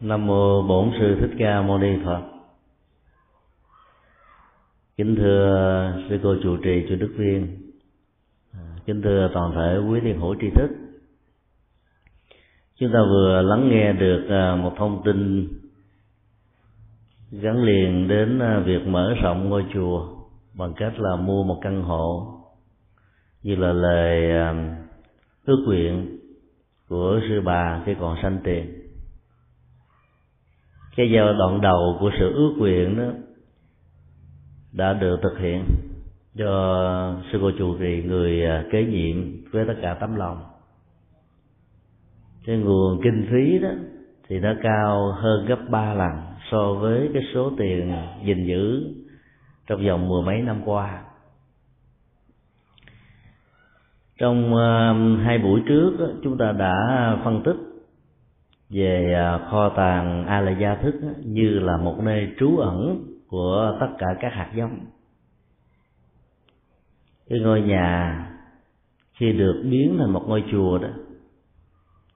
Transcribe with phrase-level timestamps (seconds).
[0.00, 2.22] Nam mô Bổn sư Thích Ca Mâu Ni Phật.
[4.96, 7.56] Kính thưa sư cô chủ trì chủ đức viên,
[8.52, 10.68] à, kính thưa toàn thể quý thiền hữu tri thức.
[12.76, 15.48] Chúng ta vừa lắng nghe được à, một thông tin
[17.30, 20.08] gắn liền đến à, việc mở rộng ngôi chùa
[20.54, 22.34] bằng cách là mua một căn hộ
[23.42, 24.30] như là lời
[25.44, 26.18] ước nguyện
[26.88, 28.77] của sư bà khi còn sanh tiền
[30.98, 33.04] cái giai đoạn đầu của sự ước nguyện đó
[34.72, 35.64] đã được thực hiện
[36.38, 39.16] cho sư cô chủ trì người à, kế nhiệm
[39.50, 40.40] với tất cả tấm lòng.
[42.46, 43.68] Cái nguồn kinh phí đó
[44.28, 46.12] thì nó cao hơn gấp ba lần
[46.50, 48.94] so với cái số tiền gìn giữ
[49.66, 51.02] trong vòng mười mấy năm qua.
[54.18, 54.94] Trong à,
[55.24, 56.76] hai buổi trước chúng ta đã
[57.24, 57.67] phân tích
[58.70, 63.76] về à, kho tàng a la gia thức như là một nơi trú ẩn của
[63.80, 64.78] tất cả các hạt giống.
[67.28, 68.24] Cái ngôi nhà
[69.12, 70.88] khi được biến thành một ngôi chùa đó,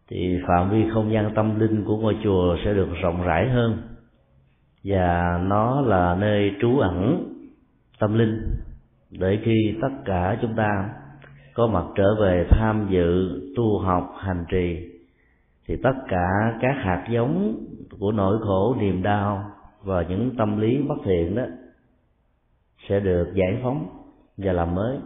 [0.09, 3.83] thì phạm vi không gian tâm linh của ngôi chùa sẽ được rộng rãi hơn.
[4.85, 7.29] Và nó là nơi trú ẩn
[7.99, 8.43] tâm linh,
[9.11, 10.91] để khi tất cả chúng ta
[11.55, 14.92] có mặt trở về tham dự tu học hành trì
[15.67, 17.65] thì tất cả các hạt giống
[18.01, 19.51] của nỗi khổ, niềm đau
[19.83, 21.43] và những tâm lý bất thiện đó
[22.89, 23.89] sẽ được giải phóng
[24.37, 24.99] và làm mới.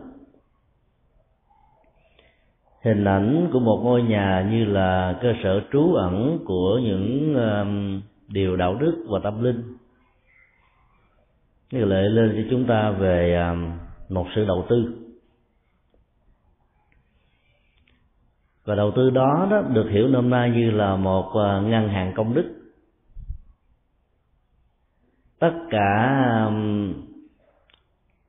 [2.82, 8.02] Hình ảnh của một ngôi nhà như là cơ sở trú ẩn của những um,
[8.28, 9.62] điều đạo đức và tâm linh.
[11.72, 13.72] Như lệ lên cho chúng ta về um,
[14.08, 15.05] một sự đầu tư.
[18.66, 22.12] Và đầu tư đó đó được hiểu nôm na như là một à, ngân hàng
[22.16, 22.54] công đức.
[25.38, 26.50] Tất cả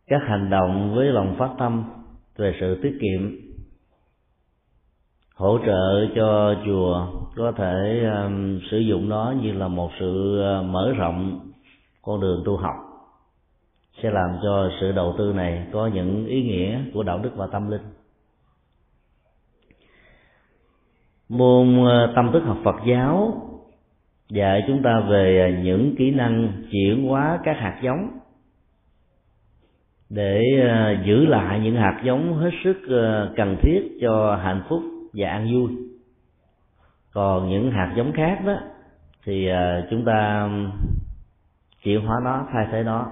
[0.07, 1.83] các hành động với lòng phát tâm
[2.35, 3.31] về sự tiết kiệm
[5.35, 10.61] hỗ trợ cho chùa có thể um, sử dụng nó như là một sự à,
[10.61, 11.39] mở rộng
[12.01, 12.75] con đường tu học
[14.03, 17.47] sẽ làm cho sự đầu tư này có những ý nghĩa của đạo đức và
[17.47, 17.81] tâm linh.
[21.29, 23.41] Môn ờ, tâm thức học Phật giáo
[24.29, 28.19] dạy chúng ta về ờ, những kỹ năng chuyển hóa các hạt giống
[30.09, 32.77] để ờ, giữ lại những hạt giống hết sức
[33.37, 34.83] cần thiết cho hạnh phúc
[35.13, 35.69] và an vui.
[37.13, 38.57] Còn những hạt giống khác đó
[39.25, 39.49] thì
[39.89, 40.49] chúng ta
[41.83, 43.11] chuyển hóa nó, thay thế nó.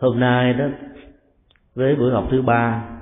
[0.00, 0.64] Hôm nay đó,
[1.74, 2.95] với buổi học thứ ba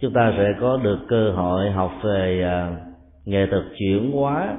[0.00, 2.76] chúng ta sẽ có được cơ hội học về à,
[3.24, 4.56] nghệ thuật chuyển hóa.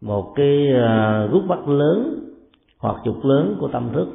[0.00, 2.24] Một cái à, gút à, bắt lớn
[2.78, 4.08] hoặc trục lớn của tâm thức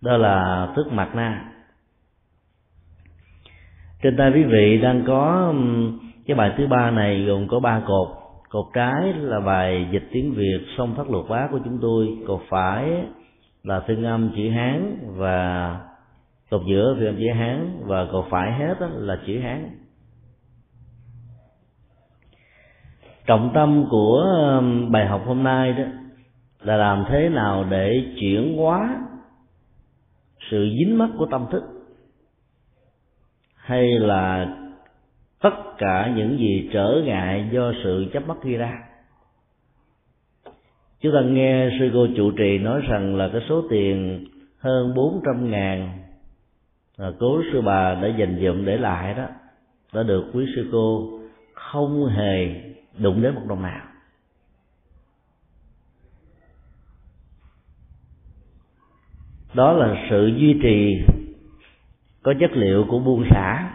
[0.00, 1.50] đó là thức mặt na.
[4.02, 5.54] Trên tay quý vị đang có
[6.26, 8.08] cái bài thứ ba này gồm có ba cột.
[8.48, 12.18] Cột trái là bài dịch tiếng việt song thất luật bá của chúng tôi.
[12.26, 13.04] Cột phải
[13.62, 15.80] là thương âm chữ hán và
[16.50, 19.70] cột giữa phiên âm chữ hán và cột phải hết là chữ hán.
[23.26, 24.24] Trọng tâm của
[24.58, 25.84] um, bài học hôm nay đó
[26.60, 29.00] là làm thế nào để chuyển hóa
[30.50, 31.62] sự dính mắc của tâm thức,
[33.56, 34.56] hay là
[35.42, 38.78] tất cả những gì trở ngại do sự chấp mắc gây ra.
[41.00, 44.24] Chúng ta nghe sư cô trụ trì nói rằng là cái số tiền
[44.58, 46.03] hơn bốn trăm ngàn
[46.98, 49.26] à, cố sư bà đã dành dụm để lại đó
[49.92, 51.10] đã được quý sư cô
[51.54, 52.62] không hề
[52.98, 53.86] đụng đến một đồng nào.
[59.54, 61.04] Đó là sự duy trì
[62.22, 63.70] có chất liệu của buôn xã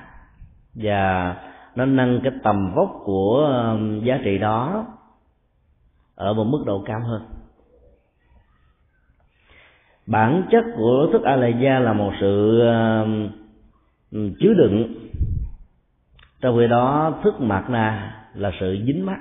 [0.73, 1.35] và
[1.75, 4.85] nó nâng cái tầm vóc của um, giá trị đó
[6.15, 7.38] ở một mức độ cao hơn
[10.11, 14.95] bản chất của thức a la gia là một sự uh, chứa đựng.
[16.41, 19.19] Trong khi đó thức mặt na là sự dính mắt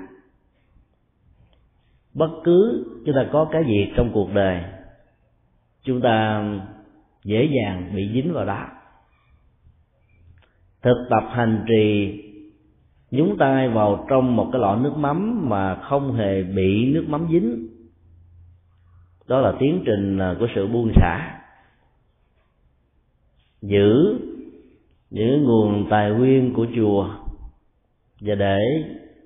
[2.13, 4.63] bất cứ chúng ta có cái gì trong cuộc đời
[5.83, 6.43] chúng ta
[7.23, 8.65] dễ dàng bị dính vào đó.
[10.81, 12.21] Thực tập hành trì
[13.11, 17.27] nhúng tay vào trong một cái lọ nước mắm mà không hề bị nước mắm
[17.31, 17.67] dính
[19.29, 21.41] đó là tiến trình à, của sự buông xả.
[23.61, 24.19] Giữ
[25.09, 27.09] những nguồn tài nguyên của chùa
[28.21, 28.59] và để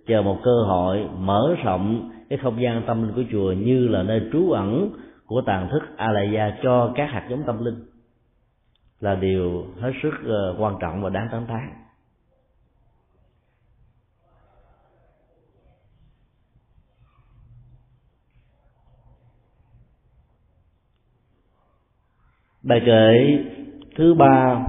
[0.07, 4.03] chờ một cơ hội mở rộng cái không gian tâm linh của chùa như là
[4.03, 4.89] nơi trú ẩn
[5.25, 7.85] của tàn thức a la gia cho các hạt giống tâm linh
[8.99, 11.82] là điều hết sức ờ, quan trọng và đáng tán thán.
[22.63, 23.37] Bài kệ
[23.95, 24.65] thứ ba,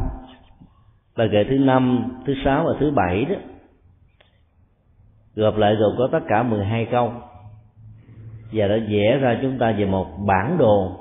[1.16, 3.36] bài kệ thứ năm, thứ sáu và thứ bảy đó,
[5.34, 7.12] gộp lại gồm có tất cả 12 câu.
[8.52, 10.92] Và đã vẽ ra chúng ta về một bản đồ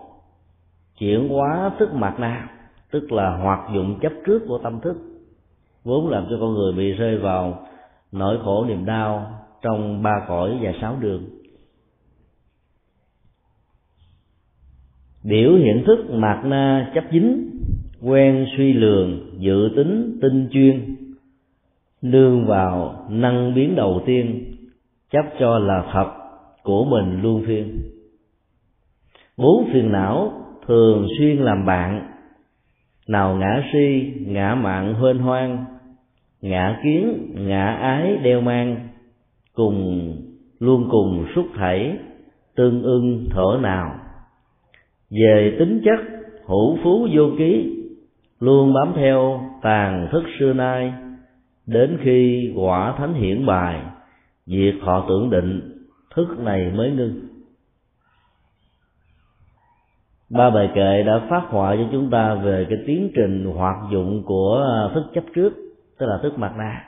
[0.98, 2.50] chuyển hóa thức mặt na
[2.92, 4.98] tức là hoạt dụng chấp trước của tâm thức,
[5.84, 7.68] vốn làm cho con người bị rơi vào
[8.12, 9.32] nỗi khổ niềm đau
[9.62, 11.24] trong ba cõi và sáu đường.
[15.24, 17.50] Biểu hiện thức mạt na chấp dính,
[18.02, 20.96] quen suy lường, dự tính, tinh chuyên.
[22.02, 24.54] Nương vào năng biến đầu tiên,
[25.12, 26.12] chấp cho là thật
[26.64, 27.80] của mình luôn phiên.
[29.38, 30.32] Bốn phiền não
[30.68, 32.10] thường xuyên làm bạn.
[33.08, 35.66] Nào ngã si, ngã mạng huênh hoang.
[36.42, 38.88] Ngã kiến, ngã ái đeo mang.
[39.54, 40.12] Cùng,
[40.60, 41.98] luôn cùng xúc thảy,
[42.56, 44.03] tương ưng thở nào
[45.22, 46.00] về tính chất,
[46.46, 47.80] hữu phú vô ký,
[48.40, 50.94] luôn bám theo tàn thức xưa nay,
[51.66, 53.82] đến khi quả thánh hiển bài,
[54.48, 55.78] việc họ tưởng định,
[56.16, 57.22] thức này mới ngưng.
[60.30, 64.24] Ba bài kệ đã phát họa cho chúng ta về cái tiến trình hoạt dụng
[64.26, 65.54] của thức chấp trước,
[66.00, 66.84] tức là thức mặt na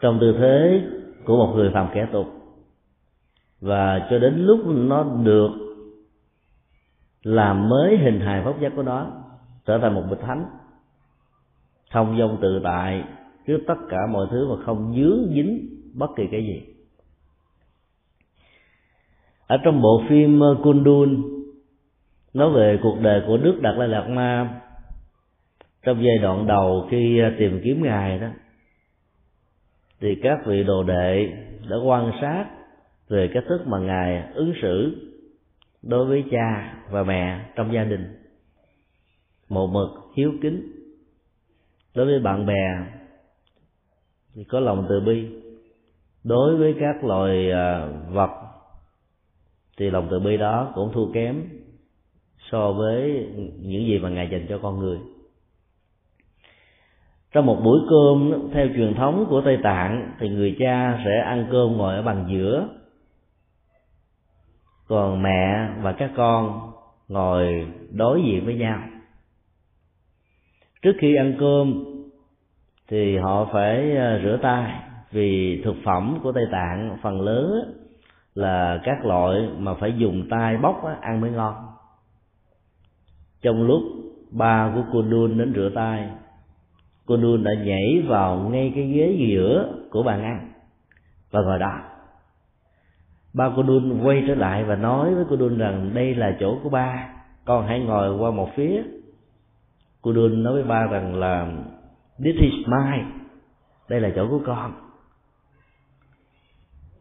[0.00, 0.82] trong tư thế
[1.24, 2.26] của một người phàm kẻ tục,
[3.60, 5.63] và cho đến lúc nó được
[7.24, 9.10] làm mới hình hài pháp giác của nó
[9.66, 10.46] trở thành một bịch thánh.
[11.90, 13.04] Thông dông tự tại
[13.46, 16.62] trước tất cả mọi thứ và không dướng dính bất kỳ cái gì.
[19.46, 21.22] Ở trong bộ phim Kundun,
[22.34, 24.60] nói về cuộc đời của Đức Đạt Lai Lạt Ma,
[25.82, 28.28] trong giai đoạn đầu khi tìm kiếm ngài đó,
[30.00, 31.28] thì các vị đồ đệ
[31.70, 32.44] đã quan sát
[33.08, 34.96] về cách thức mà ngài ứng xử
[35.88, 38.06] đối với cha và mẹ trong gia đình.
[39.48, 40.72] Một mực hiếu kính.
[41.94, 42.86] Đối với bạn bè
[44.34, 45.28] thì có lòng từ bi.
[46.24, 48.30] Đối với các loài à, vật
[49.78, 51.42] thì lòng từ bi đó cũng thua kém
[52.50, 53.28] so với
[53.60, 54.98] những gì mà ngài dành cho con người.
[57.32, 61.46] Trong một buổi cơm, theo truyền thống của tây tạng, thì người cha sẽ ăn
[61.50, 62.68] cơm ngồi ở bàn giữa
[64.94, 66.72] còn mẹ và các con
[67.08, 68.78] ngồi đối diện với nhau.
[70.82, 71.84] Trước khi ăn cơm
[72.88, 74.72] thì họ phải ờ, rửa tay
[75.10, 77.74] vì thực phẩm của tây tạng phần lớn
[78.34, 81.54] là các loại mà phải dùng tay bóc ăn mới ngon.
[83.42, 83.82] Trong lúc
[84.30, 86.08] ba của cô đun đến rửa tay,
[87.06, 90.52] cô đun đã nhảy vào ngay cái ghế giữa của bàn ăn.
[91.30, 91.93] Và ngồi đó
[93.34, 96.58] ba cô đun quay trở lại và nói với cô đun rằng đây là chỗ
[96.62, 97.08] của ba,
[97.44, 98.82] con hãy ngồi qua một phía.
[100.02, 101.52] Cô đun nói với ba rằng là,
[102.18, 103.04] this is mine,
[103.88, 104.72] đây là chỗ của con.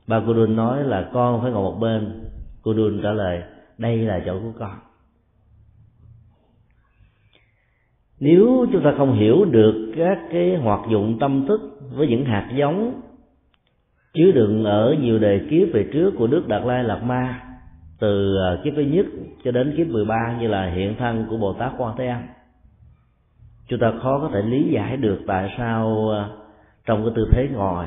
[0.08, 2.24] Ba cô đun nói là, con phải ngồi một bên.
[2.62, 3.44] Cô đun trả lời,
[3.78, 4.75] đây là chỗ của con.
[8.20, 11.62] Nếu chúng ta không hiểu được các cái hoạt dụng tâm thức
[11.96, 13.02] với những hạt giống
[14.13, 17.41] chứa đựng ở nhiều đề kiếp về trước của Đức Đạt Lai Lạt Ma,
[18.00, 19.05] từ à, kiếp thứ nhất
[19.43, 22.22] cho đến kiếp 13 như là hiện thân của Bồ Tát Quan Thế Âm.
[23.67, 26.27] Chúng ta khó có thể lý giải được tại sao à,
[26.86, 27.86] trong cái tư thế ngồi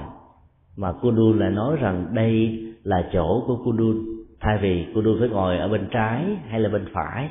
[0.76, 3.96] mà Kundun lại nói rằng đây là chỗ của Kundun.
[4.40, 7.28] Thay vì Kundun phải ngồi ở bên trái hay là bên phải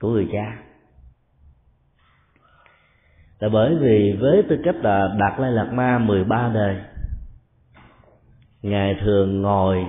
[0.00, 0.58] của người cha.
[3.40, 6.76] Là bởi vì với tư cách là đạt lai lạt ma 13 đời
[8.62, 9.86] ngài thường ngồi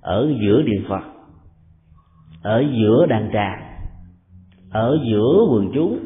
[0.00, 1.02] ở giữa điện phật,
[2.42, 3.62] ở giữa đàn tràng,
[4.70, 5.98] ở giữa quần chúng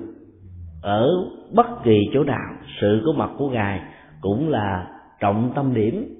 [0.82, 1.08] ở
[1.54, 2.54] bất kỳ chỗ nào.
[2.80, 3.80] Sự có mặt của ngài
[4.20, 4.86] cũng là
[5.20, 6.14] trọng tâm điểm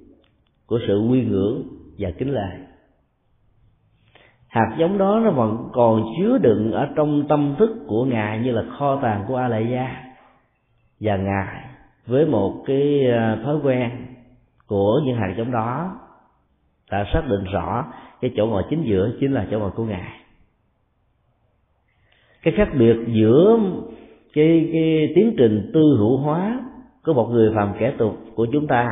[0.67, 1.63] của sự quy ngưỡng
[1.99, 2.63] và kính lệ
[4.53, 8.51] hạt giống đó nó vẫn còn chứa đựng ở trong tâm thức của ngài như
[8.51, 10.03] là kho tàng của a lại gia.
[11.01, 11.65] Và ngài
[12.07, 13.91] với một cái ờ, thói quen
[14.67, 15.99] của những hạt giống đó
[16.91, 17.85] đã xác định rõ
[18.21, 20.21] cái chỗ ngồi chính giữa chính là chỗ ngồi của ngài.
[22.43, 23.59] Cái khác biệt giữa
[24.33, 26.61] cái cái tiến trình tư hữu hóa
[27.05, 28.87] của một người phàm kẻ tục của chúng ta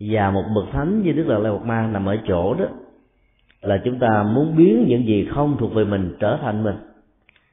[0.00, 2.64] và một bậc thánh như đức là lê Bậc ma nằm ở chỗ đó
[3.60, 6.76] là chúng ta muốn biến những gì không thuộc về mình trở thành mình.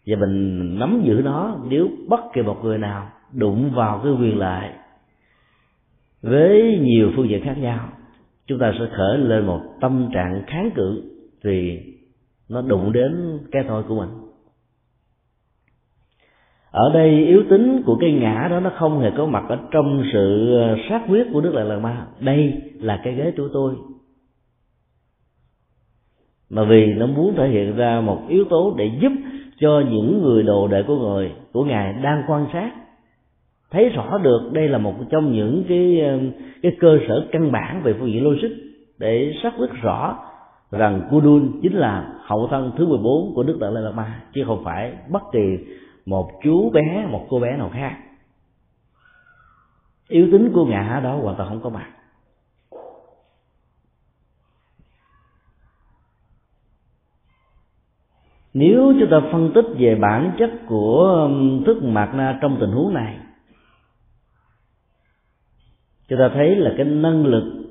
[0.06, 4.40] Và mình nắm giữ nó nếu bất kỳ một người nào đụng vào cái quyền
[4.40, 4.70] lợi
[6.26, 7.90] với nhiều phương diện khác nhau,
[8.48, 11.04] chúng ta sẽ khởi lên một tâm trạng kháng cự
[11.44, 11.80] vì
[12.50, 14.10] nó đụng đến cái thôi của mình.
[16.72, 20.04] Ở đây yếu tính của cái ngã đó nó không hề có mặt ở trong
[20.14, 22.08] sự ờ, sát quyết của đức lại lạt ma.
[22.20, 23.76] Đây là cái ghế của tôi.
[26.50, 29.12] Mà vì nó muốn thể hiện ra một yếu tố để giúp
[29.60, 32.85] cho những người đồ đệ của người của ngài đang quan sát
[33.72, 36.20] thấy rõ được đây là một trong những cái ờ,
[36.62, 38.50] cái cơ sở căn bản về phương diện logic
[38.98, 40.18] để xác quyết rõ
[40.72, 44.64] rằng Kudun chính là hậu thân thứ 14 của Đức Đại Lạt Ma chứ không
[44.64, 45.58] phải bất kỳ
[46.06, 47.98] một chú bé, một cô bé nào khác.
[50.08, 51.88] Yếu tính của ngã đó hoàn toàn không có mặt.
[58.54, 61.30] Nếu chúng ta phân tích về bản chất của
[61.66, 63.18] thức mạt na trong tình huống này
[66.08, 67.66] chúng ta thấy là cái năng lực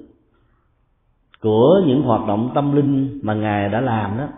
[1.40, 4.28] của những hoạt động tâm linh mà ngài đã làm đó,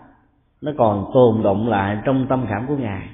[0.61, 3.09] nó còn tồn động lại trong tâm khảm của ngài.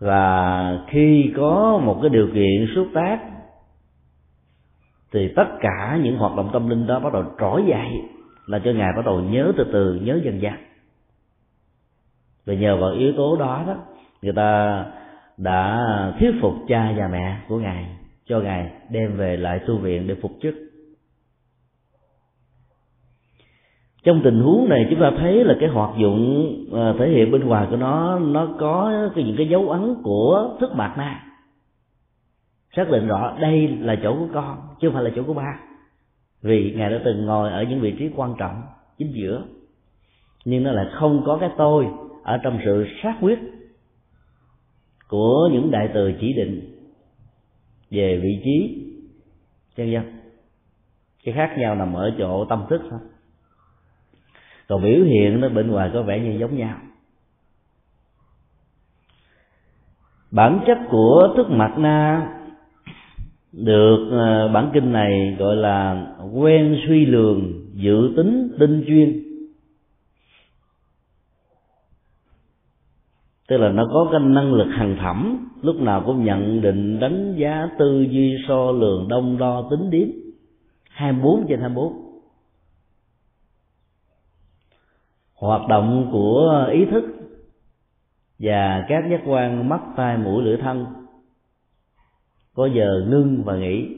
[0.00, 3.18] Và khi có một cái điều kiện xuất tác
[5.12, 7.88] thì tất cả những hoạt động tâm linh đó bắt đầu trỗi dậy,
[8.46, 10.54] là cho ngài bắt đầu nhớ từ từ, nhớ dần dần.
[12.46, 13.74] Và nhờ vào yếu tố đó đó,
[14.22, 14.84] người ta
[15.36, 15.86] đã
[16.20, 20.14] thuyết phục cha và mẹ của ngài cho ngài đem về lại tu viện để
[20.22, 20.54] phục chức.
[24.04, 27.44] Trong tình huống này chúng ta thấy là cái hoạt dụng à, thể hiện bên
[27.44, 31.24] ngoài của nó nó có cái những cái dấu ấn của thức bạc na.
[32.76, 35.60] Xác định rõ đây là chỗ của con, chứ không phải là chỗ của ba.
[36.42, 38.62] Vì ngài đã từng ngồi ở những vị trí quan trọng,
[38.98, 39.42] chính giữa.
[40.44, 41.86] Nhưng nó lại không có cái tôi
[42.22, 43.38] ở trong sự xác quyết
[45.08, 46.73] của những đại từ chỉ định
[47.94, 48.84] về vị trí,
[49.76, 50.04] chân dân.
[51.24, 53.00] Cái khác nhau nằm ở chỗ tâm thức thôi.
[54.68, 56.78] Còn biểu hiện nó bên ngoài có vẻ như giống nhau.
[60.30, 62.28] Bản chất của thức mặt na
[63.52, 69.23] được ờ, bản kinh này gọi là quen suy lường, dự tính, tinh chuyên
[73.48, 77.34] tức là nó có cái năng lực hằng thẩm lúc nào cũng nhận định, đánh
[77.36, 80.08] giá tư duy, so lường, đông đo, tính điếm.
[80.88, 82.04] 24 trên 24
[85.34, 87.04] hoạt động của ý thức
[88.38, 90.86] và các giác quan, mắt, tai, mũi, lưỡi, thân,
[92.54, 93.96] có giờ ngưng và nghỉ.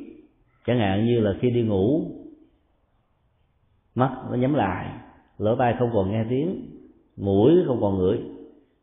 [0.66, 2.10] Chẳng hạn như là khi đi ngủ,
[3.94, 4.90] mắt nó nhắm lại,
[5.38, 6.70] lỗ tai không còn nghe tiếng,
[7.16, 8.35] mũi không còn ngửi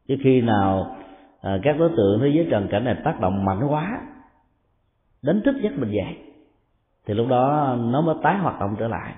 [0.07, 0.95] chứ khi nào
[1.41, 4.01] à, các đối tượng thế giới trần cảnh này tác động mạnh quá
[5.21, 6.17] đánh thức giấc mình dậy
[7.05, 9.13] thì lúc đó nó mới tái hoạt động trở lại.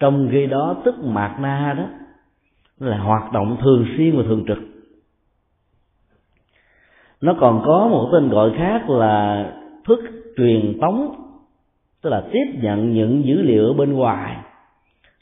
[0.00, 1.84] Trong khi đó tức mạt na đó
[2.78, 4.58] là hoạt động thường xuyên và thường trực.
[7.20, 9.46] Nó còn có một tên gọi khác là
[9.84, 10.00] thức
[10.36, 11.14] truyền tống
[12.02, 14.36] tức là tiếp nhận những dữ liệu ở bên ngoài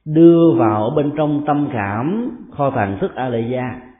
[0.04, 3.90] đưa vào ở bên trong tâm cảm kho tàng thức a lệ gia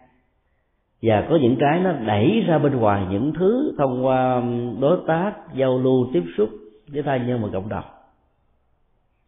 [1.03, 4.99] và có những cái nó đẩy ra bên ngoài những thứ thông qua um, đối
[5.07, 6.51] tác, giao lưu, tiếp xúc
[6.93, 7.85] với thai nhân và cộng đồng.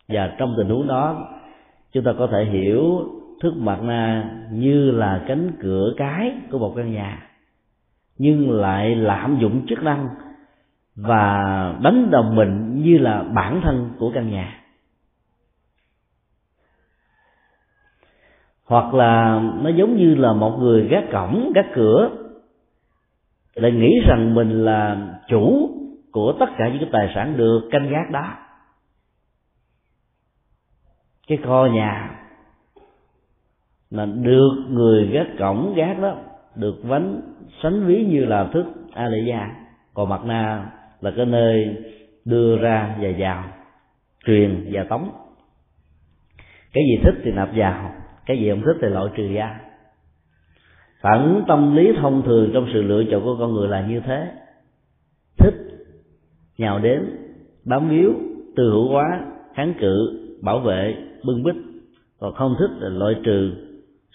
[0.09, 1.29] Và trong tình huống đó,
[1.93, 3.01] chúng ta có thể hiểu
[3.43, 7.29] thức mặt na như là cánh cửa cái của một căn nhà,
[8.19, 10.09] nhưng lại lạm dụng chức năng
[10.97, 11.35] và
[11.83, 14.62] đánh đồng mình như là bản thân của căn nhà.
[18.73, 22.11] Hoặc là nó giống như là một người gác cổng, gác cửa,
[23.55, 25.71] lại nghĩ rằng mình là chủ
[26.13, 28.25] của tất cả những cái tài sản được canh gác đó.
[31.29, 32.11] Cái kho nhà
[33.91, 36.17] là được người gác cổng gác đó,
[36.55, 37.21] được vánh
[37.63, 39.49] sánh ví như là thức a lệ gia
[39.95, 41.77] còn mặt na là cái nơi
[42.25, 43.45] đưa ra và vào
[44.27, 45.11] truyền và tống.
[46.73, 48.02] Cái gì thích thì nạp vào
[48.33, 49.61] cái gì không thích thì loại trừ ra.
[51.01, 54.01] Phản ứng tâm lý thông thường trong sự lựa chọn của con người là như
[54.01, 54.33] thế.
[55.39, 55.55] Thích
[56.59, 57.17] nhào đến
[57.65, 58.13] bám víu
[58.57, 59.25] từ hữu hóa
[59.55, 61.55] kháng cự bảo vệ bưng bít.
[62.21, 63.53] Còn không thích là loại trừ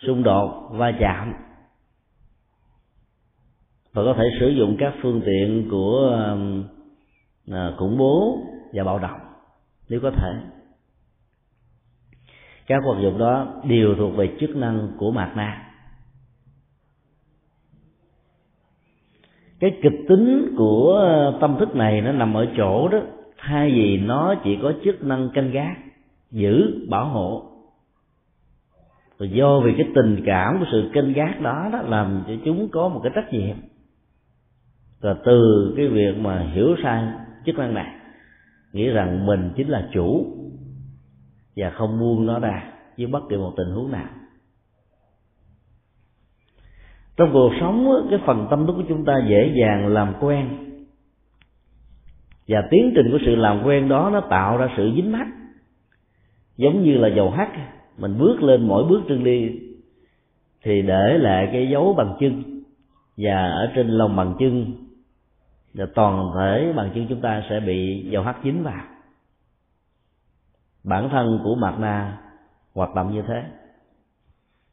[0.08, 1.34] xung đột va chạm.
[3.94, 6.64] Và có thể sử dụng các phương tiện của um,
[7.78, 8.40] khủng bố
[8.74, 9.20] và bạo động
[9.90, 10.57] nếu có thể
[12.68, 15.68] các hoạt dụng đó đều thuộc về chức năng của mạt na
[19.60, 21.02] cái kịch tính của
[21.42, 23.00] tâm thức này nó nằm ở chỗ đó,
[23.38, 25.78] thay vì nó chỉ có chức năng canh gác,
[26.32, 27.44] giữ, bảo hộ.
[29.20, 32.70] Rồi do vì cái tình cảm của sự canh gác đó đó làm cho chúng
[32.72, 33.56] có một cái trách nhiệm.
[35.02, 37.04] Và từ cái việc mà hiểu sai
[37.46, 37.94] chức năng này
[38.74, 40.26] nghĩ rằng mình chính là chủ
[41.58, 42.64] và không buông nó ra
[42.98, 44.08] với bất kỳ một tình huống nào.
[47.18, 50.48] Trong cuộc sống cái phần tâm thức của chúng ta dễ dàng làm quen.
[52.48, 55.28] Và tiến trình của sự làm quen đó nó tạo ra sự dính mắt
[56.58, 57.50] giống như là dầu hắt,
[57.98, 59.60] mình bước lên mỗi bước chân đi
[60.64, 62.44] thì để lại cái dấu bằng chân.
[63.18, 64.74] Và ở trên lòng bằng chân
[65.74, 68.97] là toàn thể bằng chân chúng ta sẽ bị dầu hắt dính vào
[70.88, 72.18] bản thân của mặt na
[72.76, 73.44] hoạt động như thế.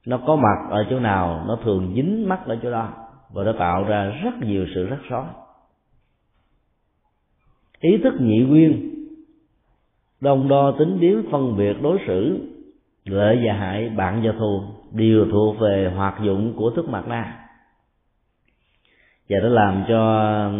[0.06, 2.92] Nó có mặt ở chỗ nào, nó thường dính mắt ở chỗ đó
[3.32, 5.24] và nó tạo ra rất nhiều sự rắc rối.
[7.80, 8.94] Ý thức nhị nguyên,
[10.20, 12.48] đồng đo tính điếm phân biệt đối xử,
[13.04, 17.48] lợi và hại, bạn và thù, đều thuộc về hoạt dụng của thức mặt na.
[19.28, 20.50] Và nó làm cho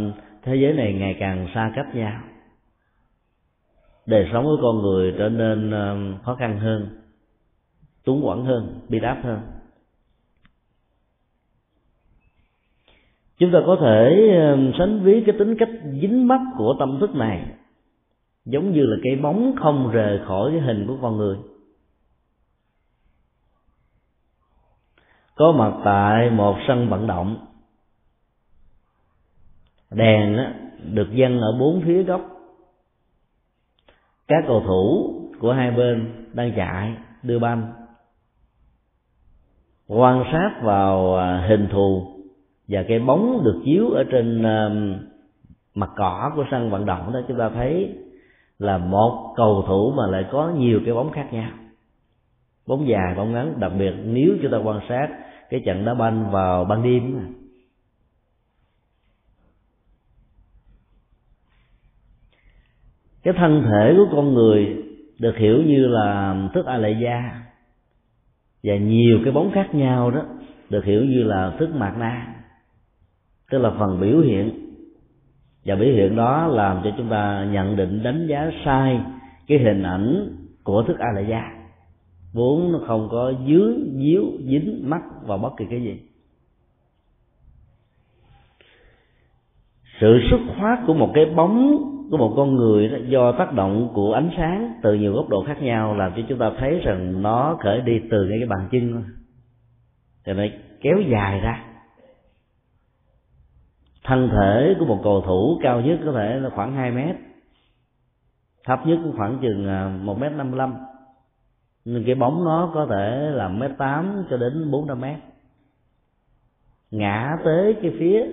[0.43, 2.21] thế giới này ngày càng xa cách nhau
[4.07, 6.89] đời sống của con người trở nên ờ, khó khăn hơn,
[8.05, 9.41] túng quẫn hơn, bi đáp hơn.
[13.39, 15.69] Chúng ta có thể ờ, sánh ví cái tính cách
[16.01, 17.47] dính mắt của tâm thức này
[18.45, 21.37] giống như là cái bóng không rời khỏi cái hình của con người.
[25.35, 27.47] Có mặt tại một sân vận động,
[29.91, 30.37] đèn
[30.85, 32.34] được dâng ở bốn phía góc
[34.29, 37.73] các cầu thủ của hai bên đang chạy, đưa banh.
[39.89, 42.07] Quan sát vào à, hình thù
[42.69, 44.43] và cái bóng được chiếu ở trên
[45.75, 47.95] mặt cỏ của sân vận động đó, chúng ta thấy
[48.59, 51.51] là một cầu thủ mà lại có nhiều cái bóng khác nhau.
[52.67, 55.09] Bóng dài, bóng ngắn, đặc biệt nếu chúng ta quan sát
[55.51, 57.35] cái trận đá banh vào ban đêm
[63.25, 64.77] cái thân thể của con người
[65.19, 67.43] được hiểu như là thức a lệ gia
[68.65, 70.23] và nhiều cái bóng khác nhau đó
[70.71, 72.35] được hiểu như là thức mạt na.
[73.51, 74.51] Tức là phần biểu hiện.
[75.65, 79.01] Và biểu hiện đó làm cho chúng ta nhận định đánh giá sai
[79.47, 81.65] cái hình ảnh của thức a la gia
[82.33, 86.01] vốn nó không có dướng, díu, dính mắt vào bất kỳ cái gì.
[90.01, 93.91] Sự xuất phát của một cái bóng của một con người đó, do tác động
[93.95, 97.23] của ánh sáng từ nhiều góc độ khác nhau làm cho chúng ta thấy rằng
[97.23, 99.05] nó khởi đi từ ngay cái bàn chân
[100.25, 100.43] rồi nó
[100.81, 101.65] kéo dài ra.
[104.05, 107.17] Thân thể của một cầu thủ cao nhất có thể là khoảng 2 mét
[108.65, 110.61] thấp nhất khoảng chừng à, một mét năm mươi
[111.85, 115.17] nhưng cái bóng nó có thể là mét tám cho đến bốn trăm mét.
[116.91, 118.27] Ngã tới cái phía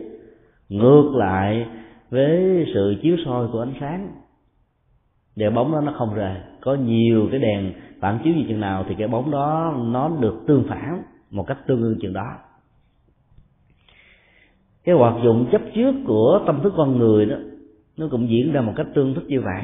[0.70, 1.68] ngược lại
[2.12, 4.12] với sự chiếu soi của ánh sáng
[5.36, 8.86] để bóng đó nó không rời có nhiều cái đèn phản chiếu gì chừng nào
[8.90, 12.38] thì cái bóng đó nó được tương phản một cách tương ương chừng đó.
[14.84, 17.36] Cái hoạt dụng chấp trước của tâm thức con người đó
[17.98, 19.64] nó cũng diễn ra một cách tương thích như vậy.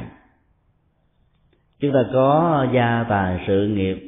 [1.80, 3.98] Chúng ta có gia tài sự nghiệp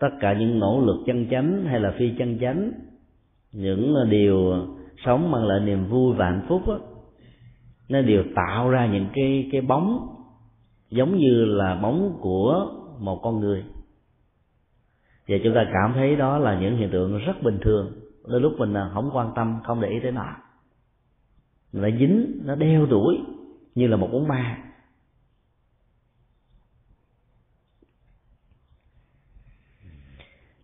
[0.00, 2.72] tất cả những nỗ lực chân chánh hay là phi chân chánh
[3.52, 4.54] những điều
[5.04, 6.78] sống mang lại niềm vui và hạnh phúc đó,
[7.88, 10.16] nó đều tạo ra những cái cái bóng
[10.90, 13.64] giống như là bóng của một con người.
[15.28, 17.92] Và chúng ta cảm thấy đó là những hiện tượng rất bình thường.
[18.26, 20.36] Đôi lúc mình à, không quan tâm, không để ý tới nó.
[21.72, 23.18] Nó dính, nó đeo đuổi
[23.74, 24.62] như là một bóng ma.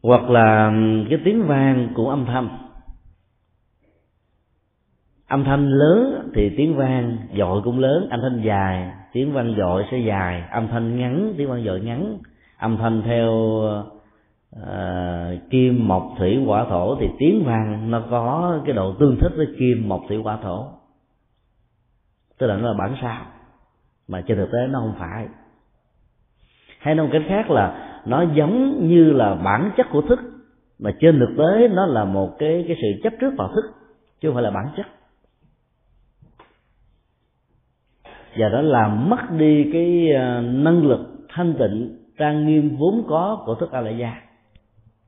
[0.02, 0.72] Hoặc là
[1.11, 2.62] cái tiếng vang của âm thanh
[5.33, 8.09] âm thanh lớn thì tiếng vang dội cũng lớn.
[8.11, 10.42] Âm thanh dài tiếng vang dội sẽ dài.
[10.51, 12.18] Âm thanh ngắn tiếng vang dội ngắn.
[12.59, 13.33] Âm thanh theo
[14.57, 19.33] uh, kim mộc thủy hỏa thổ thì tiếng vang nó có cái độ tương thích
[19.37, 20.66] với kim mộc thủy hỏa thổ.
[22.38, 23.27] Tức là nó là bản sao
[24.09, 25.27] mà trên thực tế nó không phải.
[26.79, 30.18] Hay nói một cách khác là nó giống như là bản chất của thức
[30.79, 33.64] mà trên thực tế nó là một cái cái sự chấp trước vào thức
[34.21, 34.87] chứ không phải là bản chất.
[38.37, 43.42] Và nó làm mất đi cái ờ, năng lực thanh tịnh, trang nghiêm vốn có
[43.47, 44.23] của thức a la gia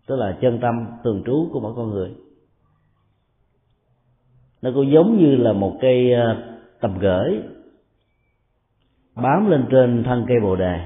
[0.07, 2.11] tức là chân tâm thường trú của mỗi con người.
[4.63, 7.43] Nó cũng giống như là một cây ờ, tầm gửi
[9.15, 10.81] bám lên trên thân cây bồ đề.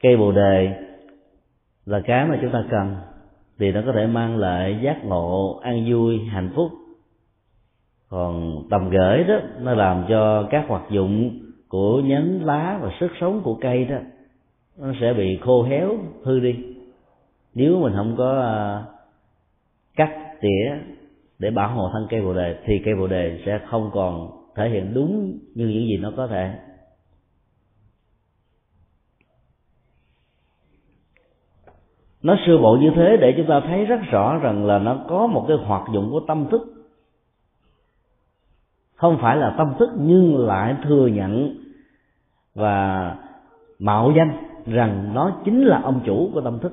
[0.00, 0.84] Cây bồ đề
[1.86, 2.96] là cái mà chúng ta cần
[3.58, 6.72] thì nó có thể mang lại giác ngộ, an vui, hạnh phúc
[8.14, 13.10] còn tầm gửi đó, nó làm cho các hoạt dụng của nhánh lá và sức
[13.20, 13.96] sống của cây đó,
[14.78, 16.64] nó sẽ bị khô héo, hư đi.
[17.54, 18.82] Nếu mình không có à,
[19.96, 20.94] cắt tỉa
[21.38, 24.68] để bảo hộ thân cây bồ đề, thì cây bồ đề sẽ không còn thể
[24.68, 26.54] hiện đúng như những gì nó có thể.
[32.22, 35.26] Nó sơ bộ như thế để chúng ta thấy rất rõ rằng là nó có
[35.26, 36.73] một cái hoạt dụng của tâm thức
[38.94, 41.56] không phải là tâm thức, nhưng lại thừa nhận
[42.54, 43.16] và
[43.78, 44.32] mạo danh
[44.66, 46.72] rằng nó chính là ông chủ của tâm thức.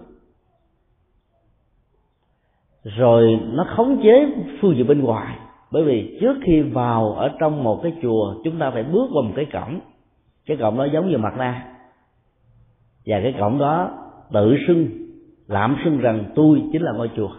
[2.84, 5.38] Rồi nó khống chế phương diện bên ngoài
[5.72, 9.24] bởi vì trước khi vào ở trong một cái chùa, chúng ta phải bước qua
[9.24, 9.80] một cái cổng.
[10.46, 11.76] Cái cổng đó giống như mặt na
[13.06, 13.92] và cái cổng đó
[14.34, 14.88] tự xưng,
[15.48, 17.30] lạm xưng rằng tôi chính là ngôi chùa.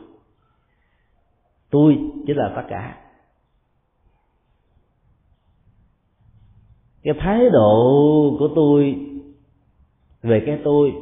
[1.70, 2.96] Tôi chính là tất cả.
[7.02, 8.96] Cái thái độ của tôi
[10.22, 10.92] về cái tôi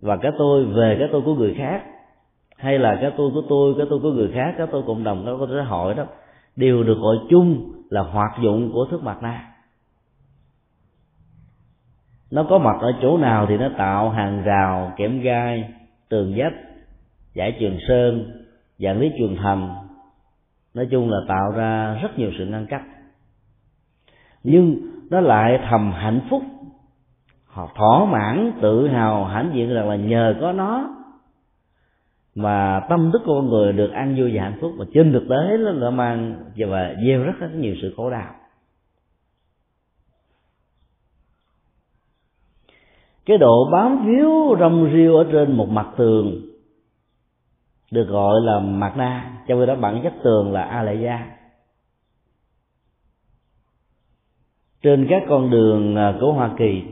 [0.00, 1.82] và cái tôi về cái tôi của người khác,
[2.56, 5.22] hay là cái tôi của tôi, cái tôi của người khác, cái tôi cộng đồng,
[5.26, 6.06] cái tôi xã hội đó,
[6.56, 9.50] đều được gọi chung là hoạt dụng của thức mặt na
[12.30, 15.70] nó có mặt ở chỗ nào thì nó tạo hàng rào, kẽm gai,
[16.08, 16.52] tường vách,
[17.34, 18.30] giải trường sơn,
[18.78, 19.74] dạng lý trường thành.
[20.74, 22.82] Nói chung là tạo ra rất nhiều sự ngăn cách.
[24.42, 24.76] Nhưng
[25.10, 26.42] nó lại thầm hạnh phúc.
[27.46, 30.96] Họ thỏa mãn tự hào hãnh diện rằng là nhờ có nó.
[32.34, 34.72] Mà tâm thức của con người được ăn vui và hạnh phúc.
[34.78, 38.34] Mà trên thực tế nó đã mang và gieo rất, rất nhiều sự khổ đau.
[43.26, 46.40] Cái độ bám víu rong riêu ở trên một mặt tường
[47.90, 49.32] được gọi là mặt na.
[49.46, 51.39] Trong khi đó bản chất tường là a lệ gia.
[54.82, 56.82] Trên các con đường à, của hoa kỳ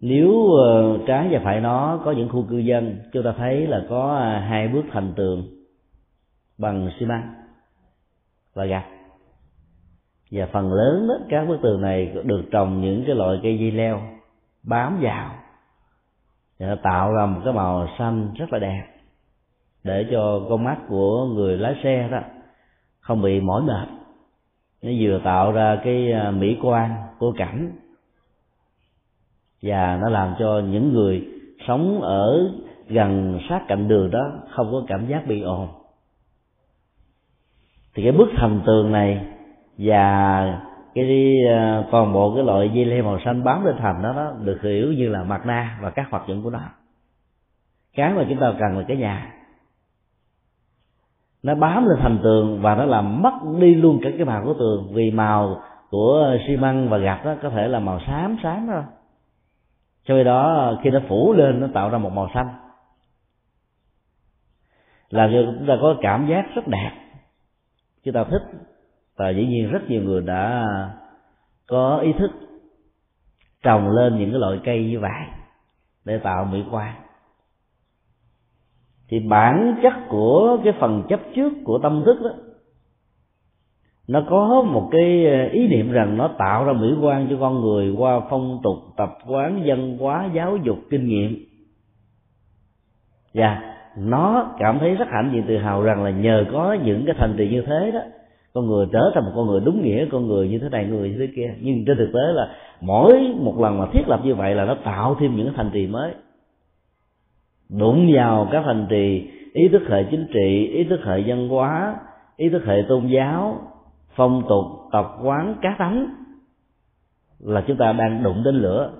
[0.00, 0.30] nếu
[0.64, 0.70] à,
[1.06, 4.46] trái và phải nó có những khu cư dân chúng ta thấy là có à,
[4.48, 5.48] hai bước thành tường
[6.58, 7.34] bằng xi măng
[8.54, 8.86] và gạch.
[10.30, 13.70] Và phần lớn đó, các bức tường này được trồng những cái loại cây dây
[13.70, 14.00] leo
[14.62, 15.34] bám vào
[16.58, 18.82] và nó tạo ra một cái màu xanh rất là đẹp
[19.84, 22.20] để cho con mắt của người lái xe đó
[23.00, 23.97] không bị mỏi mệt
[24.82, 27.72] nó vừa tạo ra cái à, mỹ quan của cảnh.
[29.62, 31.28] Và nó làm cho những người
[31.66, 32.50] sống ở
[32.88, 35.68] gần sát cạnh đường đó không có cảm giác bị ồn.
[37.94, 39.26] Thì cái bức thành tường này
[39.78, 40.60] và
[40.94, 44.32] cái à, toàn bộ cái loại dây leo màu xanh bám lên thành đó, đó
[44.42, 46.60] được hiểu như là mặt na và các hoạt dụng của nó.
[47.94, 49.37] Cái mà chúng ta cần là cái nhà
[51.42, 54.54] nó bám lên thành tường và nó làm mất đi luôn cả cái màu của
[54.54, 54.90] tường.
[54.92, 58.82] Vì màu của xi măng và gạch đó có thể là màu xám xám thôi.
[60.04, 62.48] Cho nên đó, khi nó phủ lên, nó tạo ra một màu xanh.
[65.10, 66.90] Là cho chúng ta có cảm giác rất đẹp.
[68.04, 68.42] Chúng ta thích.
[69.16, 70.66] Và dĩ nhiên rất nhiều người đã
[71.66, 72.30] có ý thức
[73.62, 75.22] trồng lên những cái loại cây như vậy
[76.04, 76.94] để tạo mỹ quan
[79.08, 82.30] thì bản chất của cái phần chấp trước của tâm thức đó,
[84.08, 87.60] nó có một cái ờ, ý niệm rằng nó tạo ra mỹ quan cho con
[87.60, 91.36] người qua phong tục, tập quán dân hóa, giáo dục, kinh nghiệm.
[93.34, 97.14] Và nó cảm thấy rất hãnh diện tự hào rằng là nhờ có những cái
[97.18, 98.00] thành tựu như thế đó,
[98.54, 101.10] con người trở thành một con người đúng nghĩa, con người như thế này người
[101.10, 101.54] như thế kia.
[101.60, 102.48] Nhưng trên thực tế là
[102.80, 105.86] mỗi một lần mà thiết lập như vậy là nó tạo thêm những thành trì
[105.86, 106.12] mới
[107.68, 111.96] đụng vào các thành trì, ý thức hệ chính trị, ý thức hệ văn hóa,
[112.36, 113.60] ý thức hệ tôn giáo,
[114.14, 116.06] phong tục, tập quán, cá tánh,
[117.40, 118.92] là chúng ta đang đụng đến lửa,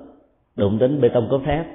[0.56, 1.66] đụng đến bê tông cốt thép,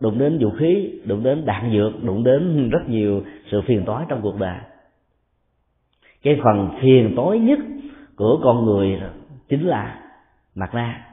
[0.00, 4.06] đụng đến vũ khí, đụng đến đạn dược, đụng đến rất nhiều sự phiền toái
[4.08, 4.58] trong cuộc đời.
[6.22, 7.58] Cái phần phiền tối nhất
[8.16, 9.00] của con người
[9.48, 10.00] chính là
[10.54, 11.06] mặt na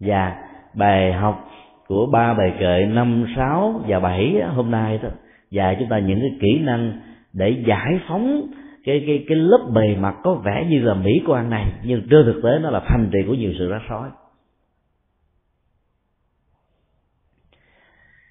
[0.00, 0.36] và
[0.74, 1.50] bài học
[1.92, 5.08] của ba bài kệ năm, sáu và bảy hôm nay đó
[5.50, 7.00] dạy chúng ta những cái kỹ năng
[7.32, 8.46] để giải phóng
[8.84, 12.24] cái cái cái lớp bề mặt có vẻ như là mỹ quan này, nhưng trên
[12.24, 14.08] thực tế nó là thành trì của nhiều sự rắc rối.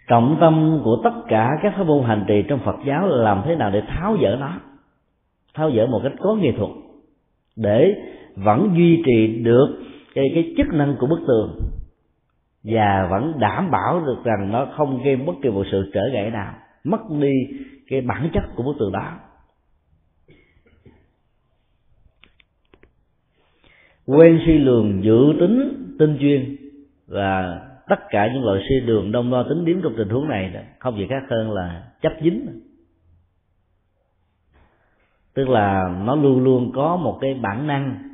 [0.07, 3.41] Trọng tâm của tất cả các pháp môn hành trì trong Phật giáo là làm
[3.45, 4.53] thế nào để tháo dỡ nó,
[5.53, 6.71] tháo dỡ một cách có nghệ thuật,
[7.55, 7.95] để
[8.35, 9.67] vẫn duy trì được
[10.15, 11.59] cái cái chức năng của bức tường
[12.63, 16.31] và vẫn đảm bảo được rằng nó không gây bất kỳ một sự trở ngại
[16.31, 17.31] nào, mất đi
[17.87, 19.19] cái bản chất của bức tường đó.
[24.05, 26.55] Quen suy lường dự tính tinh chuyên
[27.07, 30.65] và tất cả những loại suy đường đông đo tính điếm trong tình huống này
[30.79, 32.61] không gì khác hơn là chấp dính.
[35.33, 38.09] Tức là nó luôn luôn có một cái bản năng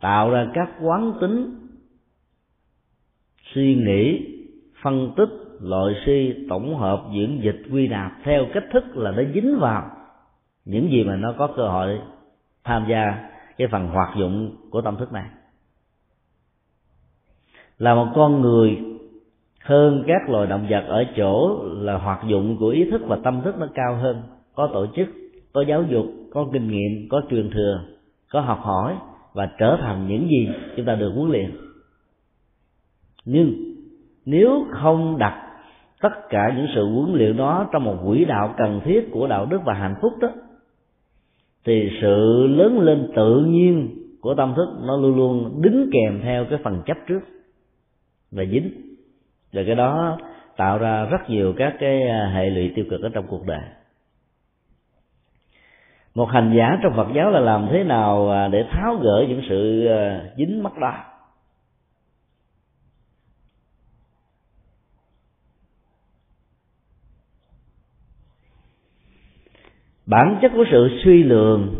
[0.00, 1.61] tạo ra các quán tính
[3.54, 4.26] suy nghĩ,
[4.82, 5.28] phân tích,
[5.60, 9.90] loại suy tổng hợp diễn dịch quy nạp theo cách thức là nó dính vào
[10.64, 12.00] những gì mà nó có cơ hội
[12.64, 15.24] tham gia cái phần hoạt dụng của tâm thức này.
[17.78, 18.78] Là một con người
[19.60, 23.40] hơn các loài động vật ở chỗ là hoạt dụng của ý thức và tâm
[23.44, 24.22] thức nó cao hơn.
[24.54, 25.08] Có tổ chức,
[25.52, 27.80] có giáo dục, có kinh nghiệm, có truyền thừa,
[28.30, 28.94] có học hỏi
[29.32, 31.50] và trở thành những gì chúng ta được huấn luyện
[33.24, 33.54] nhưng
[34.24, 35.48] nếu không đặt
[36.00, 39.46] tất cả những sự huấn luyện đó trong một quỹ đạo cần thiết của đạo
[39.46, 40.28] đức và hạnh phúc đó,
[41.64, 46.44] thì sự lớn lên tự nhiên của tâm thức nó luôn luôn đính kèm theo
[46.44, 47.20] cái phần chấp trước
[48.30, 48.70] và dính.
[49.52, 50.18] Và cái đó
[50.56, 53.60] tạo ra rất nhiều các cái à, hệ lụy tiêu cực ở trong cuộc đời.
[56.14, 59.42] Một hành giả trong Phật giáo là làm thế nào à, để tháo gỡ những
[59.48, 61.11] sự à, dính mắc đó?
[70.06, 71.74] Bản chất của sự suy lường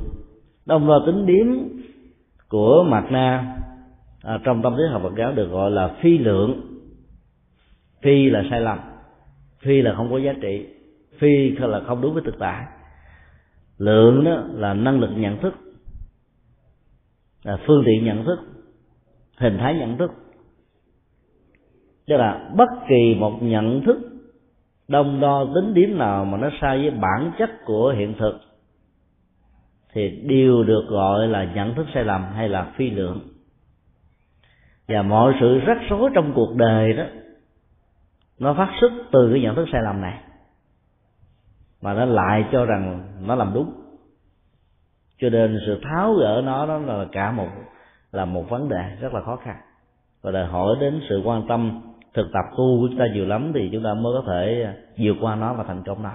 [0.67, 1.47] đông đo tính điếm
[2.49, 3.57] của mặt na.
[4.23, 6.61] À, trong tâm lý học Phật giáo được gọi là phi lượng.
[8.03, 8.79] Phi là sai lầm
[9.63, 10.67] phi là không có giá trị
[11.19, 12.67] phi là không đúng với thực tại.
[13.79, 15.55] Lượng đó là năng lực nhận thức
[17.43, 18.39] là phương tiện nhận thức
[19.37, 20.11] hình thái nhận thức.
[22.07, 24.12] Tức là bất kỳ một nhận thức
[24.93, 28.41] đông đo tính điểm nào mà nó sai với bản chất của hiện thực,
[29.93, 33.21] thì đều được gọi là nhận thức sai lầm hay là phi lượng.
[34.89, 37.05] Và mọi sự rắc rối trong cuộc đời đó,
[38.39, 40.19] nó phát xuất từ cái nhận thức sai lầm này,
[41.83, 43.73] mà nó lại cho rằng nó làm đúng.
[45.19, 47.49] Cho nên sự tháo gỡ nó, đó là cả một,
[48.13, 49.57] là một vấn đề rất là khó khăn.
[50.23, 53.53] Và đòi hỏi đến sự quan tâm thực tập tu của chúng ta nhiều lắm
[53.55, 56.13] thì chúng ta mới có thể vượt qua nó và thành công nó.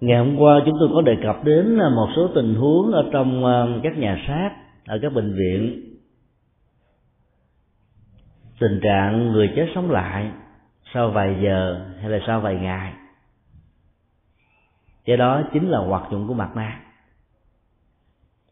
[0.00, 3.44] Ngày hôm qua chúng tôi có đề cập đến một số tình huống ở trong
[3.44, 4.50] ờ, các nhà xác
[4.86, 5.80] ở các bệnh viện.
[8.60, 10.30] Tình trạng người chết sống lại
[10.94, 12.92] sau vài giờ hay là sau vài ngày.
[15.06, 16.80] Do đó chính là hoạt dụng của mặt na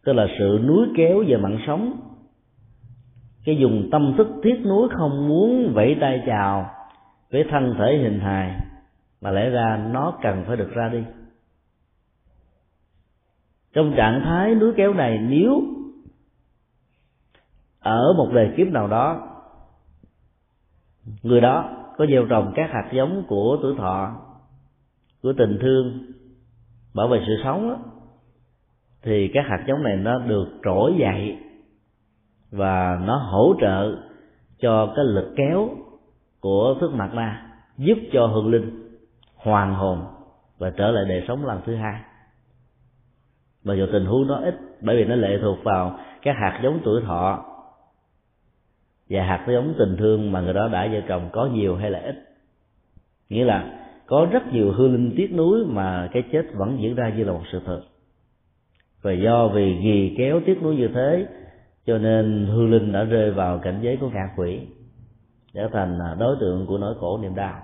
[0.04, 2.11] tức là sự núi kéo về mạng sống
[3.44, 6.70] cái dùng tâm thức tiếc nuối không muốn vẫy tay chào
[7.30, 8.60] với thân thể hình hài
[9.20, 11.04] mà lẽ ra nó cần phải được ra đi.
[13.72, 15.62] Trong trạng thái núi kéo này nếu
[17.80, 19.28] ở một đời kiếp nào đó
[21.22, 24.16] người đó có gieo trồng các hạt giống của tuổi thọ
[25.22, 26.12] của tình thương
[26.94, 27.78] bảo vệ sự sống đó,
[29.02, 31.38] thì các hạt giống này nó được trỗi dậy
[32.52, 33.96] và nó hỗ trợ
[34.58, 35.68] cho cái lực kéo
[36.40, 37.46] của thức mặt na
[37.78, 38.88] giúp cho hương linh
[39.36, 40.04] hoàn hồn
[40.58, 42.00] và trở lại đời sống lần thứ hai.
[43.64, 46.80] Mà dù tình huống nó ít, bởi vì nó lệ thuộc vào các hạt giống
[46.84, 47.44] tuổi thọ
[49.10, 51.98] và hạt giống tình thương mà người đó đã vợ chồng có nhiều hay là
[51.98, 52.16] ít.
[53.28, 57.12] Nghĩa là có rất nhiều hư linh tiếc nuối mà cái chết vẫn diễn ra
[57.16, 57.80] như là một sự thật.
[59.02, 61.26] Và do vì ghi kéo tiếc nuối như thế
[61.86, 64.60] cho nên hương linh đã rơi vào cảnh giới của ngạ quỷ,
[65.54, 67.62] trở thành à, đối tượng của nỗi khổ niềm đau.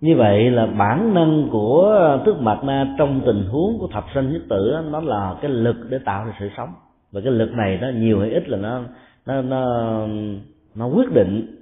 [0.00, 4.32] Như vậy là bản năng của thức mạch na trong tình huống của thập sinh
[4.32, 6.74] nhất tử nó là cái lực để tạo ra sự sống.
[7.12, 8.82] Và cái lực này nó nhiều hay ít là nó
[9.26, 10.06] nó nó
[10.74, 11.56] nó quyết định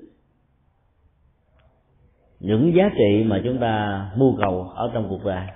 [2.41, 5.47] những giá trị mà chúng ta mưu cầu ở trong cuộc đời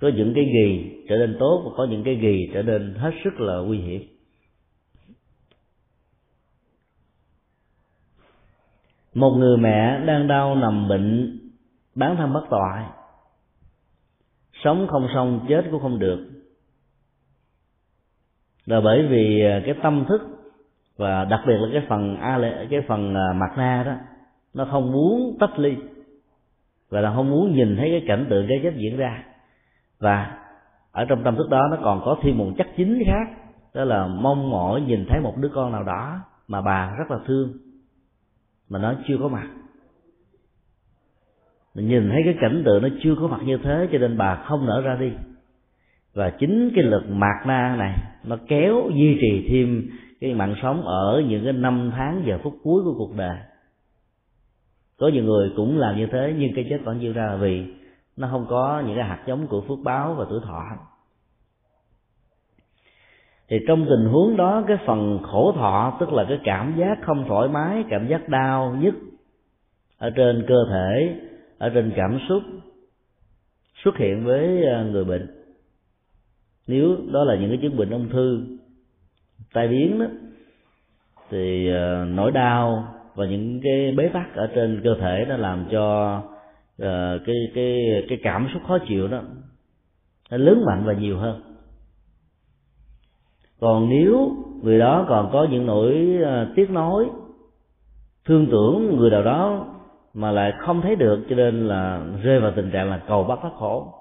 [0.00, 3.10] có những cái gì trở nên tốt và có những cái gì trở nên hết
[3.24, 4.02] sức là nguy hiểm.
[9.14, 11.38] Một người mẹ đang đau nằm bệnh
[11.94, 12.84] bán thân bất toại,
[14.64, 16.28] sống không xong chết cũng không được.
[18.66, 20.20] Là bởi vì à, cái tâm thức
[20.96, 22.38] và đặc biệt là cái phần a
[22.70, 23.94] cái phần à, mặt na đó
[24.54, 25.76] nó không muốn tách ly
[26.88, 29.24] và là không muốn nhìn thấy cái cảnh tượng cái chết diễn ra
[29.98, 30.38] và
[30.92, 33.36] ở trong tâm thức đó nó còn có thêm một chất chính khác,
[33.74, 37.18] đó là mong mỏi nhìn thấy một đứa con nào đó mà bà rất là
[37.26, 37.52] thương,
[38.68, 39.48] mà nó chưa có mặt.
[41.74, 44.34] Mình nhìn thấy cái cảnh tượng nó chưa có mặt như thế cho nên bà
[44.34, 45.12] không nở ra đi.
[46.14, 50.82] Và chính cái lực mạt na này nó kéo duy trì thêm cái mạng sống
[50.82, 53.36] ở những cái năm tháng giờ phút cuối của cuộc đời.
[54.98, 57.75] Có nhiều người cũng làm như thế nhưng cái chết vẫn diễn ra là vì
[58.16, 60.64] nó không có những cái hạt giống của phước báo và tuổi thọ.
[63.48, 67.24] Thì trong tình huống đó, cái phần khổ thọ, tức là cái cảm giác không
[67.28, 68.94] thoải mái, cảm giác đau nhức
[69.98, 71.20] ở trên cơ thể,
[71.58, 72.42] ở trên cảm xúc,
[73.84, 75.26] xuất hiện với ờ, người bệnh.
[76.66, 78.46] Nếu đó là những cái chứng bệnh ung thư,
[79.52, 80.06] tai biến đó,
[81.30, 85.66] thì ờ, nỗi đau và những cái bế tắc ở trên cơ thể nó làm
[85.70, 86.22] cho
[86.82, 89.22] uh, cái cái cái cảm xúc khó chịu đó
[90.30, 91.42] nó lớn mạnh và nhiều hơn.
[93.60, 94.30] Còn nếu
[94.62, 97.08] người đó còn có những nỗi ờ, tiếc nối
[98.24, 99.66] thương tưởng người nào đó
[100.14, 103.38] mà lại không thấy được cho nên là rơi vào tình trạng là cầu bắt
[103.42, 103.92] thoát khổ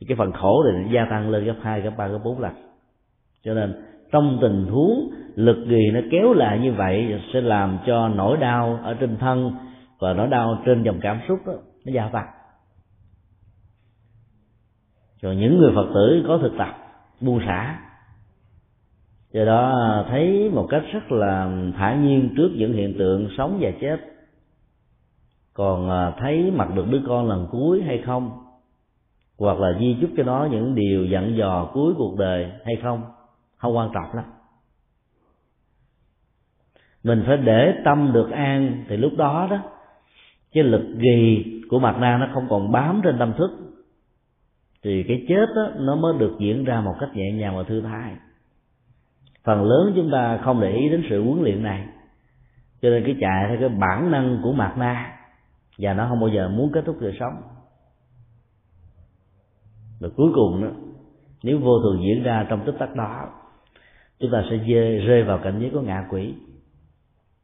[0.00, 2.52] thì cái phần khổ này gia tăng lên gấp hai gấp ba gấp bốn lần.
[3.44, 3.74] Cho nên
[4.12, 8.80] trong tình huống lực gì nó kéo lại như vậy sẽ làm cho nỗi đau
[8.82, 9.52] ở trên thân
[10.00, 11.52] và nỗi đau trên dòng cảm xúc đó,
[11.84, 12.26] nó gia tăng
[15.22, 16.76] rồi những người phật tử có thực tập,
[17.20, 17.80] buông xả.
[19.32, 23.70] Do đó thấy một cách rất là thả nhiên trước những hiện tượng sống và
[23.80, 23.96] chết.
[25.54, 28.30] Còn à, thấy mặt được đứa con lần cuối hay không?
[29.38, 33.02] Hoặc là di chúc cho nó những điều dặn dò cuối cuộc đời hay không?
[33.56, 34.24] Không quan trọng lắm.
[37.04, 39.58] Mình phải để tâm được an thì lúc đó đó,
[40.52, 43.50] cái lực gì của mặt na nó không còn bám trên tâm thức
[44.82, 47.80] thì cái chết đó, nó mới được diễn ra một cách nhẹ nhàng và thư
[47.80, 48.16] thái.
[49.44, 51.86] Phần lớn chúng ta không để ý đến sự huấn luyện này.
[52.82, 55.18] Cho nên cái chạy theo cái bản năng của mặt na
[55.78, 57.34] và nó không bao giờ muốn kết thúc đời sống.
[60.00, 60.68] Và cuối cùng đó
[61.42, 63.28] nếu vô thường diễn ra trong tích tắc đó
[64.18, 64.56] chúng ta sẽ
[65.06, 66.34] rơi vào cảnh giới của ngạ quỷ.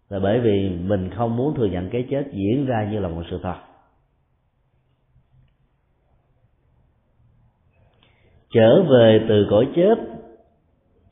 [0.08, 3.22] Là bởi vì mình không muốn thừa nhận cái chết diễn ra như là một
[3.30, 3.67] sự thật.
[8.50, 9.94] Trở về từ cõi chết,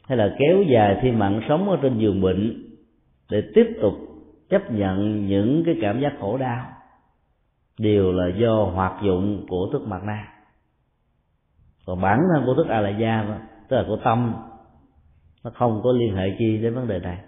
[0.09, 2.63] hay là kéo dài thêm mạng sống ở trên giường bệnh
[3.31, 3.95] để tiếp tục
[4.51, 6.67] chấp nhận những cái cảm giác khổ đau,
[7.79, 10.29] đều là do hoạt dụng của thức mặt na.
[11.87, 14.35] Còn bản thân của thức a la gia tức là của tâm,
[15.45, 17.19] nó không có liên hệ chi đến vấn đề này.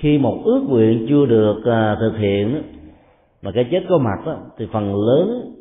[0.00, 2.62] Khi một ước nguyện chưa được à, thực hiện
[3.42, 5.54] mà cái chết có mặt đó, thì phần lớn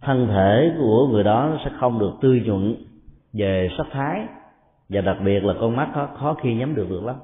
[0.00, 2.74] thân thể của người đó sẽ không được tươi nhuận
[3.32, 4.26] về sắc thái.
[4.88, 7.16] Và đặc biệt là con mắt khó, khó khi nhắm được được lắm.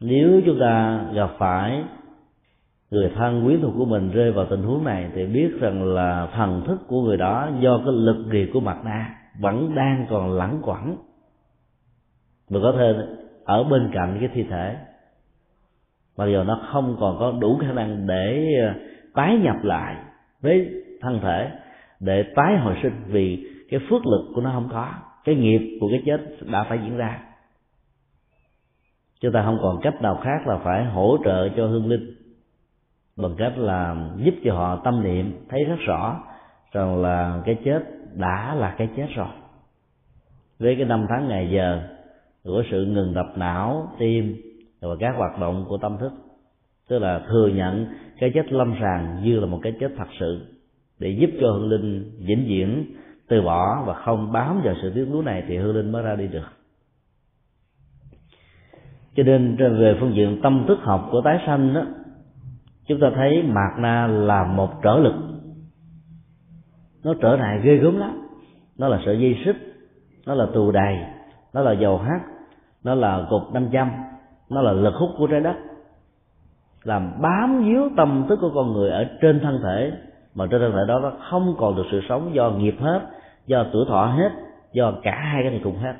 [0.00, 1.84] Nếu chúng ta gặp phải
[2.90, 6.28] người thân quyến thuộc của mình rơi vào tình huống này thì biết rằng là
[6.34, 10.30] thần thức của người đó do cái lực nghiệp của mặt na vẫn đang còn
[10.30, 10.96] lẳng quẩn.
[12.48, 12.94] Và có thể
[13.48, 14.76] ở bên cạnh cái thi thể.
[16.16, 18.74] Mặc dù nó không còn có đủ khả năng để ờ,
[19.14, 19.96] tái nhập lại
[20.40, 21.50] với thân thể,
[22.00, 24.88] để tái hồi sinh vì cái phước lực của nó không có,
[25.24, 27.20] cái nghiệp của cái chết đã phải diễn ra.
[29.20, 32.14] Chúng ta không còn cách nào khác là phải hỗ trợ cho hương linh
[33.16, 36.20] bằng cách là giúp cho họ tâm niệm, thấy rất rõ
[36.72, 37.80] rằng là cái chết
[38.14, 39.28] đã là cái chết rồi.
[40.58, 41.97] Với cái năm tháng ngày giờ
[42.48, 44.36] của sự ngừng đập não, tim
[44.80, 46.12] và các hoạt động của tâm thức.
[46.88, 47.86] Tức là thừa nhận
[48.18, 50.46] cái chết lâm sàng như là một cái chết thật sự,
[50.98, 52.84] để giúp cho hương linh vĩnh viễn
[53.28, 56.16] từ bỏ và không bám vào sự tiếc nuối này thì hương linh mới ra
[56.16, 56.48] đi được.
[59.16, 61.86] Cho nên về phương diện tâm thức học của tái sanh đó,
[62.86, 65.14] chúng ta thấy mạt na là một trở lực.
[67.04, 68.28] Nó trở lại ghê gớm lắm.
[68.78, 69.56] Nó là sợi dây xích,
[70.26, 70.96] nó là tù đầy
[71.52, 72.20] nó là dầu hát
[72.88, 73.90] nó là cục năm trăm.
[74.50, 75.56] Nó là lực hút của trái đất.
[76.82, 79.92] Làm bám víu tâm thức của con người ở trên thân thể,
[80.34, 83.00] mà trên thân thể đó nó không còn được sự sống do nghiệp hết,
[83.46, 84.30] do tuổi thọ hết,
[84.72, 85.94] do cả hai cái này cùng hết.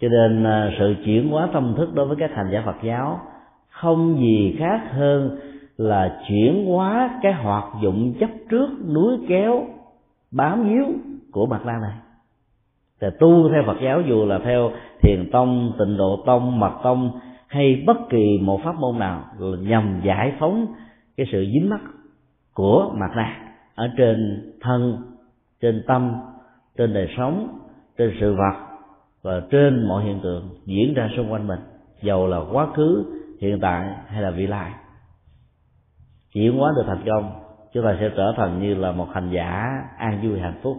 [0.00, 3.20] Cho nên à, sự chuyển hóa tâm thức đối với các hành giả Phật giáo
[3.68, 5.38] không gì khác hơn
[5.76, 9.64] là chuyển hóa cái hoạt dụng chấp trước, núi kéo,
[10.30, 10.86] bám víu
[11.32, 11.94] của mặt la này.
[13.00, 14.70] Thì tu theo Phật giáo dù là theo
[15.02, 19.58] thiền tông, tịnh độ tông, mật tông, hay bất kỳ một pháp môn nào là
[19.60, 20.66] nhằm giải phóng
[21.16, 21.80] cái sự dính mắc
[22.54, 24.96] của mặt la ở trên thân,
[25.60, 26.14] trên tâm,
[26.76, 27.58] trên đời sống,
[27.98, 28.72] trên sự vật
[29.22, 31.60] và trên mọi hiện tượng diễn ra xung quanh mình,
[32.02, 33.04] dầu là quá khứ,
[33.40, 34.72] hiện tại hay là vị lai.
[36.32, 37.32] Chuyển hóa được thành công,
[37.72, 40.76] chúng ta sẽ trở thành như là một hành giả an vui hạnh phúc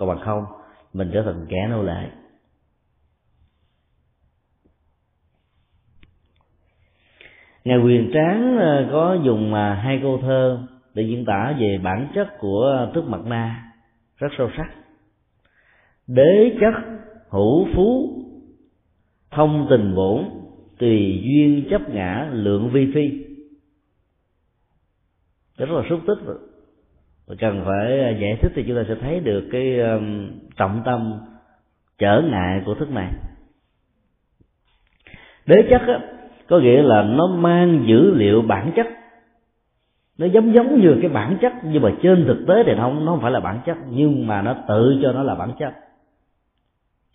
[0.00, 0.44] còn bằng không,
[0.92, 2.10] mình trở thành kẻ nô lệ.
[7.64, 12.08] Ngài quyền tráng ờ, có dùng ờ, hai câu thơ để diễn tả về bản
[12.14, 13.72] chất của tước mặt na,
[14.16, 14.66] rất sâu sắc.
[16.06, 16.74] Đế chất
[17.28, 18.22] hữu phú,
[19.30, 20.24] thông tình bổn,
[20.78, 23.24] tùy duyên chấp ngã lượng vi phi.
[25.56, 26.49] Rất là xúc tích
[27.30, 29.78] và cần phải ờ, giải thích thì chúng ta sẽ thấy được cái
[30.56, 31.20] trọng tâm
[31.98, 33.12] trở ngại của thức này
[35.46, 36.00] đế chất á,
[36.48, 38.86] có nghĩa là nó mang dữ liệu bản chất.
[40.18, 43.04] Nó giống giống như cái bản chất nhưng mà trên thực tế thì nó không
[43.04, 45.74] nó không phải là bản chất nhưng mà nó tự cho nó là bản chất.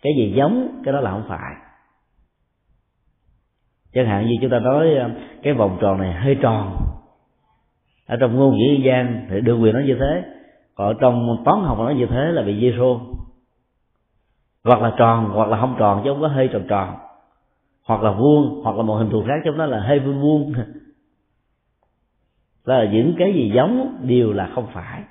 [0.02, 1.54] Cái gì giống cái đó là không phải.
[3.92, 4.88] Chẳng hạn như chúng ta nói
[5.42, 6.76] cái vòng tròn này hơi tròn
[8.06, 10.24] ở trong ngôn ngữ gian thì được quyền nói như thế.
[10.74, 13.00] Còn trong toán học nói như thế là bị dây xô
[14.66, 16.94] hoặc là tròn, hoặc là không tròn chứ không có hơi tròn tròn.
[17.84, 20.52] Hoặc là vuông, hoặc là một hình thù khác trong đó là hơi vuông vuông.
[22.66, 25.02] Đó là những cái gì giống đều là không phải.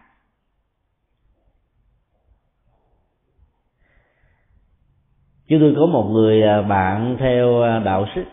[5.47, 8.23] Chứ tôi có một người à, bạn theo à, đạo sức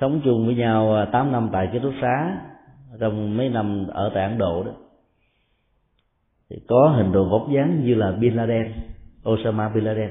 [0.00, 2.40] sống chung với nhau à, 8 năm tại ký túc xá
[3.00, 4.72] trong mấy năm ở tại Ấn Độ đó,
[6.50, 8.72] thì có hình đồ vóc dáng như là Bin Laden,
[9.30, 10.10] Osama Bin Laden,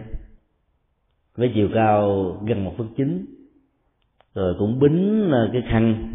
[1.35, 3.25] với chiều cao gần một phân chín,
[4.35, 6.13] rồi cũng bính ờ, cái khăn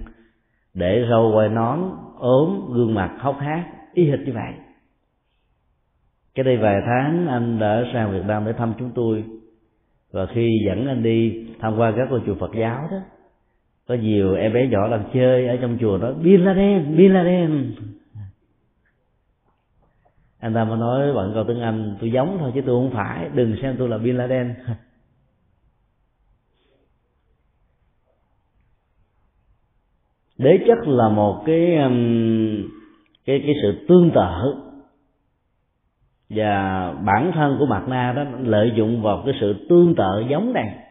[0.75, 1.79] để râu quai nón,
[2.19, 3.65] ốm, gương mặt hốc hác,
[3.95, 4.53] y hệt như vậy.
[6.35, 9.25] Cái đây vài tháng anh đã sang Việt Nam để thăm chúng tôi,
[10.13, 12.99] và khi dẫn anh đi tham quan các ngôi chùa Phật giáo đó
[13.87, 17.75] có nhiều em bé nhỏ đang chơi ở trong chùa nói, Bin Laden Bin Laden.
[20.41, 23.29] Anh ta mới nói bằng câu tiếng Anh, tôi giống thôi chứ tôi không phải,
[23.35, 24.55] đừng xem tôi là Bin Laden.
[30.39, 31.93] Đế chất là một cái um,
[33.25, 34.55] cái cái sự tương tự.
[36.29, 40.53] Và bản thân của mặt na đó lợi dụng vào cái sự tương tự giống
[40.53, 40.82] này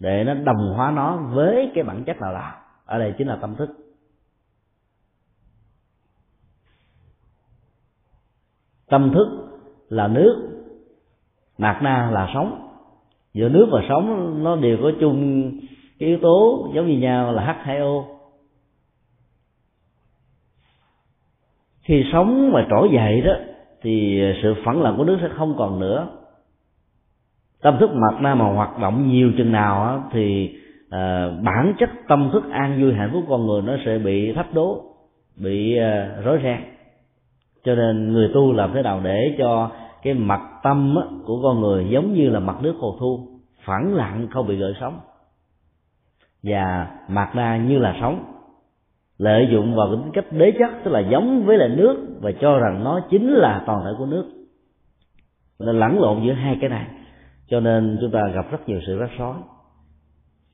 [0.00, 2.52] để nó đồng hóa nó với cái bản chất nào đó
[2.84, 3.70] ở đây chính là tâm thức.
[8.86, 9.28] Tâm thức
[9.88, 10.64] là nước
[11.58, 12.68] mạt na là sống.
[13.32, 15.50] Giữa nước và sống, nó đều có chung
[15.98, 18.18] cái yếu tố giống như nhau là H2O
[21.88, 23.32] khi sống mà trỗi dậy đó,
[23.82, 26.17] thì sự phản loạn của nước sẽ không còn nữa
[27.62, 30.56] tâm thức mặt na mà hoạt động nhiều chừng nào á, thì
[30.90, 34.54] à, bản chất tâm thức an vui hạnh phúc con người nó sẽ bị thách
[34.54, 34.84] đố
[35.36, 36.58] bị à, rối ren.
[37.64, 39.70] Cho nên người tu làm thế nào để cho
[40.02, 43.28] cái mặt tâm á, của con người giống như là mặt nước hồ thu
[43.64, 45.00] phẳng lặng không bị gợn sóng.
[46.42, 48.24] Và mặt na như là sóng,
[49.18, 52.58] lợi dụng vào tính cách đế chất tức là giống với là nước và cho
[52.58, 54.24] rằng nó chính là toàn thể của nước.
[55.58, 56.86] Nên lẫn lộn giữa hai cái này
[57.48, 59.34] cho nên chúng ta gặp rất nhiều sự rắc rối.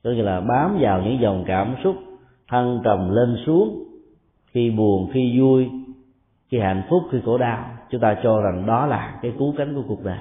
[0.03, 1.95] Tức là bám vào những dòng cảm xúc
[2.47, 3.83] thăng trầm lên xuống,
[4.47, 5.69] khi buồn, khi vui,
[6.49, 9.75] khi hạnh phúc, khi khổ đau, chúng ta cho rằng đó là cái cứu cánh
[9.75, 10.19] của cuộc đời.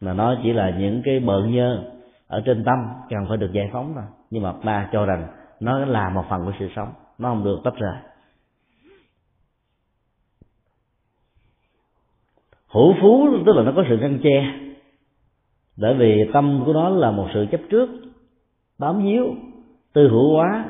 [0.00, 1.84] Mà nó chỉ là những cái bợn nhơ
[2.26, 2.78] ở trên tâm
[3.10, 5.26] cần phải được giải phóng thôi nhưng mà ta cho rằng
[5.60, 6.88] nó là một phần của sự sống,
[7.18, 8.13] nó không được tách rời.
[12.74, 14.54] Hữu phú, tức là nó có sự ngăn che.
[15.76, 17.90] Bởi vì tâm của nó là một sự chấp trước,
[18.78, 19.34] bám víu,
[19.92, 20.64] tư hữu hóa,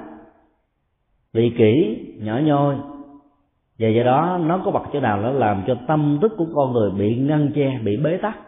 [1.32, 2.76] vị kỷ, nhỏ nhoi.
[3.78, 6.72] Và do đó, nó có bậc chỗ nào nó làm cho tâm thức của con
[6.72, 8.38] người bị ngăn che, bị bế tắc,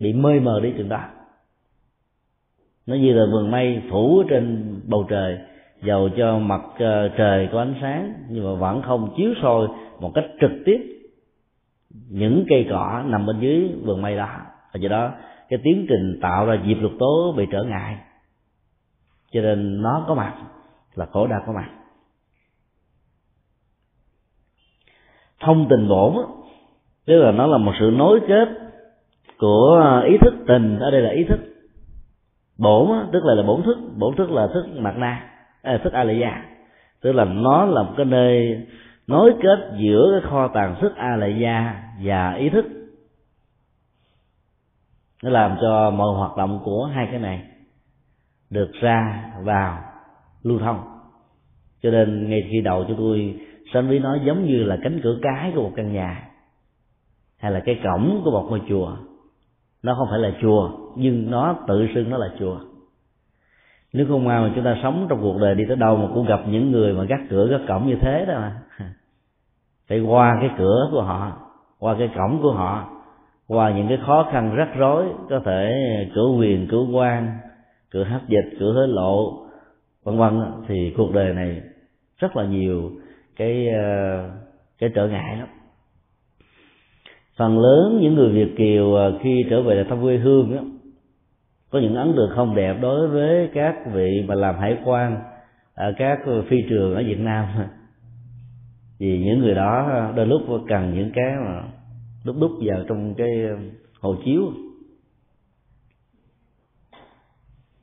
[0.00, 1.00] bị mê mờ đi chừng đó.
[2.86, 5.38] Nó như là vườn mây phủ trên bầu trời,
[5.82, 9.68] dầu cho mặt ờ, trời có ánh sáng, nhưng mà vẫn không chiếu soi
[10.00, 11.01] một cách trực tiếp
[12.08, 14.28] những cây cỏ nằm bên dưới vườn mây đó.
[14.72, 15.10] Và do đó
[15.48, 17.96] cái tiến trình tạo ra diệp lục tố bị trở ngại.
[19.32, 20.34] Cho nên nó có mặt
[20.94, 21.70] là khổ đau có mặt.
[25.40, 26.16] Thông tình bổn
[27.06, 28.48] tức là nó là một sự nối kết
[29.38, 31.40] của ý thức tình ở đây là ý thức.
[32.58, 33.78] Bổn tức là là bổn thức.
[33.96, 35.28] Bổn thức là thức mặt na
[35.62, 36.44] à, thức a la gia.
[37.00, 38.60] Tức là nó là một cái nơi
[39.06, 42.64] nối kết giữa cái kho tàng sức a la gia và ý thức.
[45.22, 47.44] Nó làm cho mọi hoạt động của hai cái này
[48.50, 49.78] được ra vào
[50.42, 50.80] lưu thông.
[51.82, 53.40] Cho nên ngay khi đầu cho tôi
[53.72, 56.28] sanh với nó giống như là cánh cửa cái của một căn nhà
[57.38, 58.96] hay là cái cổng của một ngôi chùa.
[59.82, 62.60] Nó không phải là chùa, nhưng nó tự xưng nó là chùa
[63.92, 66.26] nếu không may mà chúng ta sống trong cuộc đời đi tới đâu mà cũng
[66.26, 68.60] gặp những người mà gác cửa gác cổng như thế đó mà.
[69.88, 71.32] Phải qua cái cửa của họ
[71.78, 72.88] qua cái cổng của họ
[73.48, 75.72] qua những cái khó khăn rắc rối có thể
[76.14, 77.38] cửa quyền cửa quan
[77.90, 79.46] cửa hấp dịch cửa hối lộ
[80.04, 81.60] vân vân thì cuộc đời này
[82.18, 82.90] rất là nhiều
[83.36, 84.30] cái ờ,
[84.78, 85.48] cái trở ngại lắm.
[87.36, 90.62] Phần lớn những người việt kiều ờ, khi trở về là thăm quê hương đó,
[91.72, 95.22] có những ấn tượng không đẹp đối với các vị mà làm hải quan
[95.74, 96.18] ở các
[96.48, 97.46] phi trường ở việt nam?
[98.98, 101.62] Vì những người đó, đôi lúc cần những cái mà
[102.24, 103.28] đúc đúc vào trong cái,
[104.00, 104.52] hồ chiếu.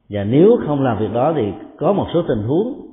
[0.10, 2.86] Và nếu không làm việc đó thì có một số tình huống.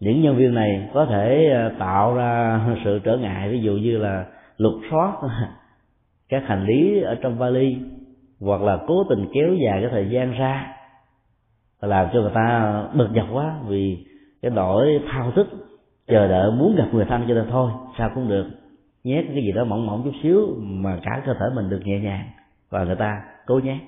[0.00, 3.98] Những nhân viên này có thể ờ, tạo ra sự trở ngại, ví dụ như
[3.98, 4.26] là
[4.56, 5.12] lục soát
[6.28, 7.76] các hành lý ở trong vali
[8.40, 10.74] hoặc là cố tình kéo dài cái thời gian ra,
[11.80, 14.06] làm cho người ta bực dọc quá vì
[14.42, 15.48] cái nỗi thao thức,
[16.06, 18.46] chờ đợi muốn gặp người thân cho nên thôi, sao cũng được.
[19.04, 22.00] Nhét cái gì đó mỏng mỏng chút xíu mà cả cơ thể mình được nhẹ
[22.00, 22.24] nhàng
[22.70, 23.78] và người ta cố nhét.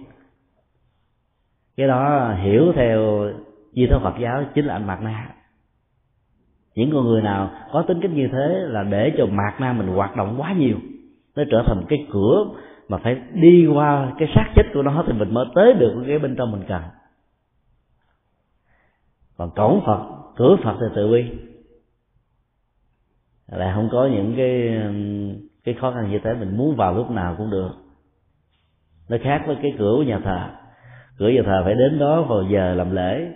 [1.77, 3.31] Cái đó hiểu theo
[3.73, 5.35] di thức Phật giáo chính là anh mặt na.
[6.75, 9.87] Những con người nào có tính cách như thế là để cho mạc na mình
[9.87, 10.77] hoạt động quá nhiều,
[11.37, 12.45] nó trở thành cái cửa
[12.91, 16.19] mà phải đi qua cái xác chết của nó thì mình mới tới được cái
[16.19, 16.83] bên trong mình cần
[19.37, 21.25] còn cổng phật, cửa phật thì tự bi.
[23.47, 24.83] Lại không có những cái
[25.65, 27.71] cái khó khăn như thế, mình muốn vào lúc nào cũng được.
[29.09, 30.49] Nó khác với cái cửa của nhà thờ.
[31.19, 33.33] Cửa nhà thờ phải đến đó vào giờ làm lễ.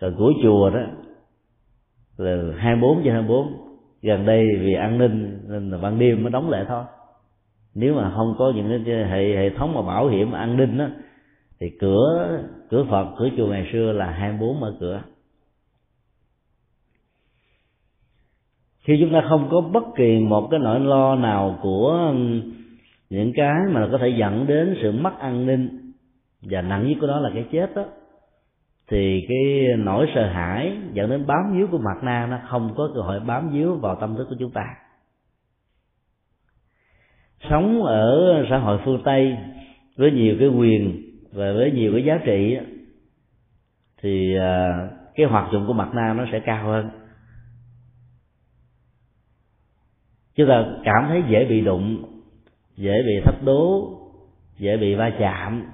[0.00, 0.80] Còn cửa chùa đó,
[2.16, 3.52] là hai bốn giờ hai bốn.
[4.02, 6.84] Gần đây vì an ninh nên là ban đêm mới đóng lại thôi
[7.78, 10.86] nếu mà không có những cái hệ hệ thống mà bảo hiểm an ninh đó
[11.60, 12.38] thì cửa
[12.70, 15.02] cửa phật, cửa chùa ngày xưa là hai bốn mở cửa.
[18.84, 22.14] Khi chúng ta không có bất kỳ một cái nỗi lo nào của
[23.10, 25.92] những cái mà có thể dẫn đến sự mất an ninh,
[26.42, 27.84] và nặng nhất của đó là cái chết đó
[28.88, 32.90] thì cái nỗi sợ hãi dẫn đến bám víu của mặt na nó không có
[32.94, 34.64] cơ hội bám víu vào tâm thức của chúng ta
[37.40, 39.36] sống ở xã hội phương tây
[39.96, 42.58] với nhiều cái quyền và với nhiều cái giá trị
[44.02, 46.90] thì à, cái hoạt dụng của mặt nam nó sẽ cao hơn.
[50.34, 52.04] Chúng ta cảm thấy dễ bị đụng,
[52.76, 53.90] dễ bị thách đố,
[54.58, 55.64] dễ bị va chạm,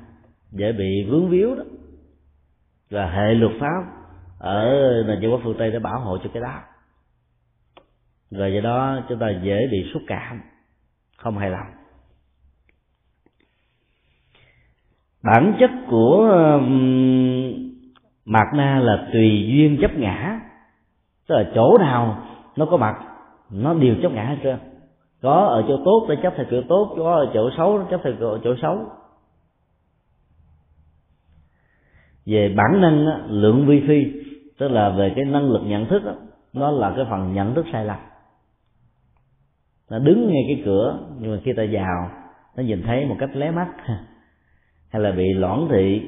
[0.50, 1.64] dễ bị vướng víu đó.
[2.90, 3.82] Và hệ luật pháp
[4.38, 4.70] ở
[5.06, 6.60] nền văn hóa phương tây để bảo hộ cho cái đó.
[8.30, 10.40] Rồi do đó chúng ta dễ bị xúc cảm
[11.22, 11.66] không hài lòng
[15.22, 16.28] bản chất của
[18.24, 20.40] mạt na là tùy duyên chấp ngã.
[21.28, 22.24] Tức là chỗ nào
[22.56, 22.94] nó có mặt
[23.50, 24.58] nó đều chấp ngã hết trơn.
[25.22, 28.00] Có ở chỗ tốt để chấp theo kiểu tốt có ở chỗ xấu nó chấp
[28.04, 28.78] theo kiểu chỗ xấu.
[32.26, 34.22] Về bản năng lượng vi phi
[34.58, 36.12] tức là về cái năng lực nhận thức đó,
[36.52, 37.98] nó là cái phần nhận thức sai lầm
[39.90, 42.10] nó đứng ngay cái cửa, nhưng mà khi ta vào,
[42.56, 43.68] nó nhìn thấy một cách lé mắt.
[44.88, 46.02] Hay là bị loạn thị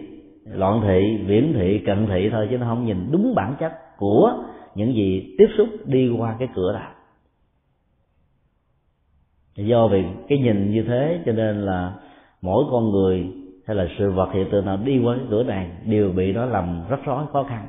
[0.45, 4.33] loạn thị, viễn thị, cận thị thôi, chứ nó không nhìn đúng bản chất của
[4.75, 6.89] những gì tiếp xúc đi qua cái cửa đó.
[9.57, 11.95] Do vì cái nhìn như thế, cho nên là
[12.43, 13.27] mỗi con người
[13.66, 16.45] hay là sự vật hiện tượng nào đi qua cái cửa này đều bị nó
[16.45, 17.68] làm rất rõ khó khăn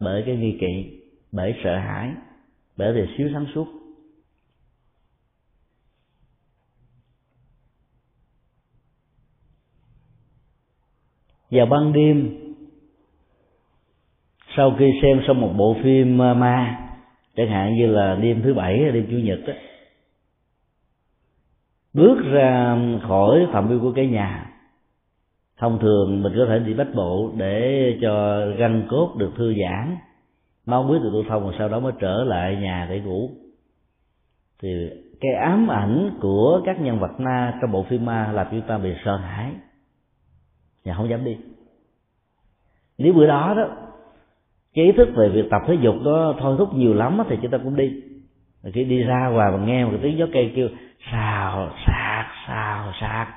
[0.00, 1.00] bởi cái nghi kỵ,
[1.32, 2.12] bởi sợ hãi,
[2.76, 3.66] bởi vì xíu sáng suốt.
[11.50, 12.36] Vào ban đêm,
[14.56, 16.82] sau khi xem xong một bộ phim ma
[17.36, 19.52] chẳng hạn như là đêm thứ bảy hay đêm chủ nhật đó
[21.96, 22.78] bước ra
[23.08, 24.50] khỏi phạm vi của cái nhà,
[25.58, 29.96] thông thường mình có thể đi bách bộ để cho gân cốt được thư giãn,
[30.66, 33.30] máu huyết được lưu thông và sau đó mới trở lại nhà để ngủ.
[34.62, 34.68] Thì
[35.20, 38.78] cái ám ảnh của các nhân vật ma trong bộ phim ma làm chúng ta
[38.78, 39.52] bị sợ hãi
[40.86, 41.36] và không dám đi.
[42.98, 43.68] Nếu bữa đó đó,
[44.74, 47.50] cái ý thức về việc tập thể dục đó thôi thúc nhiều lắm thì chúng
[47.50, 48.02] ta cũng đi.
[48.62, 50.68] Rồi khi đi ra ngoài mà nghe một cái tiếng gió cây kêu,
[51.12, 53.28] xào sạc xào sạc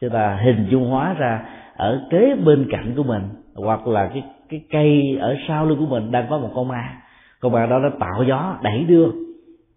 [0.00, 1.44] chúng ta hình dung hóa ra
[1.76, 3.22] ở kế bên cạnh của mình,
[3.54, 7.02] hoặc là cái cái cây ở sau lưng của mình đang có một con ma.
[7.40, 9.06] Con ma đó nó tạo gió, đẩy đưa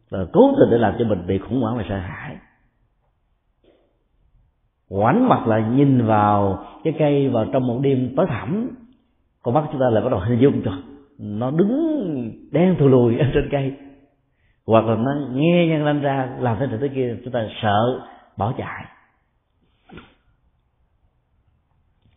[0.10, 2.36] và cố tình để làm cho mình bị khủng hoảng và sợ hãi
[4.94, 8.70] ngoảnh mặt lại nhìn vào cái cây vào trong một đêm tối thẳm.
[9.42, 10.76] Con mắt chúng ta lại bắt đầu hình dung rồi
[11.20, 11.72] nó đứng
[12.52, 13.74] đen thù lùi ở trên cây.
[14.68, 18.02] Hoặc là nó nghe nhân lên ra, làm thế này thế kia, chúng ta sợ,
[18.38, 18.86] bỏ chạy.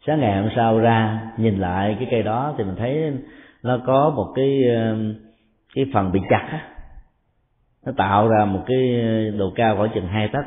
[0.06, 3.12] Sáng ngày hôm sau ra, nhìn lại cái cây đó thì mình thấy
[3.62, 4.62] nó có một cái
[5.74, 6.68] cái phần bị chặt á.
[7.86, 8.78] Nó tạo ra một cái
[9.38, 10.44] độ cao khoảng chừng hai tấc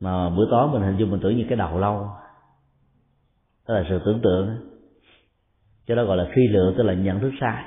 [0.00, 2.10] mà bữa tối mình hình dung mình tưởng như cái đầu lâu.
[3.68, 4.70] Đó là sự tưởng tượng.
[5.86, 7.64] Cho đó gọi là phi lượng tức là nhận thức sai.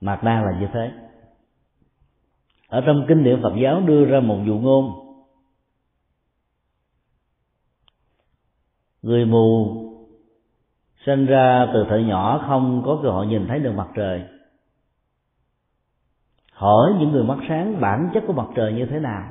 [0.00, 0.92] Mạt na là như thế.
[2.68, 4.92] Ở trong kinh điển phật giáo đưa ra một dụ ngôn.
[9.02, 9.74] Người mù
[11.06, 14.37] sinh ra từ thời nhỏ không có cơ hội nhìn thấy được mặt trời
[16.58, 19.22] hỏi những người mắt sáng bản chất của mặt trời như thế nào.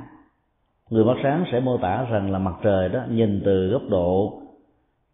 [0.90, 4.42] Người mắt sáng sẽ mô tả rằng là mặt trời đó nhìn từ góc độ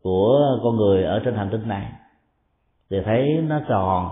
[0.04, 1.92] của con người ở trên hành tinh này.
[2.90, 4.10] Thì thấy nó tròn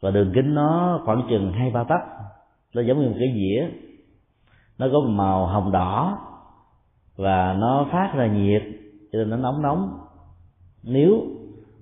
[0.00, 2.00] và đường kính nó khoảng chừng hai ba tấc.
[2.74, 3.68] Nó giống như một cái dĩa.
[4.78, 6.18] Nó có màu hồng đỏ
[7.16, 8.62] và nó phát ra nhiệt,
[9.12, 9.98] cho nên nó nóng nóng.
[10.82, 11.22] Nếu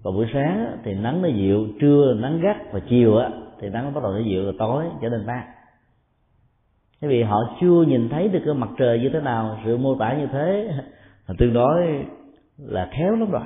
[0.03, 3.31] vào buổi sáng thì nắng nó dịu, trưa nắng gắt và chiều á
[3.67, 5.45] thì nắng bắt đầu nó dịu rồi tối trở nên mát
[7.01, 9.95] thế vì họ chưa nhìn thấy được cái mặt trời như thế nào sự mô
[9.99, 10.71] tả như thế
[11.27, 12.07] là tương đối
[12.59, 13.43] là khéo lắm rồi.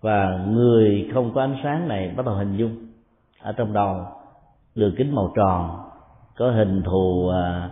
[0.00, 2.86] Và người không có ánh sáng này bắt đầu hình dung.
[3.40, 3.96] Ở trong đầu
[4.74, 5.90] đường kính màu tròn
[6.36, 7.70] có hình thù à,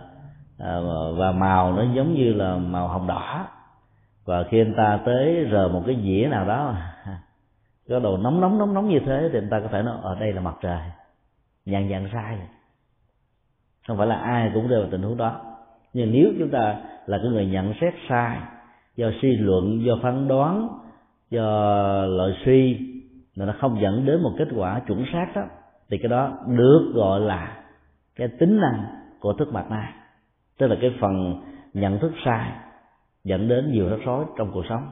[0.59, 0.79] à,
[1.17, 3.47] và màu nó giống như là màu hồng đỏ.
[4.25, 6.75] Và khi anh ta tới rờ một cái dĩa nào đó
[7.89, 10.15] có đồ nóng nóng nóng nóng như thế thì người ta có thể nói ở
[10.19, 10.81] đây là mặt trời.
[11.65, 12.37] Nhàn nhàn sai.
[13.87, 15.41] Không phải là ai cũng đều tình huống đó.
[15.93, 16.75] Nhưng nếu chúng ta
[17.05, 18.37] là cái người nhận xét sai
[18.95, 20.69] do suy luận do phán đoán
[21.29, 21.41] do
[22.05, 22.77] lợi suy
[23.35, 25.41] mà nó không dẫn đến một kết quả chuẩn xác đó
[25.89, 27.63] thì cái đó được gọi là
[28.15, 28.85] cái tính năng
[29.19, 29.93] của thức mặt này,
[30.57, 31.41] tức là cái phần
[31.73, 32.51] nhận thức sai
[33.23, 34.87] dẫn đến nhiều rắc rối trong cuộc sống.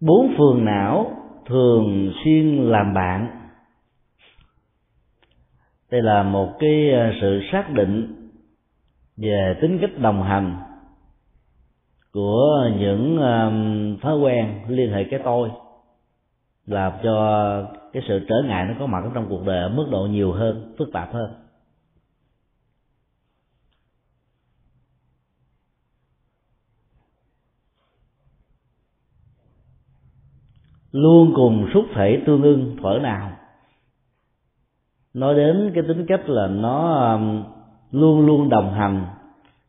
[0.00, 1.10] Bốn phường não
[1.46, 3.28] thường xuyên làm bạn.
[5.90, 8.14] Đây là một cái ờ, sự xác định
[9.16, 10.56] về tính cách đồng hành
[12.12, 13.18] của những
[14.02, 15.50] thói quen liên hệ cái tôi,
[16.66, 17.16] làm cho
[17.92, 20.74] cái sự trở ngại nó có mặt trong cuộc đời ở mức độ nhiều hơn,
[20.78, 21.47] phức tạp hơn.
[31.02, 33.30] Luôn cùng xúc thể tương ưng, thuở nào.
[35.14, 37.42] Nói đến cái tính cách là nó um,
[37.90, 39.06] luôn luôn đồng hành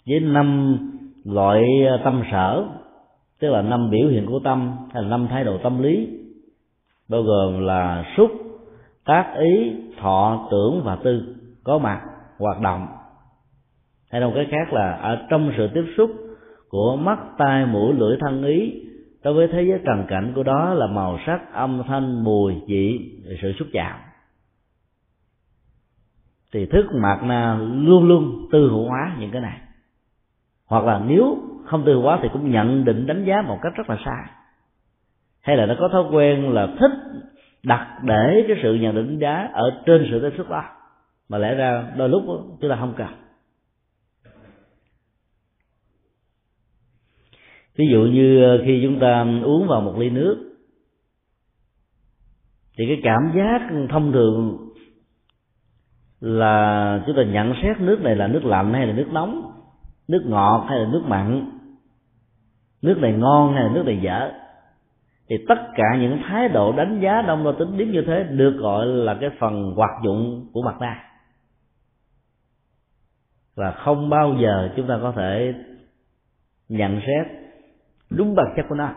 [0.07, 0.77] với năm
[1.25, 1.63] loại
[2.03, 2.65] tâm sở,
[3.39, 6.07] tức là năm biểu hiện của tâm hay là năm thái độ tâm lý,
[7.09, 8.31] bao gồm là xúc,
[9.05, 12.01] tác ý, thọ, tưởng và tư, có mặt,
[12.39, 12.87] hoạt động.
[14.11, 16.11] Hay nói cái khác là ở trong sự tiếp xúc
[16.69, 18.88] của mắt, tai, mũi, lưỡi, thân, ý
[19.23, 23.11] đối với thế giới trần cảnh của đó là màu sắc, âm thanh, mùi, vị,
[23.41, 23.99] sự xúc chạm.
[26.53, 29.59] Thì thức mạt na luôn luôn tư hữu hóa những cái này.
[30.65, 33.73] Hoặc là nếu không tư hữu hóa thì cũng nhận định đánh giá một cách
[33.75, 34.23] rất là sai.
[35.41, 36.91] Hay là nó có thói quen là thích
[37.63, 40.63] đặt để cái sự nhận định đánh giá ở trên sự tiếp xúc đó.
[41.29, 42.23] Mà lẽ ra đôi lúc
[42.61, 43.28] chúng ta không cần.
[47.79, 50.37] Ví dụ như ờ, khi chúng ta uống vào một ly nước,
[52.77, 53.59] thì cái cảm giác
[53.89, 54.57] thông thường
[56.19, 59.51] là chúng ta nhận xét nước này là nước lạnh hay là nước nóng,
[60.07, 61.51] nước ngọt hay là nước mặn,
[62.81, 64.31] nước này ngon hay là nước này dở.
[65.29, 68.57] Thì tất cả những thái độ đánh giá đông đo tính điểm như thế được
[68.59, 71.03] gọi là cái phần hoạt dụng của mặt nạ
[73.55, 75.53] và không bao giờ chúng ta có thể
[76.69, 77.48] nhận xét
[78.09, 78.89] đúng bản chất của nó.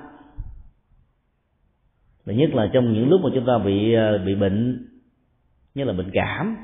[2.25, 4.87] Và nhất là trong những lúc mà chúng ta bị ờ, bị bệnh
[5.75, 6.57] như là bệnh cảm,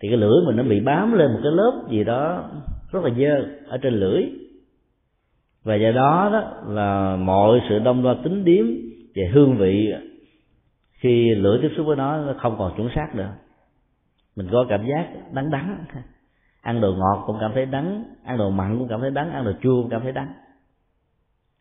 [0.00, 2.50] thì cái lưỡi mình nó bị bám lên một cái lớp gì đó
[2.92, 4.22] rất là dơ ở trên lưỡi.
[5.64, 8.66] Và do đó đó là mọi sự đông đo tính điếm
[9.14, 9.92] về hương vị
[10.92, 13.32] khi lưỡi tiếp xúc với nó nó không còn chuẩn xác nữa.
[14.36, 15.84] Mình có cảm giác đắng đắng.
[16.60, 19.44] Ăn đồ ngọt cũng cảm thấy đắng, ăn đồ mặn cũng cảm thấy đắng, ăn
[19.44, 20.32] đồ chua cũng cảm thấy đắng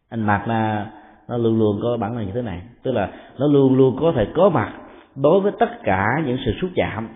[0.10, 0.91] anh mặt là,
[1.28, 2.62] nó luôn luôn có bản năng như thế này.
[2.84, 4.74] Tức là nó luôn luôn có thể có mặt
[5.16, 7.07] đối với tất cả những sự xúc chạm.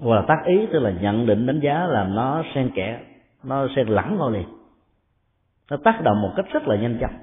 [0.00, 3.00] Hoặc là tác ý, tức là nhận định, đánh giá là nó xen kẽ,
[3.44, 4.46] nó xen lẫn vào liền.
[5.70, 7.14] Nó tác động một cách rất là nhanh chóng.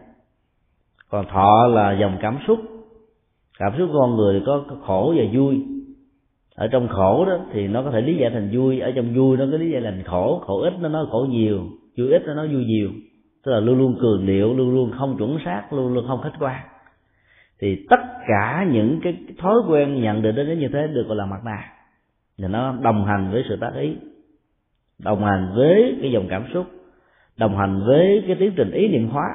[1.09, 2.59] Còn thọ là dòng cảm xúc.
[3.59, 5.65] Cảm xúc con người có khổ và vui.
[6.55, 8.79] Ở trong khổ đó thì nó có thể lý giải thành vui.
[8.79, 10.41] Ở trong vui nó có lý giải thành khổ.
[10.45, 11.59] Khổ ít nó nói khổ nhiều,
[11.97, 12.89] vui ít nó nói vui nhiều
[13.43, 16.33] tức là luôn luôn cường điệu, luôn luôn không chuẩn xác, luôn luôn không khách
[16.39, 16.61] quan.
[17.59, 21.25] Thì tất cả những cái thói quen nhận định đến như thế được gọi là
[21.25, 21.73] mặt nạ.
[22.37, 23.95] Thì nó đồng hành với sự tác ý,
[24.99, 26.67] đồng hành với cái dòng cảm xúc,
[27.37, 29.25] đồng hành với cái tiến trình ý niệm hóa.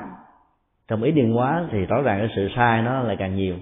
[0.88, 3.56] Trong ý niệm hóa thì rõ ràng cái sự sai nó lại càng nhiều.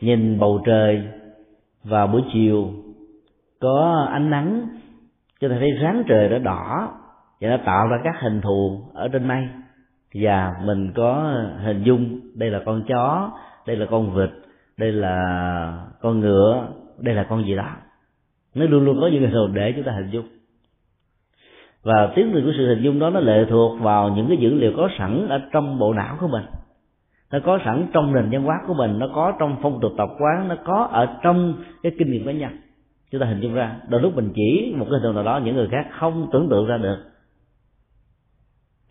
[0.00, 1.02] Nhìn bầu trời
[1.84, 2.72] vào buổi chiều,
[3.60, 4.68] có ánh nắng,
[5.40, 6.94] cho ta thấy ráng trời đã đỏ
[7.40, 9.48] và nó tạo ra các hình thù ở trên mây.
[10.14, 13.30] Và mình có hình dung đây là con chó,
[13.66, 14.30] đây là con vịt,
[14.76, 16.68] đây là con ngựa,
[16.98, 17.68] đây là con gì đó.
[18.54, 20.24] Nó luôn luôn có những hình thù để chúng ta hình dung.
[21.82, 24.54] Và tiến trình của sự hình dung đó nó lệ thuộc vào những cái dữ
[24.54, 26.44] liệu có sẵn ở trong bộ não của mình.
[27.32, 30.08] Nó có sẵn trong nền văn hóa của mình, nó có trong phong tục tập
[30.18, 32.50] quán, nó có ở trong cái kinh nghiệm cá nhân.
[33.10, 35.56] Chúng ta hình dung ra, đôi lúc mình chỉ một cái hình nào đó, những
[35.56, 36.98] người khác không tưởng tượng ra được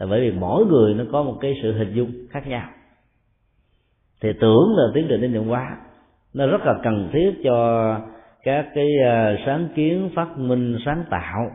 [0.04, 2.70] là bởi vì mỗi người nó có một cái sự hình dung khác nhau.
[4.22, 5.78] Thì tưởng là tiến trình đến nhận hóa,
[6.34, 7.99] nó rất là cần thiết cho
[8.43, 11.51] các cái à, sáng kiến phát minh, sáng tạo.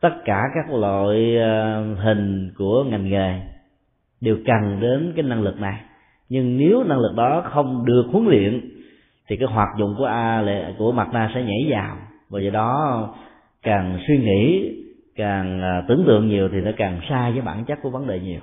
[0.00, 3.40] Tất cả các loại à, hình của ngành nghề
[4.20, 5.80] đều cần đến cái năng lực này.
[6.28, 8.70] Nhưng nếu năng lực đó không được huấn luyện,
[9.28, 10.44] thì cái hoạt dụng của a
[10.78, 11.96] của mặt na sẽ nhảy vào.
[12.28, 13.08] Và do đó,
[13.62, 14.72] càng suy nghĩ
[15.20, 18.20] càng à, tưởng tượng nhiều thì nó càng sai với bản chất của vấn đề
[18.20, 18.40] nhiều.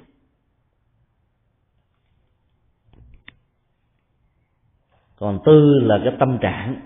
[5.20, 6.82] Còn tư là cái tâm trạng.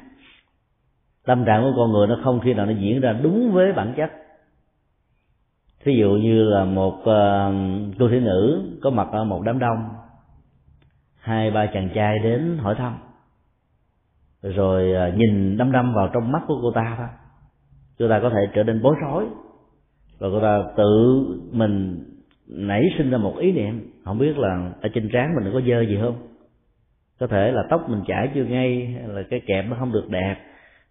[1.26, 3.94] Tâm trạng của con người nó không khi nào nó diễn ra đúng với bản
[3.98, 4.12] chất.
[5.84, 9.60] Thí dụ như là một à, uh, cô thiếu nữ có mặt ở một đám
[9.60, 9.90] đông
[11.16, 12.98] hai ba chàng trai đến hỏi thăm
[14.42, 17.08] rồi uh, nhìn đăm đăm vào trong mắt của cô ta thôi.
[18.00, 19.28] Cô ta có thể trở nên bối rối
[20.22, 22.04] và người ta tự mình
[22.48, 23.92] nảy sinh ra một ý niệm.
[24.06, 26.16] Không biết là ở trên trán mình có dơ gì không?
[27.20, 30.10] Có thể là tóc mình chải chưa ngay, hay là cái kẹp nó không được
[30.10, 30.36] đẹp,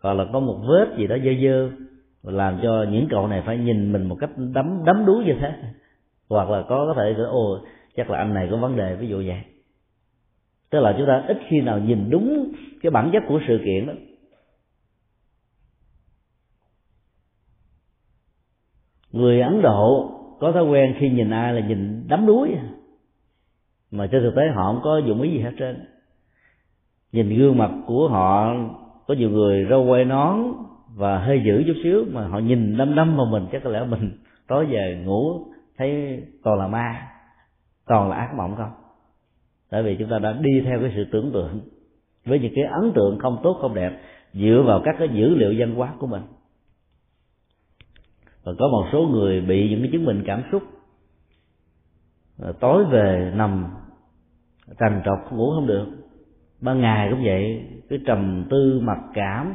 [0.02, 1.70] hoặc là có một vết gì đó dơ dơ,
[2.32, 5.52] làm cho những cậu này phải nhìn mình một cách đấm đấm đuối như thế.
[6.28, 7.58] Hoặc là có có thể ồ,
[7.96, 9.42] chắc là anh này có vấn đề, ví dụ vậy.
[10.70, 12.52] Tức là chúng ta ít khi nào nhìn đúng
[12.82, 13.92] cái bản chất của sự kiện đó.
[19.12, 22.56] Người ấn độ có thói quen khi nhìn ai là nhìn đắm đuối.
[23.90, 25.84] Mà trên thực tế họ không có dụng ý gì hết trơn.
[27.12, 28.54] Nhìn gương mặt của họ,
[29.06, 30.36] có nhiều người râu quay nón
[30.94, 33.84] và hơi dữ chút xíu, mà họ nhìn đăm đăm vào mình, chắc có lẽ
[33.84, 34.10] mình
[34.48, 35.46] tối về ngủ
[35.78, 37.08] thấy toàn là ma,
[37.86, 38.70] toàn là ác mộng không?
[39.70, 41.60] Tại vì chúng ta đã đi theo cái sự tưởng tượng
[42.24, 44.00] với những cái ấn tượng không tốt, không đẹp,
[44.32, 46.22] dựa vào các cái dữ liệu văn hóa của mình
[48.44, 50.62] và có một số người bị những cái chứng bệnh cảm xúc.
[52.38, 53.66] Ờ, tối về nằm
[54.78, 55.86] trằn trọc ngủ không được.
[56.60, 59.54] Ban ngày cũng vậy, cứ trầm tư mặc cảm,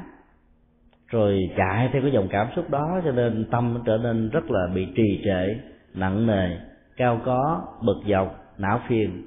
[1.07, 4.67] rồi chạy theo cái dòng cảm xúc đó, cho nên tâm trở nên rất là
[4.75, 5.55] bị trì trệ,
[5.93, 6.57] nặng nề,
[6.97, 9.23] cao có, bực dọc, não phiền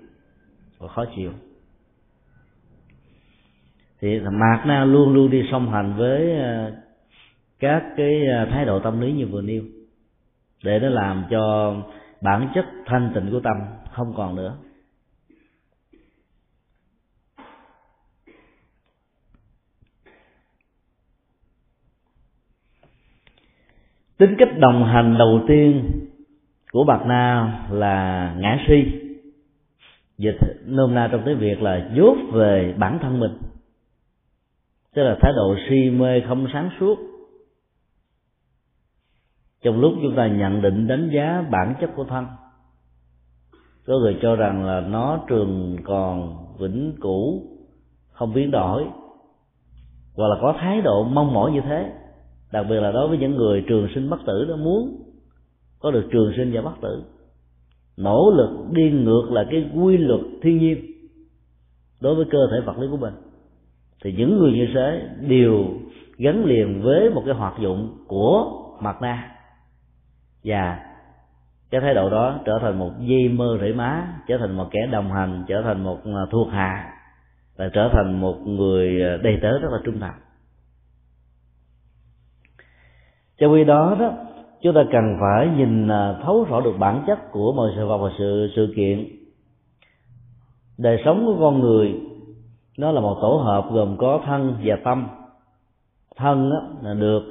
[0.78, 1.32] và khó chịu.
[4.00, 6.72] Thì mạt na luôn luôn đi song hành với ờ,
[7.59, 9.62] các cái à, thái độ tâm lý như vừa nêu,
[10.64, 11.74] để nó làm cho
[12.20, 13.56] bản chất thanh tịnh của tâm
[13.92, 14.56] không còn nữa.
[24.18, 25.90] Tính cách đồng hành đầu tiên
[26.72, 28.84] của bạc na là ngã si.
[30.18, 33.38] Dịch nôm na trong tiếng việt là dốt về bản thân mình,
[34.94, 37.17] tức là thái độ si mê không sáng suốt
[39.62, 42.26] trong lúc chúng ta nhận định đánh giá bản chất của thân,
[43.86, 47.42] có người cho rằng là nó trường còn, vĩnh cửu,
[48.12, 48.84] không biến đổi,
[50.16, 51.92] hoặc là có thái độ mong mỏi như thế.
[52.52, 55.02] Đặc biệt là đối với những người trường sinh bất tử đó, muốn
[55.78, 57.02] có được trường sinh và bất tử.
[57.96, 60.78] Nỗ lực đi ngược lại cái quy luật thiên nhiên
[62.00, 63.14] đối với cơ thể vật lý của mình.
[64.04, 65.64] Thì những người như thế đều
[66.18, 69.38] gắn liền với một cái hoạt dụng của mặt na
[70.45, 70.78] và
[71.70, 74.86] cái thái độ đó trở thành một dây mơ rễ má trở thành một kẻ
[74.91, 76.93] đồng hành trở thành một à, thuộc hạ
[77.57, 80.20] và trở thành một người à, đầy tớ rất là trung thành.
[83.39, 84.12] Trong khi đó đó
[84.62, 87.99] chúng ta cần phải nhìn à, thấu rõ được bản chất của mọi sự vật
[87.99, 89.09] và sự sự kiện.
[90.78, 92.01] Đời sống của con người
[92.78, 95.09] nó là một tổ hợp gồm có thân và tâm.
[96.16, 97.22] Thân đó, là được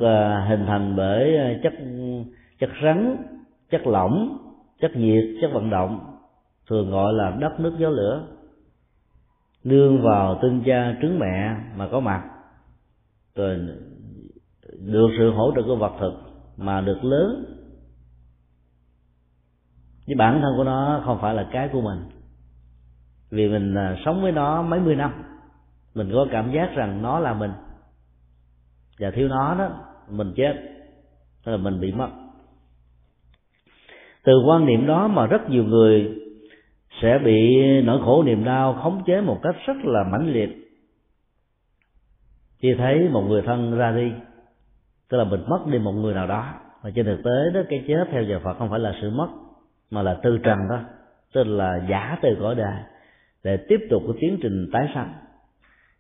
[0.48, 1.74] hình thành bởi chất
[2.60, 3.18] chất rắn,
[3.70, 4.38] chất lỏng,
[4.80, 6.18] chất nhiệt, chất vận động
[6.68, 8.28] thường gọi là đất nước gió lửa.
[9.64, 12.24] Nương vào tinh cha trứng mẹ mà có mặt,
[13.36, 13.58] rồi
[14.80, 16.14] được sự hỗ trợ của vật thực
[16.58, 17.46] mà được lớn.
[20.08, 22.00] Với bản thân của nó không phải là cái của mình,
[23.30, 25.24] vì mình à, sống với nó mấy mươi năm,
[25.96, 27.52] mình có cảm giác rằng nó là mình.
[29.00, 29.70] Và thiếu nó đó,
[30.10, 30.54] mình chết
[31.44, 32.10] tức là mình bị mất
[34.28, 36.12] từ quan niệm đó mà rất nhiều người
[37.02, 40.50] sẽ bị nỗi khổ niềm đau khống chế một cách rất là mãnh liệt.
[42.60, 44.12] Khi thấy một người thân ra đi,
[45.10, 46.54] tức là mình mất đi một người nào đó.
[46.82, 49.28] Và trên thực tế đó, cái chết theo giờ Phật không phải là sự mất,
[49.92, 50.80] mà là tư trần đó,
[51.34, 52.78] tức là giả từ cõi đời,
[53.44, 55.14] để tiếp tục cái tiến trình tái sanh.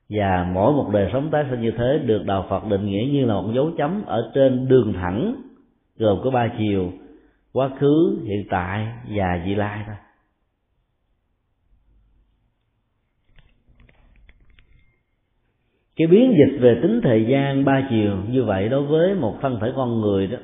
[0.09, 3.25] Và mỗi một đời sống tái sanh như thế được đạo Phật định nghĩa như
[3.25, 5.35] là một dấu chấm ở trên đường thẳng,
[5.97, 6.91] gồm có ba chiều
[7.57, 9.95] quá khứ hiện tại và vị lai thôi.
[15.95, 19.57] Cái biến dịch về tính thời gian ba chiều như vậy đối với một thân
[19.61, 20.37] thể con người đó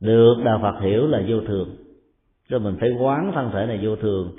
[0.00, 1.76] được đạo phật hiểu là vô thường.
[2.48, 4.36] Cho mình phải quán thân thể này vô thường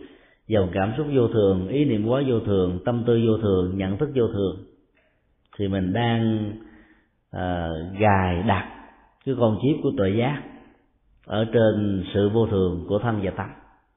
[0.47, 3.97] dòng cảm xúc vô thường ý niệm quá vô thường tâm tư vô thường nhận
[3.97, 4.65] thức vô thường.
[5.57, 6.51] Thì mình đang
[7.35, 8.89] uh, gài đặt
[9.25, 10.52] cái con chip của tội giác
[11.25, 13.49] ở trên sự vô thường của thân và tâm.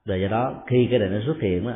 [0.05, 1.73] Rồi do đó khi cái này nó xuất hiện đó,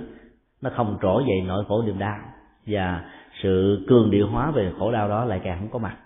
[0.62, 2.20] nó không trỗi dậy nỗi khổ niềm đau.
[2.66, 3.06] Và
[3.44, 5.98] sự cường điệu hóa về khổ đau đó lại càng không có mặt.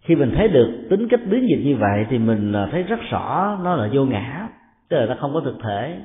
[0.00, 3.00] Khi mình thấy được tính cách biến dịch như vậy thì mình à, thấy rất
[3.10, 4.48] rõ nó là vô ngã
[4.88, 6.00] tức là nó không có thực thể.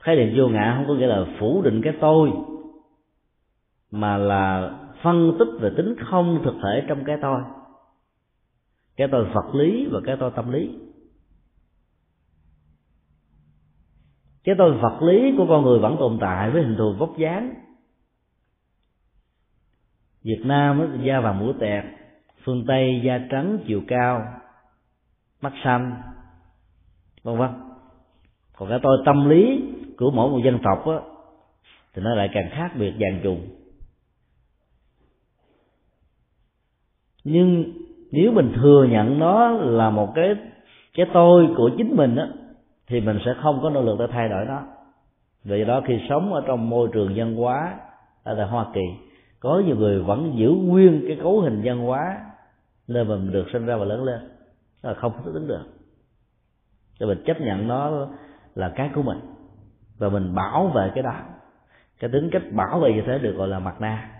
[0.00, 2.30] Khái niệm vô ngã không có nghĩa là phủ định cái tôi
[3.90, 4.70] mà là
[5.02, 7.40] phân tích về tính không thực thể trong cái tôi.
[8.96, 10.78] Cái tôi vật lý và cái tôi tâm lý.
[14.44, 17.54] Cái tôi vật lý của con người vẫn tồn tại với hình thù vóc dáng.
[20.22, 21.84] Việt Nam da vàng mũi tẹt
[22.44, 24.24] phương Tây da trắng chiều cao
[25.40, 26.02] mắt xanh
[27.22, 27.50] vân vân.
[28.56, 29.62] Còn cái tôi tâm lý
[29.98, 31.00] của mỗi một dân tộc á,
[31.94, 33.57] thì nó lại càng khác biệt dàn trùng.
[37.30, 37.64] Nhưng
[38.10, 40.36] nếu mình thừa nhận nó là một cái
[40.94, 42.28] cái tôi của chính mình á,
[42.86, 44.62] thì mình sẽ không có nỗ lực để thay đổi nó.
[45.44, 47.74] Vì đó khi sống ở trong môi trường văn hóa
[48.24, 48.80] ở tại Hoa Kỳ,
[49.40, 52.16] có nhiều người vẫn giữ nguyên cái cấu hình văn hóa
[52.88, 54.20] nơi mà mình được sinh ra và lớn lên.
[54.82, 55.64] Là không thích ứng được.
[56.98, 58.08] Cho mình chấp nhận nó
[58.54, 59.18] là cái của mình.
[59.98, 61.14] Và mình bảo vệ cái đó.
[62.00, 64.17] Cái tính cách bảo vệ như thế được gọi là mặt na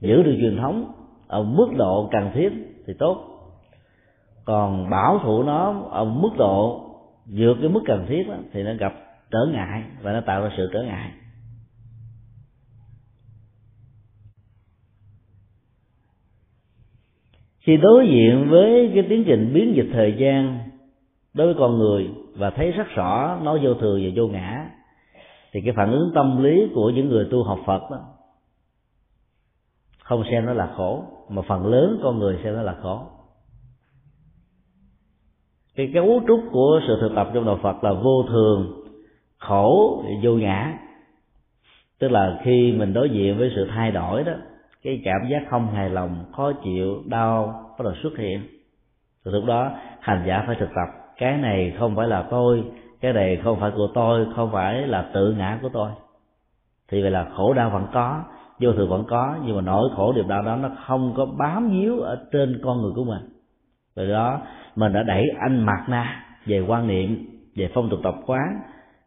[0.00, 0.92] giữ được truyền thống
[1.26, 2.48] ở mức độ cần thiết
[2.86, 3.24] thì tốt.
[4.44, 6.84] Còn bảo thủ nó ở mức độ
[7.26, 8.92] vượt cái mức cần thiết đó, thì nó gặp
[9.30, 11.12] trở ngại và nó tạo ra sự trở ngại.
[17.58, 20.58] Khi đối diện với cái tiến trình biến dịch thời gian
[21.34, 24.70] đối với con người và thấy rất rõ nó vô thường và vô ngã
[25.52, 28.17] thì cái phản ứng tâm lý của những người tu học Phật đó
[30.08, 33.00] không xem nó là khổ, mà phần lớn con người xem nó là khổ.
[35.76, 38.84] Cái cấu trúc của sự thực tập trong đạo Phật là vô thường,
[39.38, 40.78] khổ, vô ngã.
[41.98, 44.32] Tức là khi mình đối diện với sự thay đổi đó,
[44.82, 47.46] cái cảm giác không hài lòng, khó chịu, đau
[47.78, 48.40] bắt đầu xuất hiện.
[49.24, 52.64] Từ lúc đó, hành giả phải thực tập, cái này không phải là tôi,
[53.00, 55.90] cái này không phải của tôi, không phải là tự ngã của tôi.
[56.88, 58.22] Thì vậy là khổ đau vẫn có
[58.60, 61.70] vô thường vẫn có, nhưng mà nỗi khổ niềm đau đó nó không có bám
[61.70, 63.22] víu ở trên con người của mình.
[63.94, 64.40] Từ đó,
[64.76, 68.60] mình đã đẩy anh mặt na về quan niệm, về phong tục tập quán,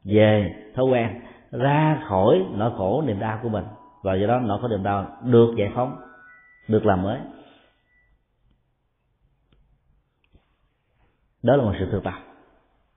[0.04, 1.22] về thói quen,
[1.52, 3.66] ra khỏi nỗi khổ niềm đau của mình.
[4.04, 5.96] Và do đó, nỗi khổ niềm đau được giải phóng,
[6.68, 7.20] được làm mới.
[11.44, 12.14] Đó là một sự thực tập.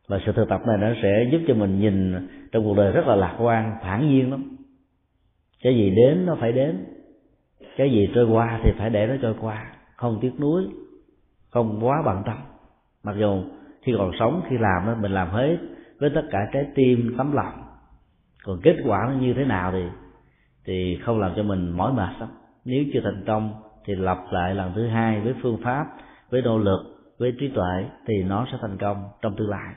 [0.09, 3.07] Và sự thực tập này nó sẽ giúp cho mình nhìn trong cuộc đời rất
[3.07, 4.54] là lạc quan, thản nhiên lắm
[5.65, 6.85] cái gì đến nó phải đến.
[7.77, 9.67] Cái gì trôi qua thì phải để nó trôi qua.
[9.97, 10.65] Không tiếc nuối,
[11.51, 12.37] không quá bận tâm.
[13.05, 13.43] Mặc dù
[13.83, 15.57] khi còn sống, khi làm đó mình làm hết
[16.01, 17.55] với tất cả trái tim, tấm lòng.
[18.45, 19.85] Còn kết quả nó như thế nào thì
[20.67, 22.29] thì không làm cho mình mỏi mệt lắm.
[22.65, 23.55] Nếu chưa thành công
[23.85, 25.87] thì lặp lại lần thứ hai với phương pháp,
[26.31, 26.81] với nỗ lực,
[27.19, 29.75] với trí tuệ thì nó sẽ thành công trong tương lai.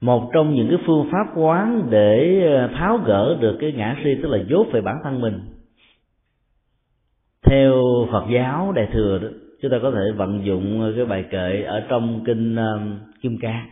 [0.00, 4.10] Một trong những cái phương pháp quán để ờ, tháo gỡ được cái ngã si
[4.22, 5.40] tức là dốt về bản thân mình.
[7.46, 7.74] Theo
[8.12, 9.28] Phật giáo đại thừa đó,
[9.62, 12.80] chúng ta có thể vận dụng cái bài kệ ở trong kinh ờ,
[13.22, 13.66] Kim Cang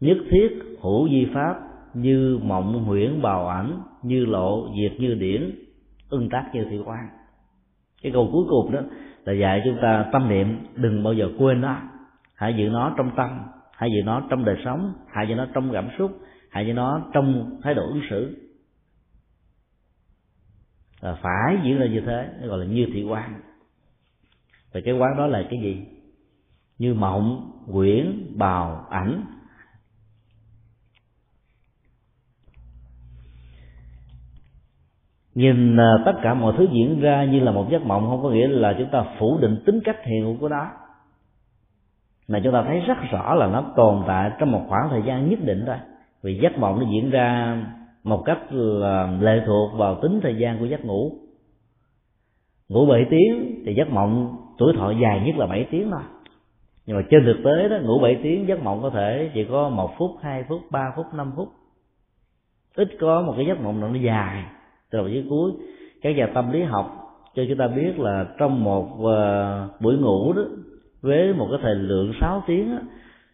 [0.00, 0.48] nhất thiết
[0.82, 1.54] hữu di pháp
[1.94, 5.50] như mộng huyễn bào ảnh, như lộ diệt như điển,
[6.10, 7.08] ưng tác như thị quan
[8.02, 8.80] cái câu cuối cùng đó
[9.24, 11.76] là dạy chúng ta tâm niệm đừng bao giờ quên nó,
[12.34, 13.40] hãy giữ nó trong tâm
[13.80, 16.20] hãy giữ nó trong đời sống hãy giữ nó trong cảm xúc
[16.50, 18.36] hãy giữ nó trong thái độ ứng xử.
[21.00, 23.40] Là phải diễn ra như thế gọi là như thị quan
[24.72, 25.86] và cái quán đó là cái gì?
[26.78, 29.24] Như mộng, quyển, bào, ảnh.
[35.34, 38.30] Nhìn à, tất cả mọi thứ diễn ra như là một giấc mộng không có
[38.30, 40.79] nghĩa là chúng ta phủ định tính cách hiện hữu của nó
[42.30, 45.30] mà chúng ta thấy rất rõ là nó tồn tại trong một khoảng thời gian
[45.30, 45.76] nhất định thôi.
[46.22, 47.56] Vì giấc mộng nó diễn ra
[48.04, 51.12] một cách là lệ thuộc vào tính thời gian của giấc ngủ.
[52.68, 56.00] Ngủ 7 tiếng thì giấc mộng tuổi thọ dài nhất là 7 tiếng thôi.
[56.86, 59.68] Nhưng mà trên thực tế đó ngủ 7 tiếng giấc mộng có thể chỉ có
[59.68, 61.48] một phút hai phút ba phút năm phút.
[62.76, 64.44] Ít có một cái giấc mộng nào nó dài.
[64.90, 65.52] Từ đầu dưới cuối
[66.02, 66.96] các nhà tâm lý học
[67.34, 70.42] cho chúng ta biết là trong một uh, buổi ngủ đó
[71.02, 72.78] với một cái thời lượng 6 tiếng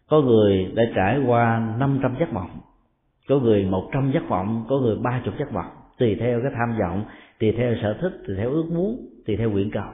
[0.09, 2.51] có người đã trải qua 500 giấc mộng,
[3.29, 5.71] có người 100 giấc mộng, có người 30 giấc mộng.
[5.99, 7.05] Tùy theo cái tham vọng,
[7.41, 9.91] tùy theo sở thích, tùy theo ước muốn, tùy theo nguyện cầu.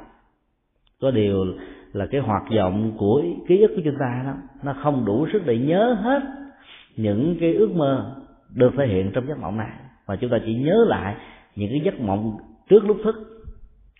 [1.01, 1.45] Có điều
[1.93, 5.43] là cái hoạt động của ký ức của chúng ta đó, nó không đủ sức
[5.47, 6.23] để nhớ hết
[6.97, 8.17] những cái ước mơ
[8.55, 9.71] được thể hiện trong giấc mộng này.
[10.09, 11.17] Mà chúng ta chỉ nhớ lại
[11.57, 12.37] những cái giấc mộng
[12.69, 13.15] trước lúc thức,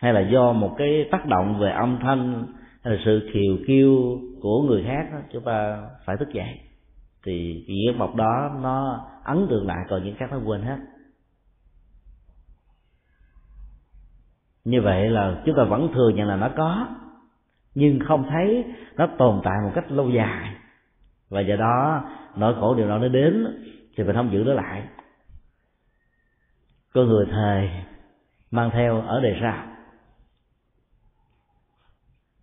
[0.01, 2.47] hay là do một cái tác động về âm thanh
[2.85, 6.61] hay là sự khiều kêu của người khác đó, chúng ta phải thức dậy.
[7.25, 10.79] Thì cái giấc mộng đó nó ấn tượng lại còn những khác nó quên hết.
[14.65, 16.87] Như vậy là chúng ta vẫn thừa nhận là nó có
[17.75, 18.65] nhưng không thấy
[18.97, 20.55] nó tồn tại một cách lâu dài.
[21.29, 22.05] Và do đó
[22.37, 23.47] nỗi khổ điều đó nó đến
[23.97, 24.83] thì mình không giữ nó lại.
[26.95, 27.69] Con người thề
[28.51, 29.72] mang theo ở đời sau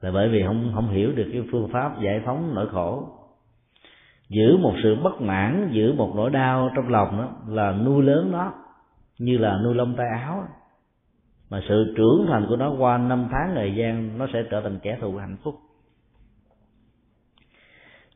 [0.02, 3.08] là bởi vì không không hiểu được cái phương pháp giải phóng nỗi khổ.
[4.30, 8.32] Giữ một sự bất mãn, giữ một nỗi đau trong lòng đó là nuôi lớn
[8.32, 8.54] nó,
[9.20, 10.44] như là nuôi lông tay áo
[11.50, 14.80] mà sự trưởng thành của nó qua năm tháng thời gian, nó sẽ trở thành
[14.80, 15.56] kẻ thù hạnh phúc.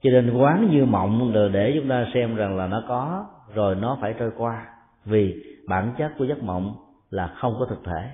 [0.01, 3.75] Cho nên quán như mộng là để chúng ta xem rằng là nó có, rồi
[3.75, 4.65] nó phải trôi qua.
[5.05, 6.75] Vì bản chất của giấc mộng
[7.09, 8.09] là không có thực thể.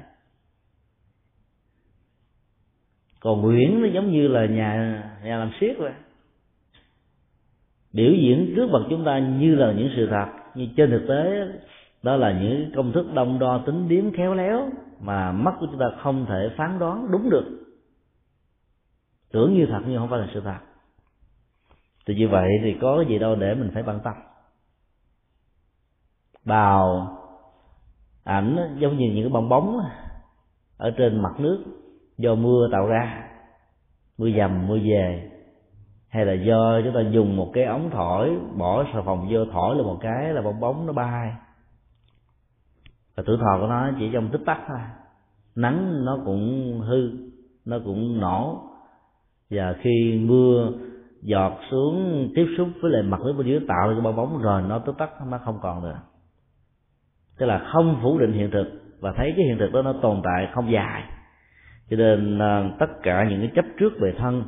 [3.20, 5.94] Còn nguyễn nó giống như là nhà nhà làm siết vậy.
[7.94, 11.48] Biểu diễn trước mặt chúng ta như là những sự thật, nhưng trên thực tế,
[12.04, 15.80] đó là những công thức đông đo tính điếm khéo léo mà mắt của chúng
[15.80, 17.46] ta không thể phán đoán đúng được.
[19.32, 20.60] Tưởng như thật nhưng không phải là sự thật.
[22.06, 24.14] Thì như vậy thì có cái gì đâu để mình phải bận tâm.
[26.46, 27.18] Bào
[28.24, 29.80] ảnh giống như những cái bong bóng
[30.78, 31.64] ở trên mặt nước
[32.20, 33.24] do mưa tạo ra.
[34.18, 35.32] Mưa dầm, mưa về.
[36.10, 39.76] Hay là do chúng ta dùng một cái ống thổi, bỏ xà phòng vô, thổi
[39.76, 41.34] là một cái là bong bóng nó bay.
[43.16, 44.80] Và tuổi thọ của nó chỉ trong tích tắc thôi.
[45.56, 47.12] Nắng nó cũng hư,
[47.66, 48.62] nó cũng nổ.
[49.50, 50.72] Và khi mưa
[51.22, 54.38] giọt xuống tiếp xúc với lại mặt nước bên dưới tạo ra cái bong bóng
[54.42, 56.00] rồi nó tức tắc, nó không còn nữa.
[57.38, 58.66] Tức là không phủ định hiện thực.
[59.00, 61.04] Và thấy cái hiện thực đó nó tồn tại không dài
[61.90, 64.44] cho nên à, tất cả những cái chấp trước về thân,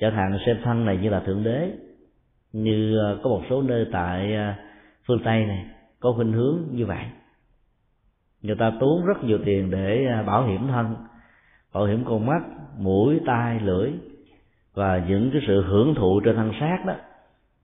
[0.00, 1.72] chẳng hạn xem thân này như là thượng đế,
[2.52, 4.58] như à, có một số nơi tại à,
[5.06, 5.66] phương tây này,
[6.00, 7.04] có khuynh hướng như vậy.
[8.42, 10.96] Người ta tốn rất nhiều tiền để bảo hiểm thân,
[11.72, 12.42] bảo hiểm con mắt,
[12.78, 13.90] mũi, tai, lưỡi,
[14.74, 16.94] và những cái sự hưởng thụ trên thân xác đó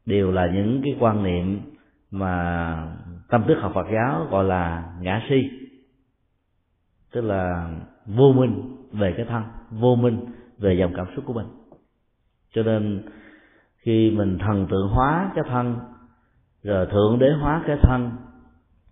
[0.07, 1.61] đều là những cái quan niệm
[2.11, 2.77] mà
[3.29, 5.51] tâm thức học Phật giáo gọi là ngã si.
[7.13, 7.71] Tức là
[8.07, 10.27] vô minh về cái thân, vô minh
[10.59, 11.47] về dòng cảm xúc của mình.
[12.53, 13.03] Cho nên
[13.77, 15.79] khi mình thần tượng hóa cái thân,
[16.63, 18.11] rồi thượng đế hóa cái thân,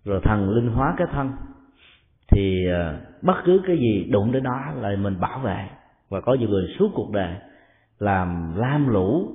[0.05, 1.31] rồi thần linh hóa cái thân,
[2.31, 5.69] thì à, bất cứ cái gì đụng đến đó là mình bảo vệ.
[6.09, 7.35] Và có nhiều người suốt cuộc đời
[7.99, 9.31] làm lam lũ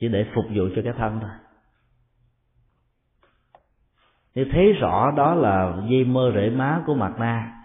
[0.00, 1.30] chỉ để phục vụ cho cái thân thôi.
[4.34, 7.61] Nếu thấy rõ đó là dây mơ rễ má của mặt na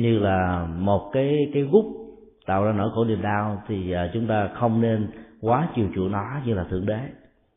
[0.00, 1.84] như là một cái cái gút
[2.46, 6.12] tạo ra nỗi khổ niềm đau thì à, chúng ta không nên quá chiều chuộng
[6.12, 7.00] nó như là thượng đế.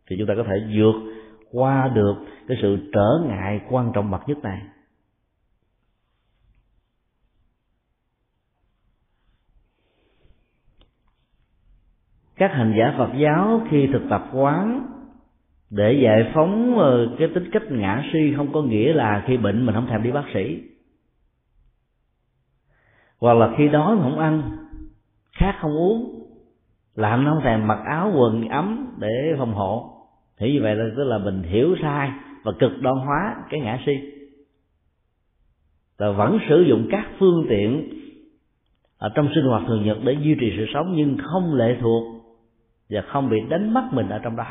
[0.07, 0.95] Thì chúng ta có thể vượt
[1.51, 2.15] qua được
[2.47, 4.61] cái sự trở ngại quan trọng bậc nhất này.
[12.35, 14.87] Các hành giả Phật giáo khi thực tập quán
[15.69, 19.65] để giải phóng ờ, cái tính cách ngã si không có nghĩa là khi bệnh
[19.65, 20.61] mình không thèm đi bác sĩ
[23.19, 24.57] hoặc là khi đói không ăn,
[25.31, 26.19] khát không uống
[26.95, 29.89] làm nó không thèm mặc áo quần ấm để phòng hộ.
[30.37, 32.11] Thì như vậy là tức là mình hiểu sai
[32.43, 33.93] và cực đoan hóa cái ngã si.
[35.97, 37.89] Và vẫn sử dụng các phương tiện
[38.97, 42.03] ở trong sinh hoạt thường nhật để duy trì sự sống nhưng không lệ thuộc
[42.89, 44.45] và không bị đánh mất mình ở trong đó.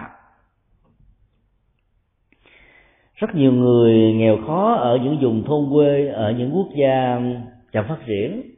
[3.14, 7.20] Rất nhiều người nghèo khó ở những vùng thôn quê, ở những quốc gia
[7.72, 8.57] chậm phát triển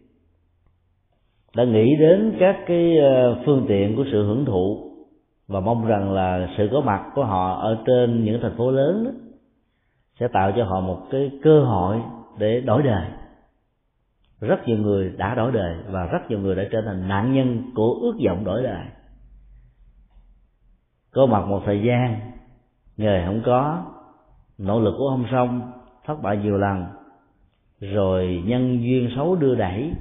[1.55, 4.91] đã nghĩ đến các cái ờ, phương tiện của sự hưởng thụ
[5.49, 9.05] và mong rằng là sự có mặt của họ ở trên những thành phố lớn
[9.05, 9.11] đó,
[10.21, 12.03] sẽ tạo cho họ một cái cơ hội
[12.39, 13.07] để đổi đời.
[14.41, 17.63] Rất nhiều người đã đổi đời và rất nhiều người đã trở thành nạn nhân
[17.75, 18.85] của ước vọng đổi đời.
[21.13, 22.21] Có mặt một thời gian
[22.97, 23.85] nghề không có
[24.59, 25.73] nỗ lực của không xong
[26.07, 26.87] thất bại nhiều lần
[27.81, 29.93] rồi nhân duyên xấu đưa đẩy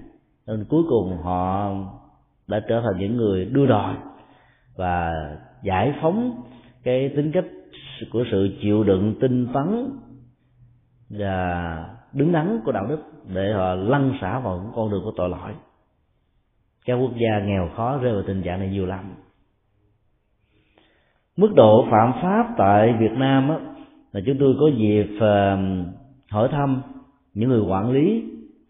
[0.49, 1.71] nên cuối cùng họ
[2.47, 3.95] đã trở thành những người đưa đòi
[4.75, 5.11] và
[5.63, 6.41] giải phóng
[6.83, 7.45] cái tính cách
[8.11, 9.89] của sự chịu đựng tinh tấn
[11.09, 12.99] và đứng đắn của đạo đức
[13.33, 15.51] để họ lăn xả vào những con đường của tội lỗi.
[16.85, 19.15] Các quốc gia nghèo khó rơi vào tình trạng này nhiều lắm.
[21.37, 23.59] Mức độ phạm pháp tại Việt Nam á,
[24.11, 25.57] là chúng tôi có dịp ờ,
[26.29, 26.81] hỏi thăm
[27.33, 28.23] những người quản lý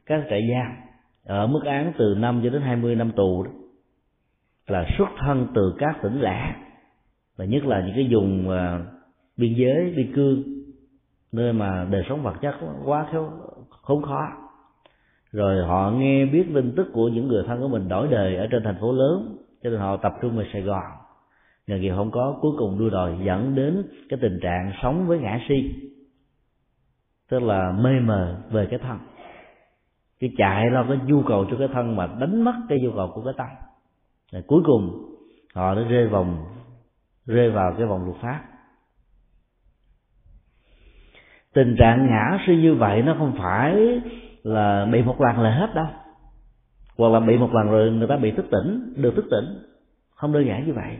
[0.05, 0.88] các trại giam
[1.29, 3.49] ở mức án từ 5 cho đến 20 năm tù đó
[4.67, 6.55] là xuất thân từ các tỉnh lẻ
[7.37, 8.55] và nhất là những cái vùng uh,
[9.37, 10.43] biên giới biên cương
[11.31, 13.31] nơi mà đời sống vật chất quá khéo
[13.69, 14.27] khốn khó.
[15.31, 18.47] Rồi họ nghe biết tin tức của những người thân của mình đổi đời ở
[18.51, 20.83] trên thành phố lớn cho nên họ tập trung về Sài Gòn.
[21.67, 25.19] Nghề nghiệp không có cuối cùng đua đòi dẫn đến cái tình trạng sống với
[25.19, 25.73] ngã si
[27.29, 28.97] tức là mê mờ về cái thân
[30.19, 33.11] cái chạy lo cái nhu cầu cho cái thân mà đánh mất cái nhu cầu
[33.15, 33.47] của cái tâm.
[34.31, 35.05] Rồi cuối cùng,
[35.53, 36.45] họ đã rơi vòng,
[37.25, 38.41] rơi vào cái vòng luật pháp.
[41.53, 44.01] Tình trạng ngã suy như vậy nó không phải
[44.43, 45.87] là bị một lần là hết đâu.
[46.97, 49.63] Hoặc là bị một lần rồi người ta bị thức tỉnh, được thức tỉnh.
[50.15, 50.97] Không đơn giản như vậy.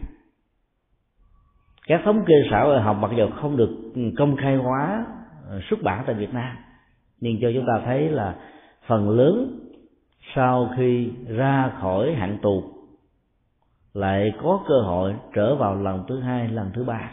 [1.88, 3.70] Các thống kê xã hội học mặc dù không được
[4.18, 5.06] công khai hóa
[5.50, 6.56] ờ, xuất bản tại Việt Nam,
[7.20, 8.36] nhưng cho chúng ta thấy là
[8.88, 9.60] phần lớn
[10.36, 12.64] sau khi ra khỏi hạn tù
[13.94, 17.12] lại có cơ hội trở vào lần thứ hai lần thứ ba.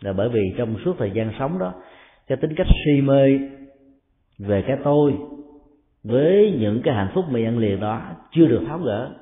[0.00, 1.74] Là bởi vì trong suốt thời gian sống đó
[2.26, 3.38] cái tính cách si mê
[4.38, 5.14] về cái tôi
[6.04, 8.02] với những cái hạnh phúc mà ăn liền đó
[8.32, 9.14] chưa được tháo gỡ.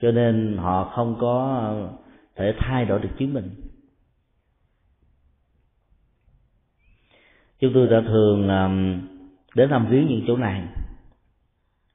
[0.00, 1.74] Cho nên họ không có
[2.36, 3.50] thể thay đổi được chính mình.
[7.60, 9.09] Chúng tôi đã thường um,
[9.54, 10.62] đến thăm viếng những chỗ này.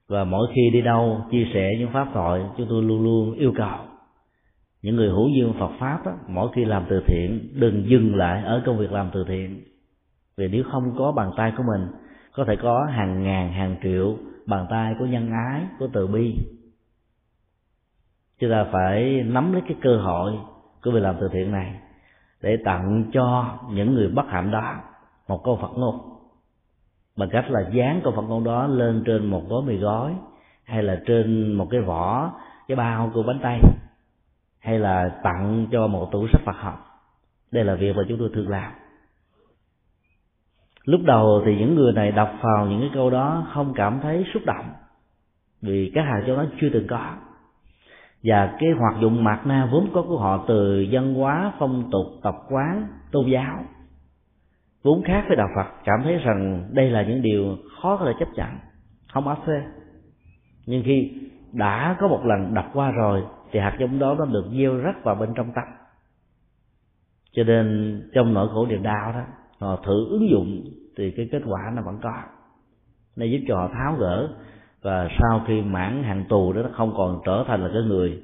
[0.08, 3.52] Và mỗi khi đi đâu chia sẻ những pháp thoại chúng tôi luôn luôn yêu
[3.56, 3.78] cầu.
[4.82, 8.42] Những người hữu duyên Phật pháp đó, mỗi khi làm từ thiện đừng dừng lại
[8.44, 9.62] ở công việc làm từ thiện.
[10.36, 11.88] Vì nếu không có bàn tay của mình
[12.32, 14.16] có thể có hàng ngàn hàng triệu
[14.46, 16.34] bàn tay của nhân ái của từ bi.
[18.38, 20.32] Chúng ta phải nắm lấy cái cơ hội
[20.82, 21.74] của việc làm từ thiện này
[22.42, 24.74] để tặng cho những người bất hạnh đó
[25.28, 26.15] một câu Phật ngôn
[27.16, 30.14] bằng cách là dán câu Phật ngôn đó lên trên một gói mì gói,
[30.64, 32.32] hay là trên một cái vỏ,
[32.68, 33.60] cái bao của bánh tay,
[34.60, 36.86] hay là tặng cho một tủ sách Phật học.
[37.52, 38.72] Đây là việc mà chúng tôi thường làm.
[40.84, 44.24] Lúc đầu thì những người này đọc vào những cái câu đó không cảm thấy
[44.34, 44.66] xúc động,
[45.62, 47.14] vì cái hạt cho nó chưa từng có.
[48.22, 52.06] Và cái hoạt dụng mạt na vốn có của họ từ văn hóa, phong tục,
[52.22, 53.64] tập quán, tôn giáo
[54.82, 58.12] vốn khác với đạo phật, cảm thấy rằng đây là những điều khó có thể
[58.18, 58.48] chấp nhận,
[59.12, 59.62] không áp phê.
[60.66, 61.12] Nhưng khi
[61.52, 63.22] đã có một lần đọc qua rồi,
[63.52, 65.64] thì hạt giống đó nó được gieo rắc vào bên trong tâm.
[67.32, 69.22] Cho nên trong nỗi khổ niềm đau đó,
[69.58, 70.64] họ thử ứng dụng
[70.96, 72.22] thì cái kết quả nó vẫn có.
[73.16, 74.28] Nó giúp cho họ tháo gỡ
[74.82, 78.22] và sau khi mãn hạn tù đó, nó không còn trở thành là cái người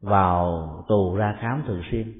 [0.00, 2.12] vào tù ra khám thường xuyên.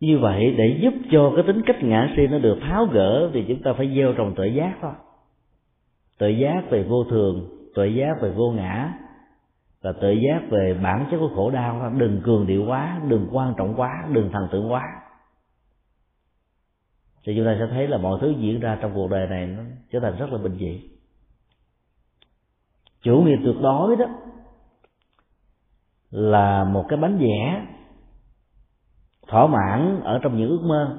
[0.00, 3.44] Như vậy để giúp cho cái tính cách ngã si nó được tháo gỡ thì
[3.48, 4.92] chúng ta phải gieo trồng tự giác thôi.
[6.18, 8.92] Tự giác về vô thường tự giác về vô ngã,
[9.82, 13.54] và tự giác về bản chất của khổ đau đừng cường điệu quá, đừng quan
[13.58, 14.82] trọng quá, đừng thần tượng quá.
[17.24, 19.62] Thì chúng ta sẽ thấy là mọi thứ diễn ra trong cuộc đời này nó
[19.90, 20.90] trở thành rất là bình dị.
[23.02, 24.06] Chủ nghĩa tuyệt đối đó
[26.10, 27.66] là một cái bánh vẽ
[29.28, 30.98] thỏa mãn ở trong những ước mơ.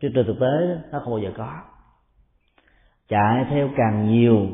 [0.00, 1.52] Chứ trên thực tế, nó không bao giờ có.
[3.08, 4.46] Chạy theo càng nhiều,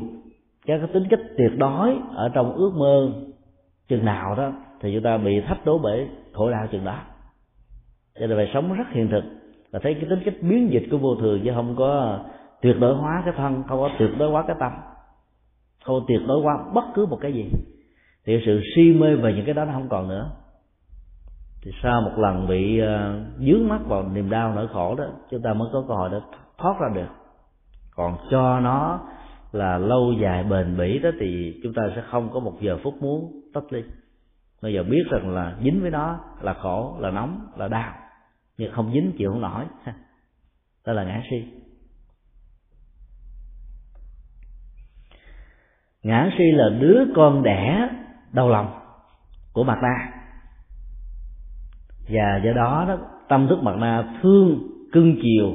[0.65, 3.11] các cái tính cách tuyệt đối ở trong ước mơ
[3.87, 4.51] chừng nào đó,
[4.81, 6.99] thì chúng ta bị thách đố bởi khổ đau chừng đó.
[8.19, 9.23] Cho nên phải sống rất hiện thực
[9.71, 12.19] và thấy cái tính cách biến dịch của vô thường, chứ không có
[12.61, 14.71] tuyệt đối hóa cái thân, không có tuyệt đối hóa cái tâm,
[15.83, 17.51] không có tuyệt đối hóa bất cứ một cái gì.
[18.25, 20.31] Thì sự si mê về những cái đó nó không còn nữa
[21.61, 25.41] thì sau một lần bị ờ, dướng mắt vào niềm đau nỗi khổ đó, chúng
[25.41, 26.19] ta mới có cơ hội để
[26.57, 27.09] thoát ra được.
[27.95, 28.99] Còn cho nó
[29.51, 33.01] là lâu dài bền bỉ đó thì chúng ta sẽ không có một giờ phút
[33.01, 33.83] muốn tách ly
[34.61, 37.93] bây giờ biết rằng là dính với nó là khổ, là nóng, là đau,
[38.57, 39.65] nhưng không dính chịu không nổi.
[40.85, 41.45] Đó là ngã si.
[46.03, 47.89] Ngã si là đứa con đẻ
[48.31, 48.79] đau lòng
[49.53, 50.18] của mặt ta
[52.09, 54.59] và do đó đó, tâm thức mặt na thương,
[54.91, 55.53] cưng chiều,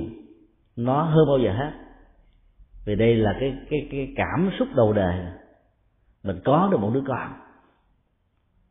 [0.77, 1.73] nó hơn bao giờ hết.
[2.85, 5.15] Vì đây là cái cái cái cảm xúc đầu đời
[6.25, 7.33] mình có được một đứa con.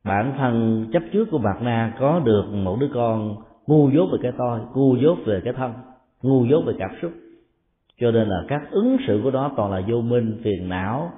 [0.03, 3.35] Bản thân chấp trước của mặt na có được một đứa con
[3.67, 5.73] ngu dốt về cái tôi, ngu dốt về cái thân,
[6.21, 7.11] ngu dốt về cảm xúc.
[7.99, 11.11] Cho nên là các ứng xử của nó toàn là vô minh, phiền não,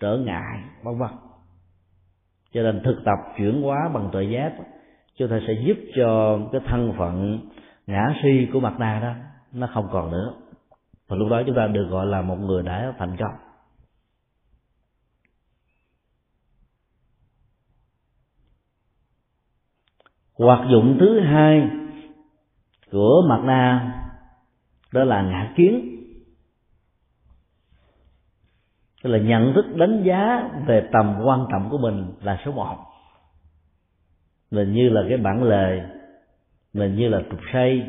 [0.00, 1.10] trở ngại, vân vân.
[2.52, 4.52] Cho nên thực tập chuyển hóa bằng tuệ giác
[5.16, 7.40] chúng ta sẽ giúp cho cái thân phận
[7.86, 9.12] ngã si của mặt na đó
[9.52, 10.34] nó không còn nữa.
[11.08, 13.34] Và lúc đó chúng ta được gọi là một người đã thành công.
[20.38, 21.70] Hoạt dụng thứ hai
[22.90, 23.92] của mặt na
[24.92, 25.88] đó là ngã kiến.
[29.02, 32.91] Tức là nhận thức đánh giá về tầm quan trọng của mình là số một
[34.52, 35.82] mình như là cái bản lề.
[36.72, 37.82] Mình như là trục xây.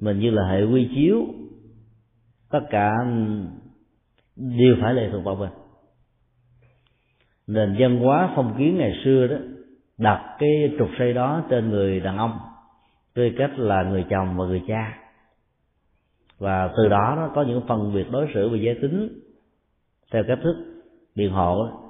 [0.00, 1.26] Mình như là hệ quy chiếu.
[2.50, 2.92] Tất cả
[4.36, 5.50] đều phải lệ thuộc vào mình.
[7.46, 9.36] Nền văn hóa phong kiến ngày xưa đó,
[9.98, 12.38] đặt cái trục xây đó trên người đàn ông,
[13.14, 14.98] tư cách là người chồng và người cha.
[16.38, 19.08] Và từ đó nó có những phân biệt đối xử về giới tính
[20.12, 20.82] theo cách thức
[21.14, 21.85] biện hộ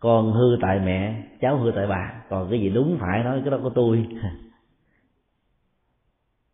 [0.00, 2.12] con hư tại mẹ, cháu hư tại bà.
[2.28, 4.08] Còn cái gì đúng phải nói, cái đó của tôi.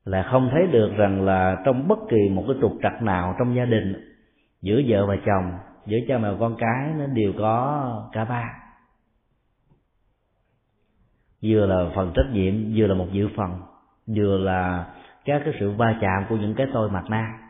[0.05, 3.57] Là không thấy được rằng là trong bất kỳ một cái trục trặc nào trong
[3.57, 3.95] gia đình,
[4.63, 5.53] giữa vợ và chồng,
[5.87, 8.59] giữa cha mẹ và con cái, nó đều có cả ba.
[11.43, 13.61] Vừa là phần trách nhiệm, vừa là một dự phần,
[14.07, 14.87] vừa là
[15.25, 17.42] các cái sự va chạm của những cái tôi mặt na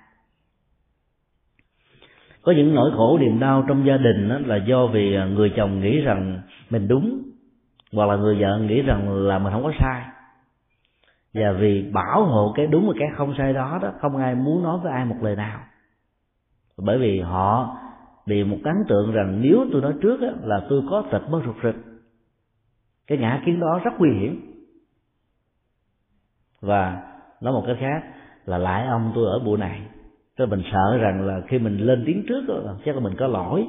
[2.43, 5.53] có những nỗi khổ niềm đau trong gia đình đó là do vì à, người
[5.57, 6.41] chồng nghĩ rằng
[6.71, 7.23] mình đúng
[7.93, 10.03] hoặc là người vợ nghĩ rằng là mình không có sai.
[11.35, 14.63] Và vì bảo hộ cái đúng và cái không sai đó đó không ai muốn
[14.63, 15.61] nói với ai một lời nào.
[16.77, 17.77] Bởi vì họ
[18.27, 21.41] bị một ấn tượng rằng nếu tôi nói trước đó, là tôi có tật mất
[21.47, 21.85] rụt rịch.
[23.07, 24.41] Cái ngã kiến đó rất nguy hiểm.
[26.61, 27.03] Và
[27.41, 28.03] nói một cách khác
[28.47, 29.81] là lại ông tôi ở buổi này
[30.37, 33.27] tôi mình sợ rằng là khi mình lên tiếng trước đó, chắc là mình có
[33.27, 33.67] lỗi.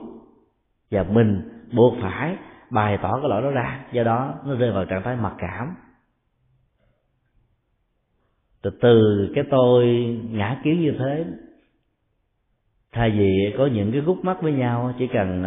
[0.91, 1.41] Và mình
[1.76, 2.38] buộc phải
[2.69, 5.76] bày tỏ cái lỗi đó ra do đó nó rơi vào trạng thái mặc cảm.
[8.61, 9.85] Từ từ cái tôi
[10.31, 11.26] ngã kiến như thế
[12.91, 15.44] thay vì có những cái gút mắt với nhau chỉ cần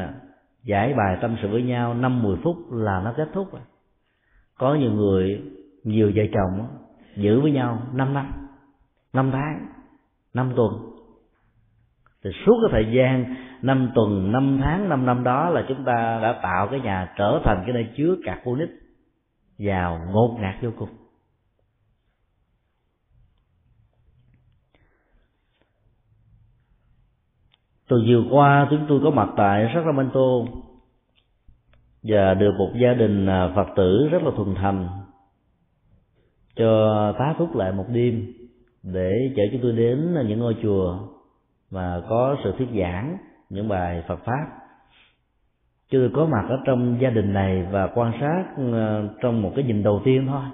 [0.63, 3.63] giải bài tâm sự với nhau năm mười phút là nó kết thúc rồi.
[4.59, 5.43] Có nhiều người
[5.85, 6.67] nhiều vợ chồng
[7.17, 8.33] giữ với nhau năm năm
[9.13, 9.67] năm tháng
[10.35, 10.96] năm tuần
[12.25, 16.21] thì suốt cái thời gian, năm tuần, năm tháng, năm năm đó là chúng ta
[16.23, 18.69] đã tạo cái nhà trở thành cái nơi chứa cạc cô nít
[19.59, 20.89] vào ngột ngạt vô cùng.
[27.89, 30.45] Từ vừa qua chúng tôi có mặt tại Sacramento
[32.03, 34.89] và được một gia đình à, Phật tử rất là thuần thành
[36.57, 38.33] cho tá thúc lại một đêm
[38.83, 40.99] để chở chúng tôi đến những ngôi chùa
[41.77, 43.17] và có sự thuyết giảng
[43.51, 44.47] những bài Phật pháp.
[45.91, 49.53] Chúng tôi có mặt ở trong gia đình này và quan sát ờ, trong một
[49.57, 50.45] cái nhìn đầu tiên thôi.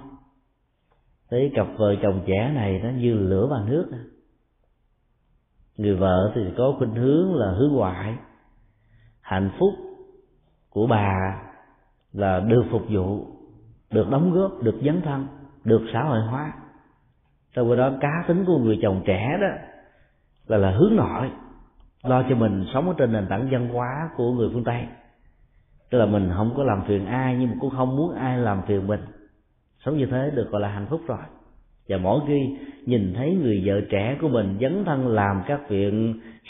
[1.29, 3.91] Thấy cặp vợ chồng trẻ này nó như lửa và nước
[5.77, 8.15] người vợ thì có khuynh hướng là hướng ngoại.
[9.21, 9.73] Hạnh phúc
[10.69, 11.41] của bà
[12.13, 13.27] là được phục vụ,
[13.91, 15.27] được đóng góp, được dấn thân,
[15.63, 16.53] được xã hội hóa.
[17.55, 19.72] Sau đó, cá tính của người chồng trẻ đó
[20.47, 21.31] là là hướng nội.
[22.03, 24.81] Lo cho mình sống ở trên nền tảng văn hóa của người phương tây.
[25.89, 28.61] Tức là mình không có làm phiền ai, nhưng mà cũng không muốn ai làm
[28.67, 29.01] phiền mình.
[29.85, 31.17] Sống như thế được gọi là hạnh phúc rồi.
[31.87, 35.93] Và mỗi khi nhìn thấy người vợ trẻ của mình dấn thân làm các việc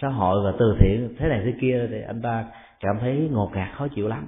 [0.01, 2.45] xã hội và từ thiện, thế này thế kia, thì anh ta
[2.79, 4.27] cảm thấy ngột ngạt, khó chịu lắm.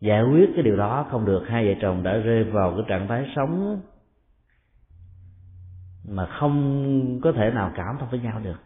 [0.00, 1.44] Giải quyết cái điều đó không được.
[1.48, 3.80] Hai vợ chồng đã rơi vào cái trạng thái sống
[6.08, 8.60] mà không có thể nào cảm thông với nhau được.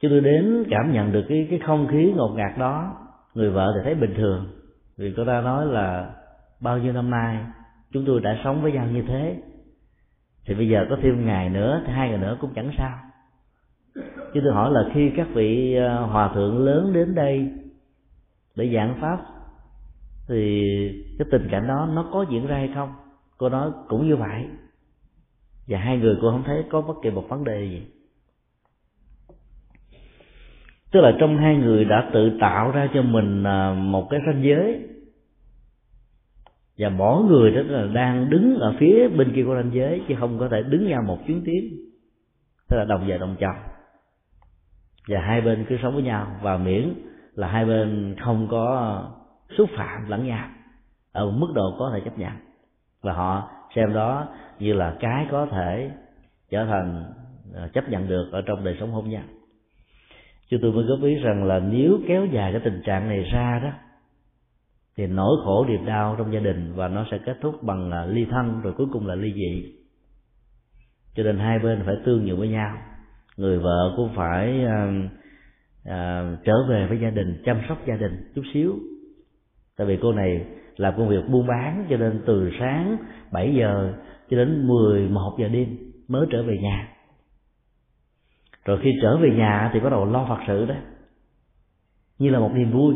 [0.00, 2.96] Chúng tôi đến cảm nhận được cái cái không khí ngột ngạt đó,
[3.34, 4.46] người vợ thì thấy bình thường.
[4.96, 6.14] Vì cô ta nói là
[6.60, 7.44] bao nhiêu năm nay
[7.92, 9.42] chúng tôi đã sống với nhau như thế.
[10.46, 12.98] Thì bây giờ có thêm ngày nữa, thì hai ngày nữa cũng chẳng sao.
[14.34, 17.52] Chứ tôi hỏi là khi các vị ờ, hòa thượng lớn đến đây
[18.56, 19.18] để giảng pháp,
[20.28, 20.62] thì
[21.18, 22.94] cái tình cảnh đó nó có diễn ra hay không?
[23.38, 24.48] Cô nói cũng như vậy
[25.68, 27.82] và hai người cô không thấy có bất kỳ một vấn đề gì.
[30.90, 34.42] Tức là trong hai người đã tự tạo ra cho mình à, một cái ranh
[34.42, 34.88] giới.
[36.78, 40.14] Và mỗi người đó là đang đứng ở phía bên kia của ranh giới, chứ
[40.20, 41.74] không có thể đứng nhau một chuyến tiến.
[42.68, 43.56] Tức là đồng vợ đồng chồng.
[45.08, 46.26] Và hai bên cứ sống với nhau.
[46.42, 46.94] Và miễn
[47.34, 49.02] là hai bên không có
[49.58, 50.48] xúc phạm lẫn nhau,
[51.12, 52.32] ở một mức độ có thể chấp nhận.
[53.02, 54.28] Và họ xem đó
[54.58, 55.90] như là cái có thể
[56.50, 57.04] trở thành
[57.54, 59.22] à, chấp nhận được ở trong đời sống hôn nhân.
[60.50, 63.60] Chứ tôi mới góp ý rằng là nếu kéo dài cái tình trạng này ra
[63.64, 63.70] đó
[64.98, 68.06] thì nỗi khổ niềm đau trong gia đình và nó sẽ kết thúc bằng là
[68.06, 69.74] ly thân rồi cuối cùng là ly dị.
[71.14, 72.78] Cho nên hai bên phải tương nhượng với nhau.
[73.36, 74.92] Người vợ cũng phải à,
[75.84, 78.74] à, trở về với gia đình chăm sóc gia đình chút xíu.
[79.76, 80.46] Tại vì cô này
[80.78, 82.96] làm công việc buôn bán cho nên từ sáng
[83.32, 83.94] 7 giờ
[84.30, 85.76] cho đến 11 giờ đêm
[86.08, 86.88] mới trở về nhà.
[88.64, 90.74] Rồi khi trở về nhà thì bắt đầu lo phật sự đó,
[92.18, 92.94] như là một niềm vui.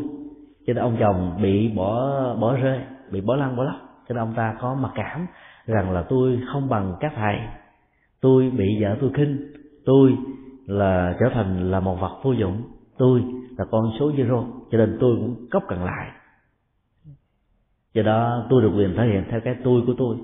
[0.66, 1.96] Cho nên ông chồng bị bỏ
[2.34, 2.80] bỏ rơi,
[3.10, 3.76] bị bỏ lăn, bỏ lóc.
[4.09, 5.26] Cho nên ông ta có mặc cảm
[5.66, 7.38] rằng là tôi không bằng các thầy.
[8.20, 9.52] Tôi bị vợ tôi khinh.
[9.84, 10.16] Tôi
[10.66, 12.62] là trở thành là một vật vô dụng.
[12.98, 13.22] Tôi
[13.59, 14.44] là con số zero.
[14.70, 16.10] Cho nên tôi cũng cốc cần lại
[17.94, 20.16] do đó tôi được quyền thể hiện theo cái tôi của tôi.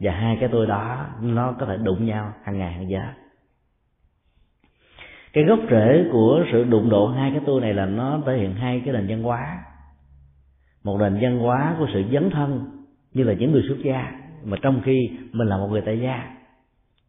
[0.00, 3.02] Và hai cái tôi đó, nó có thể đụng nhau hàng ngày, hàng giờ.
[5.32, 8.54] Cái gốc rễ của sự đụng độ hai cái tôi này là nó thể hiện
[8.54, 9.58] hai cái nền văn hóa.
[10.84, 12.70] Một nền văn hóa của sự dấn thân,
[13.12, 14.12] như là những người xuất gia,
[14.44, 16.36] mà trong khi mình là một người tại gia.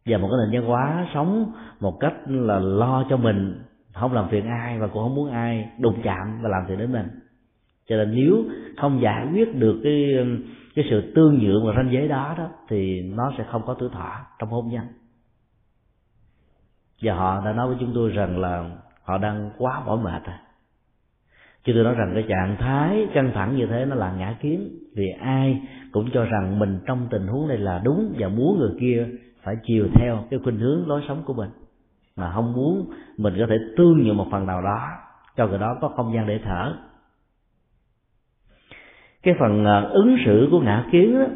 [0.06, 3.62] Và một cái nền văn hóa sống một cách là lo cho mình,
[3.92, 6.92] không làm phiền ai và cũng không muốn ai đụng chạm và làm phiền đến
[6.92, 7.06] mình
[7.88, 8.44] cho nên nếu
[8.76, 10.16] không giải quyết được cái
[10.74, 13.88] cái sự tương nhượng và ranh giới đó đó, thì nó sẽ không có tuổi
[13.92, 14.84] thọ trong hôn nhân.
[17.02, 18.70] Và họ đã nói với chúng tôi rằng là
[19.02, 20.22] họ đang quá mỏi mệt à.
[20.24, 20.36] rồi
[21.64, 24.68] chứ tôi nói rằng cái trạng thái căng thẳng như thế nó là ngã kiến
[24.96, 25.60] vì ai
[25.92, 29.06] cũng cho rằng mình trong tình huống này là đúng và muốn người kia
[29.42, 31.50] phải chiều theo cái khuynh hướng lối sống của mình.
[32.16, 34.88] Mà không muốn mình có thể tương nhượng một phần nào đó
[35.36, 36.74] cho người đó có không gian để thở
[39.24, 41.26] cái phần à, ứng xử của ngã kiến đó,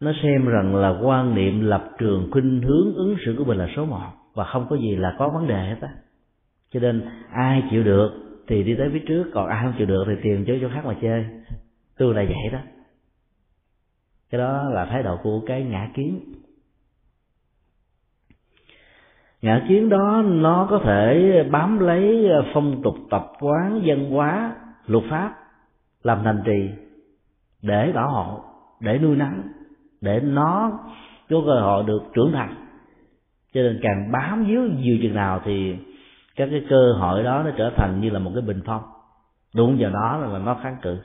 [0.00, 3.68] nó xem rằng là quan niệm lập trường khuynh hướng ứng xử của mình là
[3.76, 5.88] số một và không có gì là có vấn đề hết á.
[6.70, 8.10] Cho nên ai chịu được
[8.46, 10.86] thì đi tới phía trước còn ai không chịu được thì tìm chỗ chỗ khác
[10.86, 11.26] mà chơi.
[11.98, 12.58] Tôi là vậy đó.
[14.30, 16.20] Cái đó là thái độ của cái ngã kiến.
[19.42, 25.04] Ngã kiến đó nó có thể bám lấy phong tục tập quán dân hóa luật
[25.10, 25.34] pháp
[26.02, 26.83] làm thành trì
[27.64, 28.44] để bảo hộ,
[28.80, 29.42] để nuôi nắng,
[30.00, 30.78] để nó
[31.30, 32.54] có cơ hội được trưởng thành.
[33.54, 35.76] Cho nên càng bám víu nhiều chừng nào thì
[36.36, 38.82] các cái cơ hội đó nó trở thành như là một cái bình phong.
[39.54, 40.98] Đúng vào đó là nó kháng cự.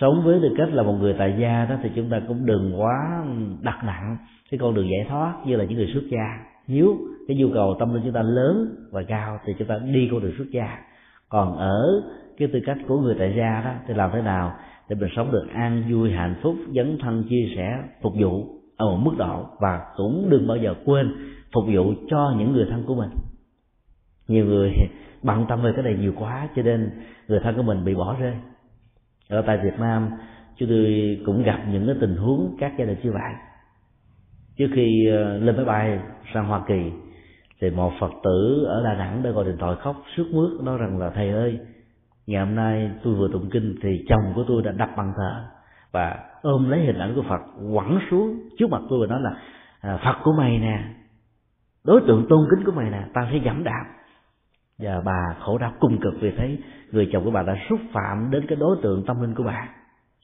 [0.00, 2.80] Sống với tư cách là một người tại gia đó thì chúng ta cũng đừng
[2.80, 3.24] quá
[3.60, 4.16] đặt nặng
[4.50, 6.44] cái con đường giải thoát như là những người xuất gia.
[6.66, 6.96] Nếu
[7.28, 10.20] cái nhu cầu tâm linh chúng ta lớn và cao thì chúng ta đi con
[10.20, 10.78] đường xuất gia
[11.34, 12.02] còn ở
[12.36, 14.52] cái tư cách của người tại gia đó, thì làm thế nào
[14.88, 18.46] để mình sống được an vui, hạnh phúc, dấn thân, chia sẻ, phục vụ
[18.76, 21.12] ở một mức độ và cũng đừng bao giờ quên
[21.54, 23.10] phục vụ cho những người thân của mình.
[24.28, 24.72] Nhiều người
[25.22, 26.90] bận tâm về cái này nhiều quá cho nên
[27.28, 28.34] người thân của mình bị bỏ rơi.
[29.28, 30.10] Ở tại Việt Nam,
[30.56, 33.32] chúng tôi cũng gặp những cái tình huống các gia đình như vậy
[34.56, 35.98] trước khi ờ, lên máy bay
[36.34, 36.90] sang Hoa Kỳ
[37.64, 40.78] thì một Phật tử ở Đà Nẵng đã gọi điện thoại khóc sướt mướt, nói
[40.78, 41.58] rằng là, thầy ơi,
[42.26, 45.44] ngày hôm nay tôi vừa tụng kinh thì chồng của tôi đã đập bằng thờ
[45.92, 47.40] và ôm lấy hình ảnh của Phật
[47.74, 49.36] quẳng xuống trước mặt tôi và nói là
[49.80, 50.84] à, Phật của mày nè,
[51.84, 53.84] đối tượng tôn kính của mày nè ta sẽ giảm đạp.
[54.78, 56.58] Và bà khổ đau cung cực vì thấy
[56.92, 59.68] người chồng của bà đã xúc phạm đến cái đối tượng tâm linh của bà.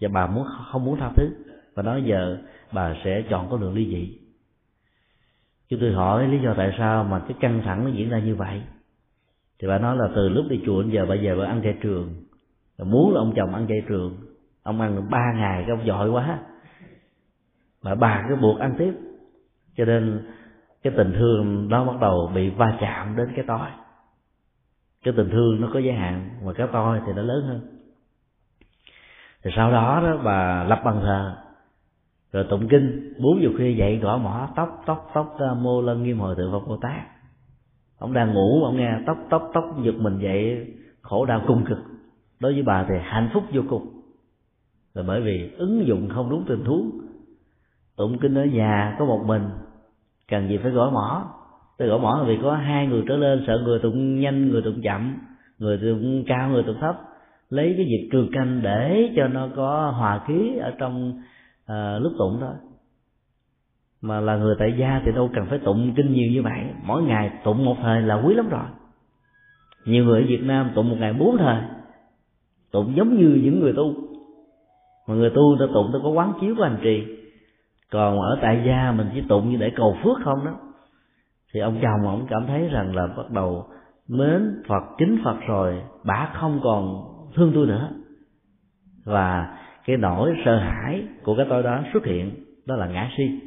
[0.00, 1.30] Và bà muốn, không muốn tha thứ.
[1.76, 2.38] Và nói giờ
[2.72, 4.19] bà sẽ chọn con đường ly dị
[5.70, 8.34] chúng tôi hỏi lý do tại sao mà cái căng thẳng nó diễn ra như
[8.34, 8.62] vậy?
[9.58, 11.76] Thì bà nói là từ lúc đi chùa đến giờ, bà về bà ăn chay
[11.82, 12.14] trường.
[12.78, 14.16] Muốn là ông chồng ăn chay trường.
[14.62, 16.38] Ông ăn được ba ngày cái ông giỏi quá.
[17.82, 18.94] Mà bà cứ buộc ăn tiếp.
[19.76, 20.28] Cho nên
[20.82, 23.68] cái tình thương đó bắt đầu bị va chạm đến cái tôi
[25.04, 27.60] cái tình thương nó có giới hạn, mà cái tôi thì nó lớn hơn.
[29.42, 31.36] Thì sau đó đó bà lập bằng thờ
[32.32, 36.18] rồi tụng kinh, bốn giờ khuya dậy gõ mỏ, tóc tóc tóc mô lân nghiêm
[36.18, 37.02] hồi thượng phật bồ tát.
[37.98, 40.66] Ông đang ngủ, ông nghe tóc tóc tóc, giật mình dậy,
[41.00, 41.78] khổ đau cung cực.
[42.40, 43.86] Đối với bà thì hạnh phúc vô cùng.
[44.94, 46.90] Là bởi vì ứng dụng không đúng tình huống.
[47.96, 49.42] Tụng kinh ở nhà có một mình,
[50.28, 51.34] cần gì phải gõ mỏ.
[51.78, 54.62] Tôi gõ mỏ là vì có hai người trở lên, sợ người tụng nhanh, người
[54.62, 55.16] tụng chậm,
[55.58, 57.00] người tụng cao, người tụng thấp.
[57.50, 61.22] Lấy cái việc trường canh để cho nó có hòa khí ở trong
[61.70, 62.54] à, lúc tụng thôi
[64.02, 66.64] mà là người tại gia thì đâu cần phải tụng kinh nhiều như vậy.
[66.84, 68.64] Mỗi ngày tụng một thời là quý lắm rồi.
[69.84, 71.62] Nhiều người ở việt nam tụng một ngày bốn thời.
[72.72, 73.94] Tụng giống như những người tu.
[75.08, 77.04] Mà người tu ta tụng ta có quán chiếu của hành trì.
[77.90, 80.52] Còn ở tại gia mình chỉ tụng như để cầu phước không đó.
[81.52, 83.66] Thì ông chồng ông cảm thấy rằng là bắt đầu
[84.08, 87.02] mến phật kính phật rồi bà không còn
[87.34, 87.88] thương tôi nữa.
[89.04, 92.34] Và cái nỗi sợ hãi của cái tôi đó xuất hiện,
[92.66, 93.40] đó là ngã si.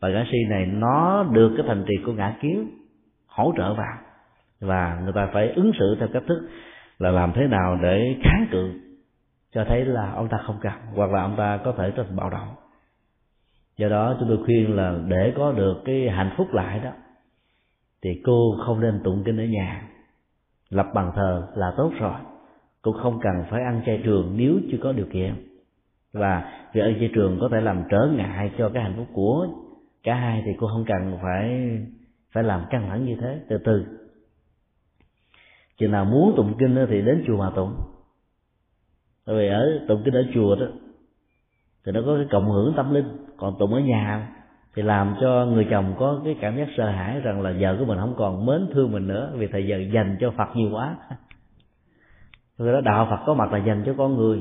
[0.00, 2.68] Và ngã si này nó được cái thành trì của ngã kiến
[3.26, 3.98] hỗ trợ vào.
[4.60, 6.48] Và người ta phải ứng xử theo cách thức
[6.98, 8.72] là làm thế nào để kháng cự
[9.52, 12.16] cho thấy là ông ta không cần hoặc là ông ta có thể trở thành
[12.16, 12.48] bạo động.
[13.76, 16.90] Do đó chúng tôi khuyên là để có được cái hạnh phúc lại đó,
[18.02, 19.82] thì cô không nên tụng kinh ở nhà.
[20.70, 22.20] Lập bàn thờ là tốt rồi.
[22.82, 25.49] Cũng không cần phải ăn chay trường nếu chưa có điều kiện
[26.12, 29.48] và việc ăn chay trường có thể làm trở ngại cho cái hạnh phúc của
[30.02, 31.78] cả hai thì cô không cần phải
[32.32, 33.40] phải làm căng thẳng như thế.
[33.48, 33.84] Từ từ.
[35.78, 37.74] Chừng nào muốn tụng kinh thì đến chùa mà tụng.
[39.26, 40.66] Tại vì ở tụng kinh ở chùa đó,
[41.86, 43.26] thì nó có cái cộng hưởng tâm linh.
[43.36, 44.36] Còn tụng ở nhà
[44.74, 47.84] thì làm cho người chồng có cái cảm giác sợ hãi rằng là vợ của
[47.84, 50.96] mình không còn mến thương mình nữa, vì thời giờ dành cho phật nhiều quá.
[52.58, 54.40] Người đó đạo phật có mặt là dành cho con người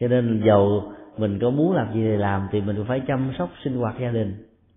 [0.00, 3.50] cho nên dầu mình có muốn làm gì thì làm thì mình phải chăm sóc
[3.64, 4.34] sinh hoạt gia đình.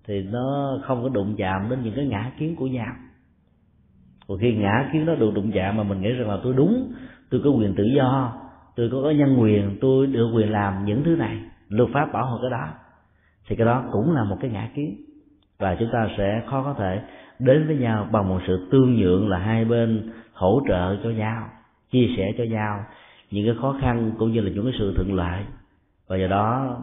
[0.08, 2.94] Thì nó không có đụng chạm đến những cái ngã kiến của nhau
[4.32, 6.94] còn khi ngã kiến nó được đụng chạm mà mình nghĩ rằng là tôi đúng,
[7.30, 8.34] tôi có quyền tự do,
[8.76, 11.38] tôi có nhân quyền, tôi được quyền làm những thứ này,
[11.70, 12.68] luật pháp bảo hộ cái đó,
[13.48, 14.96] thì cái đó cũng là một cái ngã kiến.
[15.60, 17.02] Và chúng ta sẽ khó có thể
[17.40, 21.48] đến với nhau bằng một sự tương nhượng là hai bên hỗ trợ cho nhau,
[21.92, 22.80] chia sẻ cho nhau
[23.32, 25.44] những cái khó khăn cũng như là những cái sự thuận lợi.
[26.08, 26.78] Và do đó,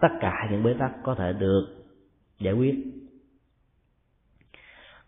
[0.00, 1.66] tất cả những bế tắc có thể được
[2.40, 2.74] giải quyết.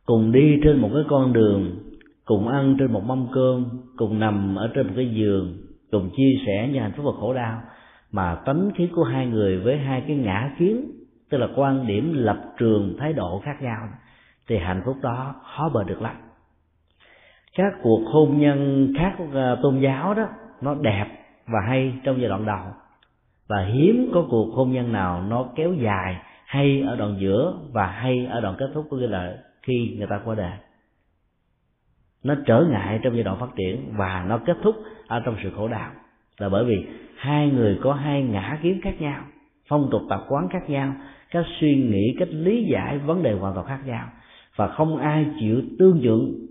[0.07, 1.77] Cùng đi trên một cái con đường,
[2.25, 3.67] cùng ăn trên một mâm cơm,
[3.97, 5.57] cùng nằm ở trên một cái giường,
[5.91, 7.63] cùng chia sẻ những hạnh phúc và khổ đau,
[8.13, 10.91] mà tánh khí của hai người với hai cái ngã kiến,
[11.31, 13.89] tức là quan điểm lập trường thái độ khác nhau,
[14.49, 16.17] thì hạnh phúc đó khó bờ được lắm
[17.57, 20.29] các cuộc hôn nhân khác ờ, tôn giáo đó,
[20.61, 21.07] nó đẹp
[21.47, 22.65] và hay trong giai đoạn đầu.
[23.49, 26.17] Và hiếm có cuộc hôn nhân nào nó kéo dài,
[26.47, 30.07] hay ở đoạn giữa và hay ở đoạn kết thúc, có nghĩa là khi người
[30.07, 30.53] ta qua đời.
[32.25, 34.77] Nó trở ngại trong giai đoạn phát triển và nó kết thúc
[35.07, 35.91] ở trong sự khổ đau.
[36.39, 39.23] Là bởi vì hai người có hai ngã kiến khác nhau,
[39.69, 40.93] phong tục tập quán khác nhau,
[41.31, 44.07] các suy nghĩ, cách lý giải vấn đề hoàn toàn khác nhau.
[44.57, 46.47] Và không ai chịu tương nhượng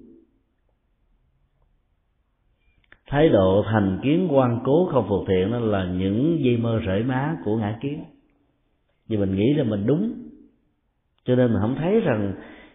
[3.09, 7.03] thái độ thành kiến quan cố không phục thiện đó là những dây mơ rễ
[7.03, 8.03] má của ngã kiến.
[9.09, 10.13] Vì mình nghĩ là mình đúng.
[11.25, 12.33] Cho nên mình không thấy rằng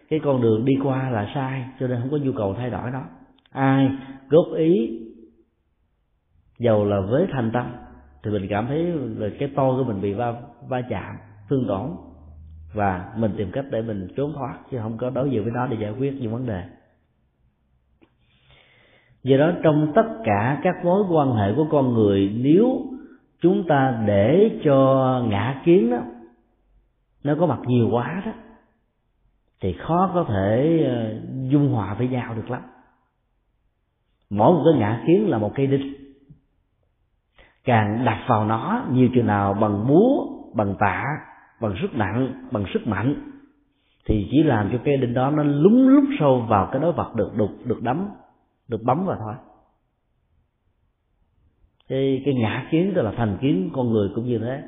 [0.09, 2.91] cái con đường đi qua là sai, cho nên không có nhu cầu thay đổi
[2.91, 3.03] đó
[3.51, 3.89] ai
[4.29, 4.99] góp ý
[6.59, 7.65] dầu là với thành tâm,
[8.23, 8.83] thì mình cảm thấy
[9.17, 10.33] là cái to của mình bị va
[10.69, 11.15] va chạm,
[11.49, 11.89] thương tổn.
[12.73, 15.67] Và mình tìm cách để mình trốn thoát, chứ không có đối diện với nó
[15.67, 16.63] để giải quyết những vấn đề
[19.23, 22.81] do đó trong tất cả các mối quan hệ của con người, nếu
[23.41, 25.97] chúng ta để cho ngã kiến đó,
[27.23, 28.31] nó có mặt nhiều quá đó,
[29.61, 31.15] thì khó có thể ờ,
[31.49, 32.61] dung hòa với nhau được lắm.
[34.29, 35.93] Mỗi một cái ngã kiến là một cây đinh.
[37.63, 41.03] Càng đặt vào nó, nhiều chừng nào bằng búa bằng tạ,
[41.61, 43.15] bằng sức nặng, bằng sức mạnh,
[44.05, 47.15] thì chỉ làm cho cây đinh đó nó lúng lút sâu vào cái đối vật
[47.15, 48.09] được đục, được đấm
[48.71, 49.33] được bấm vào thôi.
[51.87, 54.63] Cái cái ngã kiến tức là thành kiến con người cũng như thế.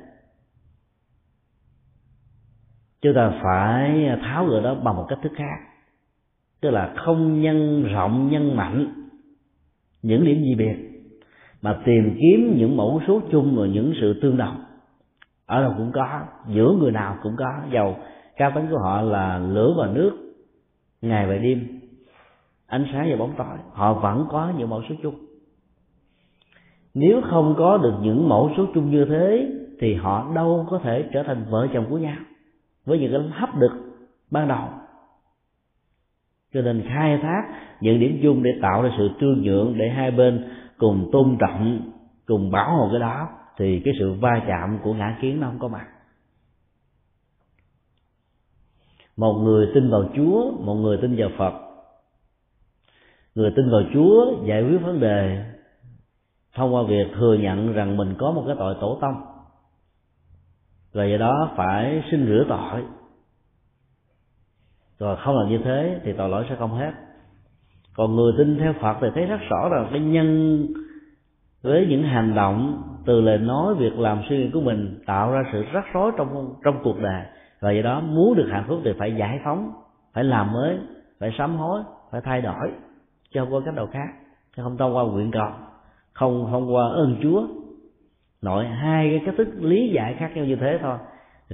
[3.02, 5.56] Chúng ta phải tháo gỡ đó bằng một cách thức khác.
[6.62, 9.10] Tức là không nhân rộng, nhân mạnh
[10.02, 10.76] những điểm gì biệt,
[11.62, 14.66] mà tìm kiếm những mẫu số chung và những sự tương đồng.
[15.46, 17.62] Ở đâu cũng có, giữa người nào cũng có.
[17.72, 17.98] Dầu
[18.36, 20.34] cao tính của họ là lửa và nước,
[21.02, 21.83] ngày và đêm
[22.74, 23.58] ánh sáng và bóng tối.
[23.74, 25.16] Họ vẫn có những mẫu số chung.
[26.94, 31.10] Nếu không có được những mẫu số chung như thế, thì họ đâu có thể
[31.14, 32.16] trở thành vợ chồng của nhau
[32.86, 33.72] với những cái hấp lực
[34.32, 34.68] ban đầu.
[36.54, 37.44] Cho nên khai thác
[37.82, 41.92] những điểm chung để tạo ra sự tương nhượng để hai bên cùng tôn trọng,
[42.26, 45.60] cùng bảo hộ cái đó, thì cái sự va chạm của ngã kiến nó không
[45.60, 45.88] có mặt.
[49.18, 51.73] Một người tin vào chúa, một người tin vào phật
[53.36, 55.46] người tin vào chúa giải quyết vấn đề.
[56.56, 59.16] Thông qua việc thừa nhận rằng mình có một cái tội tổ tông.
[60.94, 62.84] Và do đó phải xin rửa tội.
[65.00, 66.92] Rồi không làm như thế thì tội lỗi sẽ không hết.
[67.96, 70.68] Còn người tin theo phật thì thấy rất rõ rằng cái nhân
[71.62, 75.44] với những hành động từ lời nói việc làm suy nghĩ của mình tạo ra
[75.54, 77.24] sự rắc rối trong trong cuộc đời.
[77.60, 79.72] Và do đó muốn được hạnh phúc thì phải giải phóng,
[80.14, 80.78] phải làm mới,
[81.20, 81.82] phải sám hối,
[82.12, 82.72] phải thay đổi
[83.34, 84.08] chứ không có cách nào khác.
[84.56, 85.52] Chứ không thông qua nguyện cầu
[86.14, 87.48] không thông qua ơn chúa.
[88.42, 90.98] Nội hai cái cách thức lý giải khác nhau như thế thôi.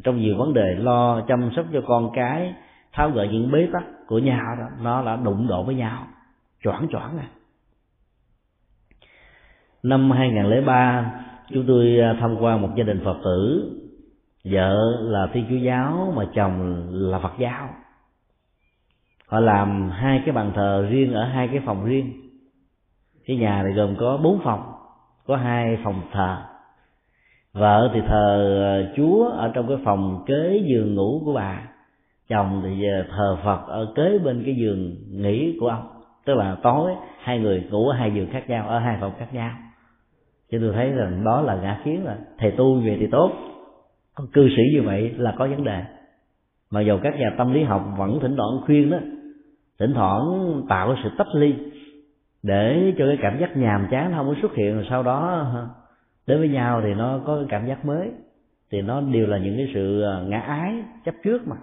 [0.04, 2.56] Trong nhiều vấn đề lo chăm sóc cho con cái,
[2.94, 6.08] tháo gỡ những bế tắc của nhau đó, nó là đụng độ với nhau.
[6.64, 7.28] Choảng choảng à.
[9.84, 11.12] Năm 2003
[11.50, 13.72] chúng tôi à, tham quan một gia đình phật tử.
[14.44, 17.70] Vợ là thiên chúa giáo mà chồng là phật giáo
[19.30, 22.14] họ làm hai cái bàn thờ riêng ở hai cái phòng riêng.
[23.26, 24.72] Cái nhà này gồm có bốn phòng,
[25.28, 26.38] có hai phòng thờ.
[27.54, 31.62] Vợ thì thờ ờ, chúa ở trong cái phòng kế giường ngủ của bà.
[32.30, 35.88] Chồng thì ờ, thờ phật ở kế bên cái giường nghỉ của ông.
[36.26, 39.34] Tức là tối, hai người ngủ ở hai giường khác nhau, ở hai phòng khác
[39.34, 39.52] nhau.
[40.52, 43.32] Cho tôi thấy rằng đó là ngã khiến là thầy tu về thì tốt.
[44.16, 45.84] Còn cư sĩ như vậy là có vấn đề.
[46.72, 48.98] Mà dầu các nhà tâm lý học vẫn thỉnh thoảng khuyên đó
[49.80, 51.56] thỉnh thoảng tạo sự tách ly
[52.44, 55.48] để cho cái cảm giác nhàm chán không có xuất hiện, rồi sau đó
[56.28, 58.12] đến với nhau thì nó có cái cảm giác mới.
[58.72, 61.56] Thì nó đều là những cái sự à, ngã ái chấp trước mà.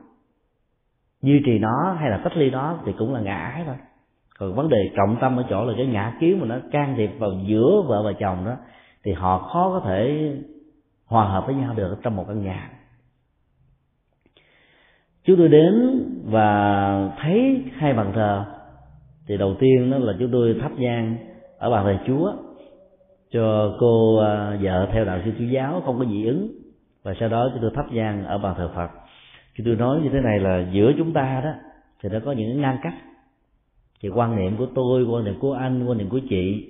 [1.23, 3.77] Duy trì nó hay là tách ly nó thì cũng là ngã ái thôi.
[4.39, 7.11] Còn vấn đề trọng tâm ở chỗ là cái ngã kiến mà nó can thiệp
[7.19, 8.57] vào giữa vợ và chồng đó,
[9.05, 10.33] thì họ khó có thể
[11.07, 12.71] hòa hợp với nhau được trong một căn nhà
[15.27, 18.45] chúng tôi đến và thấy hai bàn thờ,
[19.29, 21.17] thì đầu tiên đó là chúng tôi thắp nhang
[21.59, 22.33] ở bàn thờ chúa
[23.31, 26.49] cho cô à, vợ theo đạo sư chúa giáo không có dị ứng.
[27.03, 28.89] Và sau đó chúng tôi thắp nhang ở bàn thờ phật.
[29.57, 31.51] Chúng tôi nói như thế này là giữa chúng ta đó
[32.03, 32.95] thì nó có những ngăn cách.
[34.03, 36.69] Thì quan niệm của tôi, quan niệm của anh, quan niệm của chị,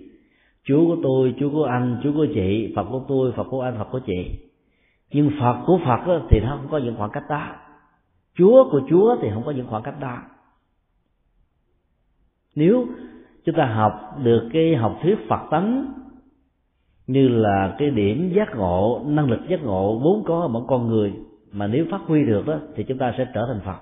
[0.64, 3.74] chúa của tôi, chúa của anh, chúa của chị, phật của tôi, phật của anh,
[3.78, 4.30] phật của chị.
[5.12, 7.46] Nhưng phật của phật thì nó không có những khoảng cách đó
[8.36, 10.18] chúa của chúa thì không có những khoảng cách đó.
[12.54, 12.86] Nếu
[13.44, 13.92] chúng ta học
[14.22, 15.92] được cái học thuyết phật tánh
[17.06, 20.88] như là cái điểm giác ngộ năng lực giác ngộ vốn có ở mỗi con
[20.88, 21.12] người
[21.52, 23.78] mà nếu phát huy được đó thì chúng ta sẽ trở thành phật.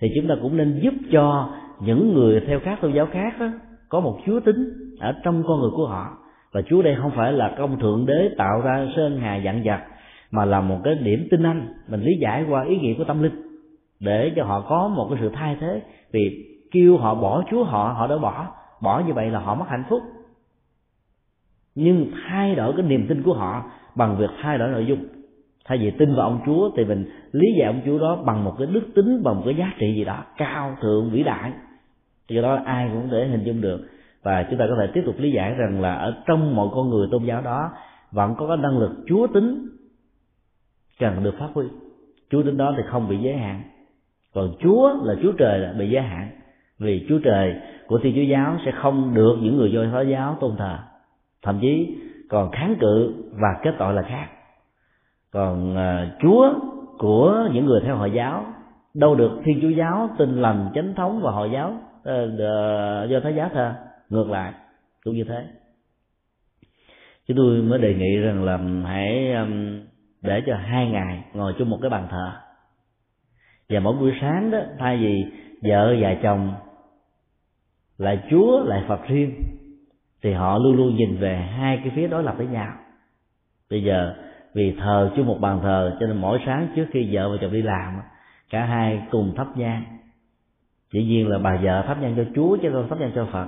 [0.00, 1.50] Thì chúng ta cũng nên giúp cho
[1.80, 3.48] những người theo các tôn giáo khác đó,
[3.88, 6.18] có một chúa tính ở trong con người của họ.
[6.52, 9.82] Và chúa đây không phải là công thượng đế tạo ra sơn hà dặn dặt
[10.30, 13.22] mà là một cái điểm tinh anh mình lý giải qua ý nghĩa của tâm
[13.22, 13.47] linh
[14.00, 15.82] để cho họ có một cái sự thay thế.
[16.12, 18.46] Vì kêu họ bỏ chúa, họ họ đã bỏ.
[18.82, 20.02] Bỏ như vậy là họ mất hạnh phúc.
[21.74, 25.04] Nhưng thay đổi cái niềm tin của họ bằng việc thay đổi nội dung.
[25.64, 28.54] Thay vì tin vào ông chúa thì mình lý giải ông chúa đó bằng một
[28.58, 31.52] cái đức tính, bằng một cái giá trị gì đó cao, thượng, vĩ đại.
[32.28, 33.88] Do đó ai cũng để hình dung được.
[34.22, 36.90] Và chúng ta có thể tiếp tục lý giải rằng là ở trong mọi con
[36.90, 37.70] người tôn giáo đó
[38.10, 39.68] vẫn có cái năng lực chúa tính
[40.98, 41.66] cần được phát huy.
[42.30, 43.62] Chúa tính đó thì không bị giới hạn
[44.34, 46.30] còn chúa là chúa trời là bị giới hạn.
[46.78, 47.54] Vì chúa trời
[47.86, 50.78] của thiên chúa giáo sẽ không được những người do thái giáo tôn thờ.
[51.42, 51.96] Thậm chí
[52.28, 54.28] còn kháng cự và kết tội là khác.
[55.30, 56.52] Còn uh, chúa
[56.98, 58.46] của những người theo hồi giáo
[58.94, 63.20] đâu được thiên chúa giáo tin lành chánh thống và hồi giáo uh, uh, do
[63.22, 63.74] thái giáo thờ.
[64.10, 64.52] Ngược lại
[65.04, 65.44] cũng như thế.
[67.28, 69.80] Chúng tôi mới đề nghị rằng là hãy um,
[70.22, 72.32] để cho hai ngày ngồi chung một cái bàn thờ
[73.70, 75.24] và mỗi buổi sáng đó, thay vì
[75.62, 76.54] vợ và chồng
[77.98, 79.34] lại chúa, lại phật riêng,
[80.22, 82.72] thì họ luôn luôn nhìn về hai cái phía đối lập với nhau.
[83.70, 84.14] Bây giờ,
[84.54, 87.52] vì thờ chung một bàn thờ, cho nên mỗi sáng trước khi vợ và chồng
[87.52, 88.00] đi làm,
[88.50, 89.82] cả hai cùng thắp nhang.
[90.92, 93.46] Dĩ nhiên là bà vợ thắp nhang cho chúa, chứ không thắp nhang cho phật.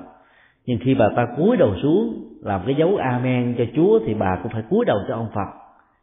[0.66, 4.38] Nhưng khi bà ta cúi đầu xuống, làm cái dấu amen cho chúa, thì bà
[4.42, 5.48] cũng phải cúi đầu cho ông phật.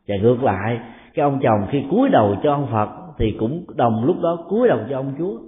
[0.08, 0.80] Và ngược lại,
[1.14, 4.68] cái ông chồng khi cúi đầu cho ông phật thì cũng đồng lúc đó cúi
[4.68, 5.40] đầu cho ông chúa.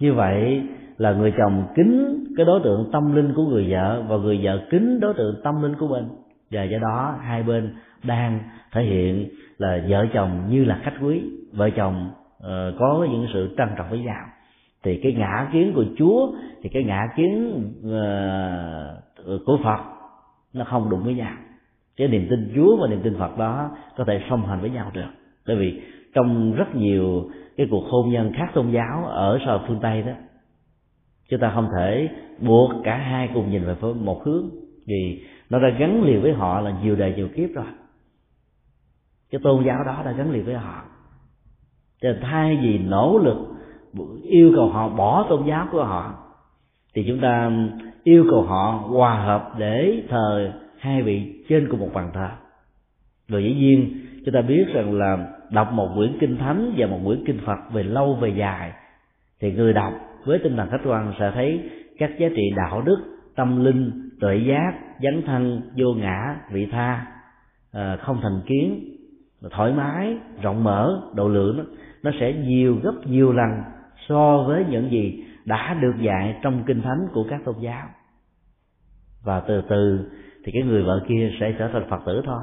[0.00, 0.62] Như vậy
[0.96, 4.60] là người chồng kính cái đối tượng tâm linh của người vợ và người vợ
[4.70, 6.04] kính đối tượng tâm linh của mình.
[6.50, 8.40] Và do đó hai bên đang
[8.72, 11.22] thể hiện là vợ chồng như là khách quý
[11.52, 12.44] vợ chồng uh,
[12.78, 14.24] có những sự trân trọng với nhau.
[14.82, 19.80] Thì cái ngã kiến của chúa thì cái ngã kiến uh, của phật
[20.54, 21.32] nó không đụng với nhau.
[21.96, 24.90] Cái niềm tin chúa và niềm tin phật đó có thể song hành với nhau
[24.94, 25.10] được.
[25.46, 25.82] Bởi vì
[26.18, 30.12] trong rất nhiều cái cuộc hôn nhân khác tôn giáo ở xã phương tây đó.
[31.28, 32.08] Chúng ta không thể
[32.40, 34.50] buộc cả hai cùng nhìn về một hướng,
[34.86, 37.64] vì nó đã gắn liền với họ là nhiều đời nhiều kiếp rồi.
[39.30, 40.82] Cái tôn giáo đó đã gắn liền với họ.
[42.00, 43.38] Cho thay vì nỗ lực
[44.22, 46.14] yêu cầu họ bỏ tôn giáo của họ,
[46.94, 47.50] thì chúng ta
[48.04, 52.28] yêu cầu họ hòa hợp để thờ hai vị trên cùng một bàn thờ.
[53.28, 57.00] Rồi dĩ nhiên, chúng ta biết rằng là đọc một quyển kinh thánh và một
[57.04, 58.72] quyển kinh phật về lâu, về dài,
[59.40, 59.92] thì người đọc
[60.24, 62.98] với tinh thần khách quan sẽ thấy các giá trị đạo đức,
[63.36, 64.72] tâm linh, tuệ giác,
[65.02, 67.06] dấn thân, vô ngã, vị tha
[67.72, 68.96] ờ, không thành kiến,
[69.50, 73.50] thoải mái, rộng mở, độ lượng nó sẽ nhiều, gấp nhiều lần
[74.08, 77.86] so với những gì đã được dạy trong kinh thánh của các tôn giáo.
[79.24, 80.10] Và từ từ
[80.44, 82.42] thì cái người vợ kia sẽ trở thành phật tử thôi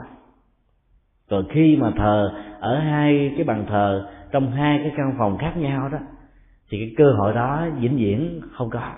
[1.30, 5.58] còn khi mà thờ ở hai cái bàn thờ, trong hai cái căn phòng khác
[5.58, 5.98] nhau đó,
[6.70, 8.92] thì cái cơ hội đó vĩnh viễn không có.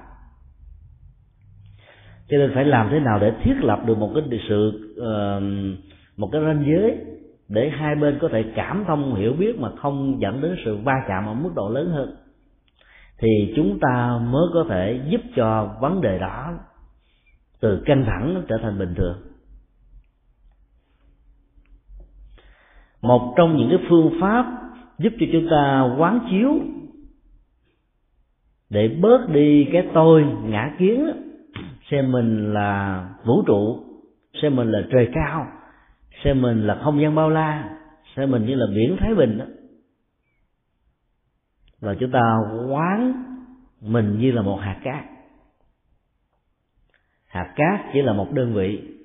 [2.29, 4.93] Cho nên phải làm thế nào để thiết lập được một cái sự
[6.17, 6.97] một cái ranh giới
[7.49, 10.93] để hai bên có thể cảm thông, hiểu biết mà không dẫn đến sự va
[11.07, 12.15] chạm ở mức độ lớn hơn.
[13.19, 16.53] Thì chúng ta mới có thể giúp cho vấn đề đó
[17.61, 19.17] từ căng thẳng trở thành bình thường.
[23.01, 24.45] Một trong những cái phương pháp
[24.97, 26.59] giúp cho chúng ta quán chiếu
[28.69, 31.11] để bớt đi cái tôi ngã kiến
[31.91, 33.83] xem mình là vũ trụ,
[34.41, 35.47] xem mình là trời cao,
[36.23, 37.77] xem mình là không gian bao la,
[38.15, 39.45] xem mình như là biển thái bình đó
[41.79, 42.37] và chúng ta
[42.69, 43.23] quán
[43.81, 45.03] mình như là một hạt cát.
[47.27, 48.96] Hạt cát chỉ là một đơn vị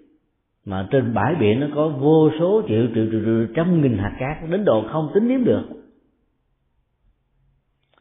[0.67, 4.17] mà trên bãi biển nó có vô số triệu triệu triệu, triệu trăm nghìn hạt
[4.19, 5.63] cát đến độ không tính đếm được.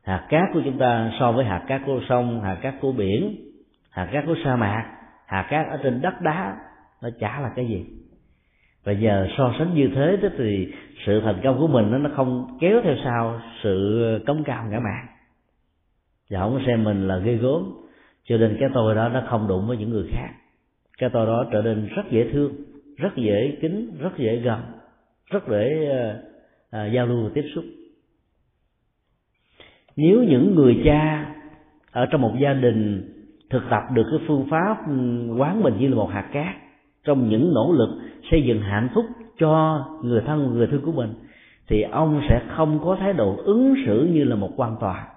[0.04, 3.36] Hạt cát của chúng ta so với hạt cát của sông hạt cát của biển
[3.90, 6.58] hạt cát của sa mạc hạt cát ở trên đất đá
[7.02, 7.86] nó chả là cái gì.
[8.84, 10.74] Và giờ so sánh như thế đó thì
[11.06, 15.08] sự thành công của mình nó không kéo theo sau sự cống cao ngã mạn.
[16.30, 17.64] Và không xem mình là ghê gớm
[18.24, 20.30] cho nên cái tôi đó nó không đụng với những người khác
[21.02, 22.54] cái tôi đó trở nên rất dễ thương
[22.98, 24.62] rất dễ kính rất dễ gần
[25.32, 25.90] rất dễ
[26.70, 27.64] à, giao lưu và tiếp xúc.
[29.96, 31.34] Nếu những người cha
[31.92, 33.10] ở trong một gia đình
[33.50, 34.94] thực tập được cái phương pháp ừ,
[35.38, 36.56] quán mình như là một hạt cát
[37.04, 38.02] trong những nỗ lực
[38.32, 39.06] xây dựng hạnh phúc
[39.38, 41.14] cho người thân người thương của mình
[41.68, 45.08] thì ông sẽ không có thái độ ứng xử như là một quan tòa.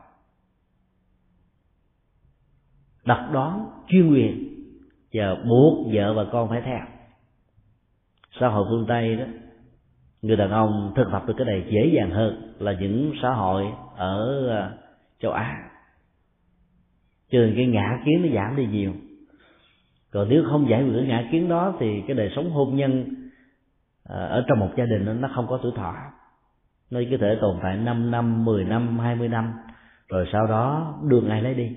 [3.06, 4.53] Độc đoán chuyên quyền
[5.14, 6.80] và buộc vợ và con phải theo.
[8.40, 9.24] Xã hội phương tây đó
[10.24, 13.64] người đàn ông thực tập được cái này dễ dàng hơn là những xã hội
[13.96, 14.70] ở à,
[15.20, 15.70] châu á.
[17.30, 18.92] Cho nên cái ngã kiến nó giảm đi nhiều.
[20.12, 23.04] Còn nếu không giải quyết ngã kiến đó thì cái đời sống hôn nhân
[24.04, 25.94] à, ở trong một gia đình nó không có tuổi thọ.
[26.90, 29.52] Nó có thể tồn tại 5 năm, 10 năm, 20 năm
[30.08, 31.76] rồi sau đó đường ai lấy đi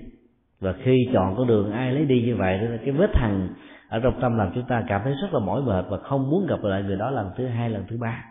[0.60, 3.48] và khi chọn con đường ai lấy đi như vậy cái vết thằng
[3.88, 6.46] ở trong tâm làm chúng ta cảm thấy rất là mỏi mệt và không muốn
[6.46, 8.24] gặp lại người đó lần thứ hai lần thứ ba.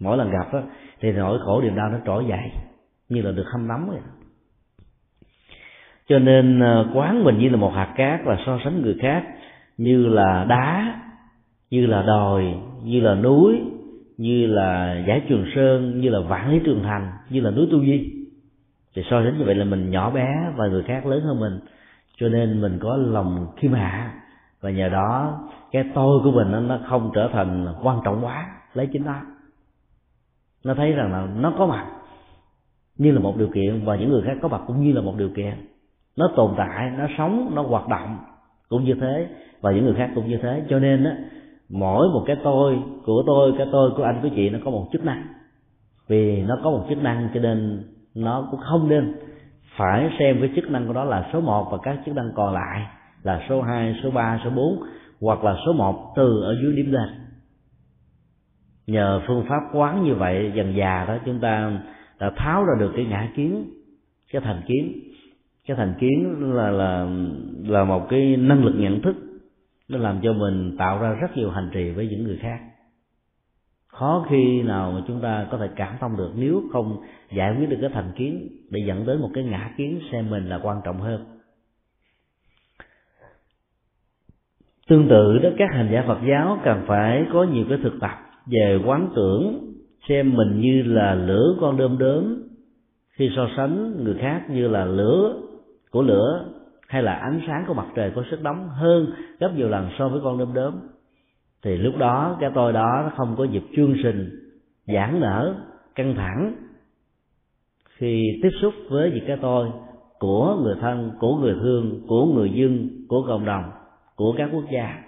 [0.00, 0.62] Mỗi lần gặp đó,
[1.00, 2.50] thì nỗi khổ niềm đau nó trỗi dậy
[3.08, 4.00] như là được hâm nóng vậy
[6.08, 9.24] cho nên ờ, quán mình như là một hạt cát và so sánh người khác
[9.78, 11.00] như là đá
[11.70, 12.54] như là đồi
[12.84, 13.60] như là núi
[14.18, 17.84] như là giải trường sơn như là vạn lý trường thành như là núi tu
[17.84, 18.21] di
[18.94, 21.60] thì so sánh như vậy là mình nhỏ bé và người khác lớn hơn mình.
[22.16, 24.14] Cho nên mình có lòng khiêm hạ.
[24.60, 25.40] Và nhờ đó,
[25.72, 28.46] cái tôi của mình nó không trở thành quan trọng quá.
[28.74, 29.20] Lấy chính nó.
[30.64, 31.86] Nó thấy rằng là nó có mặt
[32.98, 35.14] như là một điều kiện và những người khác có mặt cũng như là một
[35.16, 35.54] điều kiện.
[36.16, 38.18] Nó tồn tại, nó sống, nó hoạt động
[38.68, 39.28] cũng như thế
[39.60, 40.62] và những người khác cũng như thế.
[40.68, 41.16] Cho nên á,
[41.68, 44.88] mỗi một cái tôi của tôi, cái tôi của anh, của chị nó có một
[44.92, 45.26] chức năng.
[46.08, 47.84] Vì nó có một chức năng cho nên
[48.14, 49.14] nó cũng không nên
[49.76, 52.54] phải xem cái chức năng của đó là số một và các chức năng còn
[52.54, 52.86] lại
[53.22, 54.82] là số 2, số 3, số 4
[55.20, 57.08] hoặc là số 1 từ ở dưới điểm lên.
[58.86, 61.72] Nhờ phương pháp quán như vậy dần già đó chúng ta
[62.20, 63.64] đã tháo ra được cái ngã kiến
[64.32, 64.92] cái thành kiến.
[65.68, 67.06] Cái thành kiến là là
[67.66, 69.16] là một cái năng lực nhận thức
[69.88, 72.60] nó làm cho mình tạo ra rất nhiều hành trì với những người khác
[73.92, 76.96] khó khi nào mà chúng ta có thể cảm thông được nếu không
[77.36, 80.48] giải quyết được cái thành kiến để dẫn đến một cái ngã kiến xem mình
[80.48, 81.24] là quan trọng hơn.
[84.88, 88.18] Tương tự đó, các hành giả phật giáo cần phải có nhiều cái thực tập
[88.46, 89.72] về quán tưởng,
[90.08, 92.42] xem mình như là lửa con đơm đớm,
[93.12, 95.34] khi so sánh người khác như là lửa
[95.90, 96.46] của lửa
[96.88, 100.08] hay là ánh sáng của mặt trời có sức nóng hơn gấp nhiều lần so
[100.08, 100.74] với con đom đóm
[101.62, 104.30] thì lúc đó cái tôi đó nó không có dịp chương sinh
[104.86, 105.54] giãn nở,
[105.94, 106.54] căng thẳng.
[107.96, 109.70] Khi tiếp xúc với những cái tôi
[110.18, 113.70] của người thân, của người thương, của người dân, của cộng đồng,
[114.16, 115.02] của các quốc gia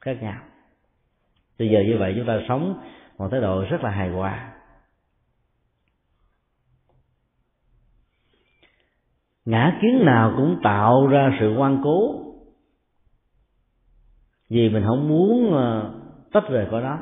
[0.00, 0.40] khác nhau.
[1.58, 2.80] Bây giờ như vậy chúng ta sống
[3.18, 4.52] một thái độ rất là hài hòa.
[9.44, 12.27] Ngã kiến nào cũng tạo ra sự quan cố
[14.50, 15.94] vì mình không muốn ờ,
[16.32, 16.98] tách rời khỏi đó.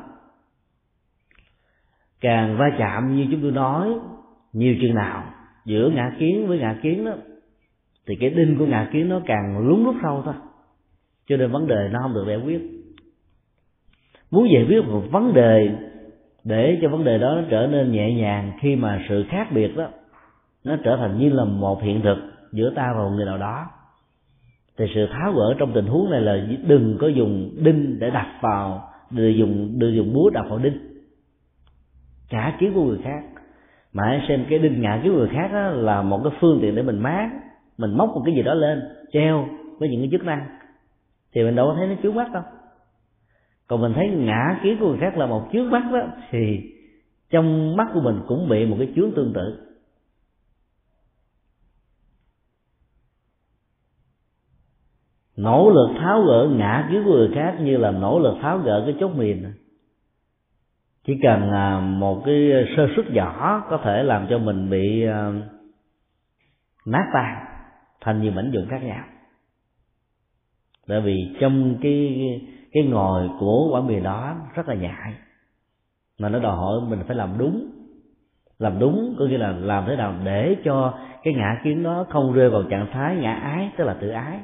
[2.21, 3.93] Càng va chạm như chúng tôi nói,
[4.53, 5.23] nhiều chừng nào,
[5.65, 7.11] giữa ngã kiến với ngã kiến đó,
[8.07, 10.33] thì cái đinh của ngã kiến nó càng lún rút sâu thôi.
[11.27, 12.61] Cho nên vấn đề nó không được giải quyết.
[14.31, 15.69] Muốn giải quyết một vấn đề
[16.43, 19.75] để cho vấn đề đó nó trở nên nhẹ nhàng khi mà sự khác biệt
[19.75, 19.89] đó,
[20.63, 22.17] nó trở thành như là một hiện thực
[22.51, 23.65] giữa ta và một người nào đó
[24.77, 26.37] thì sự tháo gỡ trong tình huống này là
[26.67, 30.77] đừng có dùng đinh để đặt vào, đừng dùng đừng dùng búa đập vào đinh.
[32.29, 33.23] Trả kiến của người khác.
[33.93, 36.75] Mà hãy xem cái đinh ngã của người khác đó là một cái phương tiện
[36.75, 37.29] để mình mát
[37.77, 39.47] mình móc một cái gì đó lên, treo
[39.79, 40.45] với những cái chức năng.
[41.33, 42.43] Thì mình đâu có thấy nó trước mắt đâu.
[43.67, 46.61] Còn mình thấy ngã kiến của người khác là một trước mắt đó, thì
[47.29, 49.66] trong mắt của mình cũng bị một cái chướng tương tự.
[55.37, 58.83] Nỗ lực tháo gỡ ngã kiến của người khác như là nỗ lực tháo gỡ
[58.85, 59.43] cái chốt mìn.
[61.05, 65.31] Chỉ cần à, một cái sơ suất nhỏ có thể làm cho mình bị à,
[66.85, 67.45] nát tan
[68.01, 69.03] thành nhiều mảnh vụn khác nhau
[70.87, 72.17] Bởi vì trong cái
[72.71, 75.13] cái ngồi của quả mì đó rất là nhạy,
[76.19, 77.71] mà nó đòi hỏi mình phải làm đúng.
[78.59, 80.93] Làm đúng có nghĩa là làm thế nào để cho
[81.23, 84.39] cái ngã kiến đó không rơi vào trạng thái ngã ái, tức là tự ái.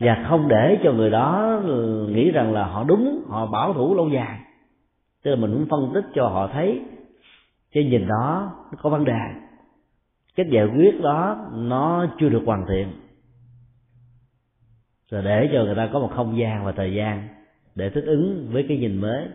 [0.00, 1.60] Và không để cho người đó
[2.08, 4.40] nghĩ rằng là họ đúng, họ bảo thủ lâu dài.
[5.22, 6.80] Tức là mình muốn phân tích cho họ thấy
[7.72, 9.18] cái nhìn đó nó có vấn đề.
[10.36, 12.92] Cách giải quyết đó nó chưa được hoàn thiện.
[15.10, 17.28] Rồi để cho người ta có một không gian và thời gian
[17.74, 19.26] để thích ứng với cái nhìn mới,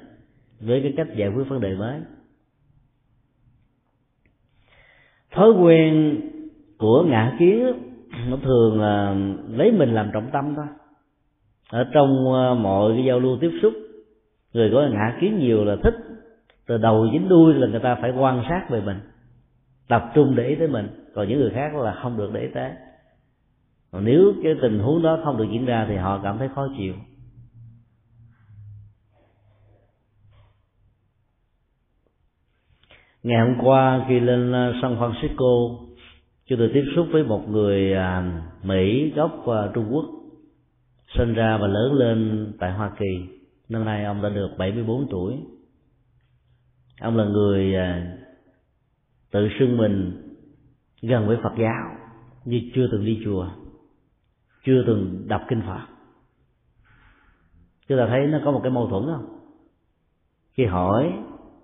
[0.60, 2.02] với cái cách giải quyết vấn đề mới.
[5.32, 6.22] Thói quen
[6.78, 7.91] của ngã kiến
[8.30, 9.16] nó thường là
[9.50, 10.66] lấy mình làm trọng tâm thôi.
[11.70, 13.74] Ở trong ờ, mọi cái giao lưu tiếp xúc,
[14.54, 15.94] người có ngã kiến nhiều là thích,
[16.68, 19.00] từ đầu đến đuôi là người ta phải quan sát về mình,
[19.88, 20.88] tập trung để ý tới mình.
[21.16, 22.72] Còn những người khác là không được để ý tới.
[23.92, 26.68] Còn nếu cái tình huống đó không được diễn ra thì họ cảm thấy khó
[26.78, 26.94] chịu.
[33.24, 35.78] Ngày hôm qua khi lên ờ, San Francisco
[36.52, 40.06] chúng tôi tiếp xúc với một người à, Mỹ gốc à, Trung Quốc,
[41.18, 43.40] sinh ra và lớn lên tại Hoa Kỳ.
[43.70, 45.38] Năm nay ông đã được 74 tuổi.
[47.02, 48.18] Ông là người à,
[49.32, 50.12] tự xưng mình
[51.02, 51.96] gần với Phật giáo
[52.46, 53.48] nhưng chưa từng đi chùa,
[54.66, 55.86] chưa từng đọc kinh Phật.
[57.88, 59.40] Chúng ta thấy nó có một cái mâu thuẫn không?
[60.54, 61.14] Khi hỏi,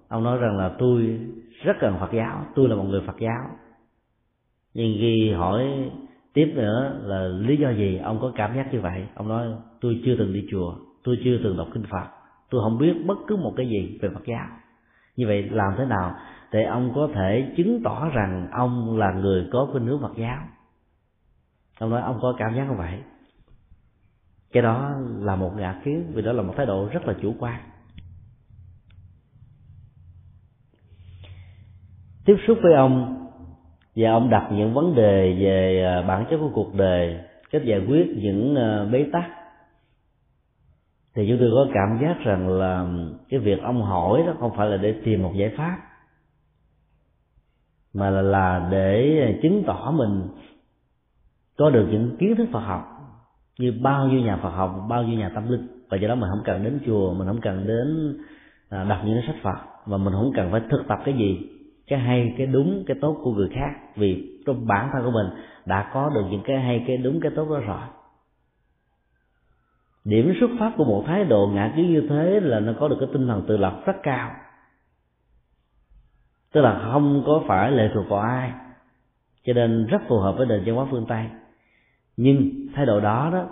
[0.08, 1.20] ông nói rằng là tôi
[1.64, 3.67] rất cần Phật giáo, tôi là một người Phật giáo
[4.78, 5.92] nhưng khi hỏi
[6.34, 9.08] tiếp nữa là lý do gì ông có cảm giác như vậy?
[9.16, 9.48] Ông nói,
[9.82, 12.08] tôi chưa từng đi chùa, tôi chưa từng đọc kinh phật,
[12.50, 14.48] tôi không biết bất cứ một cái gì về phật giáo.
[15.16, 16.16] Như vậy làm thế nào
[16.52, 20.48] để ông có thể chứng tỏ rằng ông là người có khuynh hướng phật giáo?
[21.80, 23.00] Ông nói, ông có cảm giác như vậy?
[24.52, 27.36] Cái đó là một ngã kiến, vì đó là một thái độ rất là chủ
[27.40, 27.62] quan.
[32.26, 33.17] Tiếp xúc với ông
[33.98, 37.20] và ông đặt những vấn đề về à, bản chất của cuộc đời
[37.52, 39.24] cách giải quyết những à, bế tắc.
[41.16, 42.86] Thì chúng tôi có cảm giác rằng là
[43.30, 45.78] cái việc ông hỏi đó không phải là để tìm một giải pháp
[47.94, 50.22] mà là, là để chứng tỏ mình
[51.58, 52.84] có được những kiến thức Phật học
[53.60, 55.68] như bao nhiêu nhà Phật học bao nhiêu nhà tâm linh.
[55.90, 58.18] Và do đó mình không cần đến chùa mình không cần đến
[58.70, 61.57] à, đọc những sách Phật và mình không cần phải thực tập cái gì
[61.88, 63.72] cái hay, cái đúng, cái tốt của người khác.
[63.96, 65.28] Vì trong bản thân của mình
[65.66, 67.82] đã có được những cái hay, cái đúng, cái tốt đó rồi.
[70.06, 72.98] Điểm xuất phát của một thái độ ngã kiến như thế là nó có được
[73.00, 74.32] cái tinh thần tự lập rất cao.
[76.52, 78.52] Tức là không có phải lệ thuộc vào ai.
[79.44, 81.26] Cho nên rất phù hợp với nền văn hóa phương tây.
[82.18, 83.46] Nhưng thái độ đó đó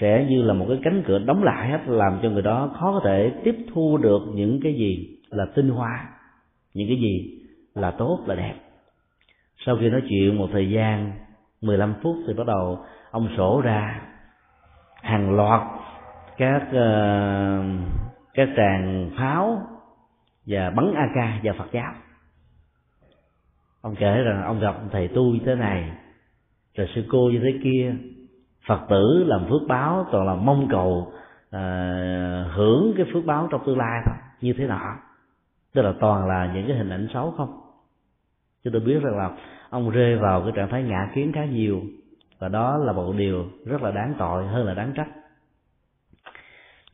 [0.00, 2.92] sẽ như là một cái cánh cửa đóng lại hết làm cho người đó khó
[2.92, 6.08] có thể tiếp thu được những cái gì là tinh hoa,
[6.74, 7.38] những cái gì
[7.78, 8.54] là tốt là đẹp.
[9.66, 11.12] Sau khi nói chuyện một thời gian
[11.60, 14.00] 15 phút thì bắt đầu ông sổ ra
[15.02, 15.60] hàng loạt
[16.36, 17.64] các uh,
[18.34, 19.62] các tràng pháo
[20.46, 21.92] và bắn AK và Phật giáo.
[23.80, 25.90] Ông kể rằng ông gặp thầy tu như thế này
[26.74, 27.94] rồi sư cô như thế kia.
[28.66, 31.12] Phật tử làm phước báo toàn là mong cầu
[31.48, 34.96] uh, hưởng cái phước báo trong tương lai thôi như thế nào
[35.74, 37.60] tức là toàn là những cái hình ảnh xấu không?
[38.64, 39.30] Chúng tôi biết rằng là
[39.70, 41.82] ông rơi vào cái trạng thái ngã kiến khá nhiều.
[42.38, 45.08] Và đó là một điều rất là đáng tội hơn là đáng trách.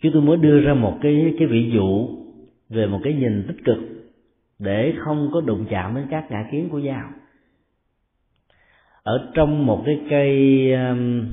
[0.00, 2.08] Chúng tôi mới đưa ra một cái cái ví dụ
[2.68, 3.78] về một cái nhìn tích cực
[4.58, 7.10] để không có đụng chạm đến các ngã kiến của dao
[9.02, 11.32] ở trong một cái cây um,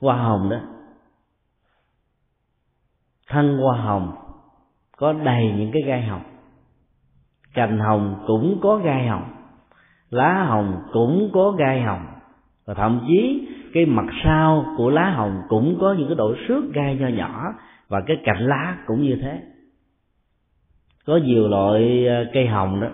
[0.00, 0.60] hoa hồng đó
[3.28, 4.12] thân hoa hồng
[4.96, 6.22] có đầy những cái gai hồng.
[7.54, 9.37] Cành hồng cũng có gai hồng
[10.10, 12.06] lá hồng cũng có gai hồng.
[12.66, 16.64] Và thậm chí, cái mặt sau của lá hồng cũng có những cái độ xước
[16.74, 17.54] gai nho nhỏ
[17.88, 19.40] và cái cạnh lá cũng như thế.
[21.06, 22.88] Có nhiều loại ờ, cây hồng đó.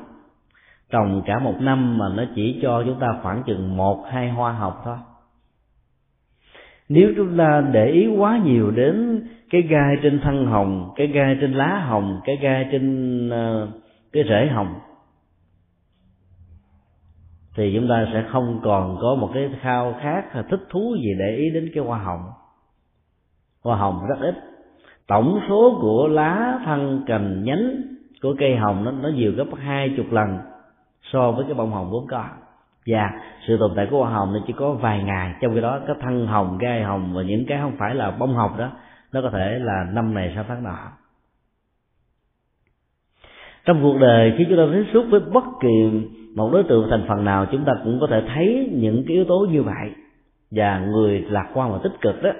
[0.90, 4.52] Trồng cả một năm mà nó chỉ cho chúng ta khoảng chừng một, hai hoa
[4.52, 4.96] hồng thôi.
[6.88, 11.36] Nếu chúng ta để ý quá nhiều đến cái gai trên thân hồng, cái gai
[11.40, 13.68] trên lá hồng, cái gai trên ờ,
[14.12, 14.74] cái rễ hồng
[17.56, 21.14] thì chúng ta sẽ không còn có một cái khao khát hay thích thú gì
[21.18, 22.20] để ý đến cái hoa hồng.
[23.64, 24.34] Hoa hồng rất ít.
[25.06, 27.82] Tổng số của lá thân cành nhánh
[28.22, 30.38] của cây hồng nó nó nhiều gấp hai chục lần
[31.12, 32.24] so với cái bông hồng vốn có.
[32.86, 33.10] Và
[33.46, 35.34] sự tồn tại của hoa hồng nó chỉ có vài ngày.
[35.40, 38.34] Trong khi đó, cái thân hồng, gai hồng và những cái không phải là bông
[38.34, 38.70] hồng đó,
[39.12, 40.78] nó có thể là năm này sang tháng nọ.
[43.64, 47.04] Trong cuộc đời, khi chúng ta tiếp xúc với bất kỳ một đối tượng thành
[47.08, 49.90] phần nào chúng ta cũng có thể thấy những cái yếu tố như vậy.
[50.50, 52.30] Và người lạc quan và tích cực đó,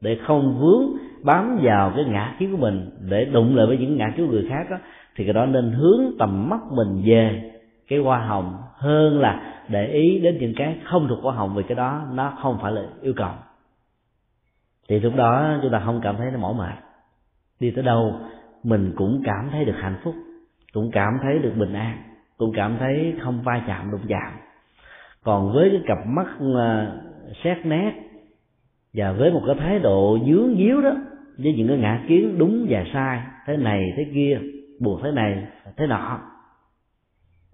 [0.00, 0.82] để không vướng,
[1.22, 4.32] bám vào cái ngã kiến của mình, để đụng lại với những ngã kiến của
[4.32, 4.76] người khác đó,
[5.16, 7.52] thì cái đó nên hướng tầm mắt mình về
[7.88, 11.62] cái hoa hồng hơn là để ý đến những cái không thuộc hoa hồng, vì
[11.62, 13.30] cái đó nó không phải là yêu cầu.
[14.88, 16.74] Thì lúc đó chúng ta không cảm thấy nó mỏi mệt.
[17.60, 18.14] Đi tới đâu,
[18.62, 20.14] mình cũng cảm thấy được hạnh phúc,
[20.72, 21.96] cũng cảm thấy được bình an
[22.38, 24.32] cũng cảm thấy không va chạm đụng chạm
[25.26, 26.26] còn với cái cặp mắt
[26.58, 26.92] à,
[27.44, 27.92] xét nét
[28.94, 30.96] và với một cái thái độ dướng díu đó,
[31.38, 34.40] với những cái ngã kiến đúng và sai, thế này, thế kia,
[34.80, 35.46] buộc thế này,
[35.76, 36.20] thế nọ,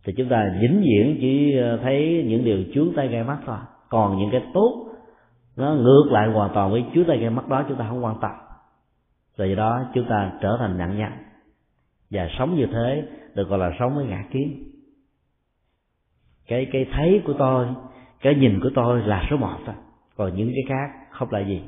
[0.05, 3.57] thì chúng ta vĩnh viễn chỉ à, thấy những điều chướng tay gai mắt thôi.
[3.89, 4.87] Còn những cái tốt,
[5.57, 8.17] nó ngược lại hoàn toàn với chướng tay gai mắt đó, chúng ta không quan
[8.21, 8.31] tâm.
[9.37, 11.13] Rồi do đó chúng ta trở thành nạn nhân
[12.11, 13.03] và sống như thế
[13.35, 14.72] được gọi là sống với ngã kiến
[16.47, 17.67] cái cái thấy của tôi,
[18.21, 19.75] cái nhìn của tôi là số một thôi
[20.17, 21.63] còn những cái khác không là gì.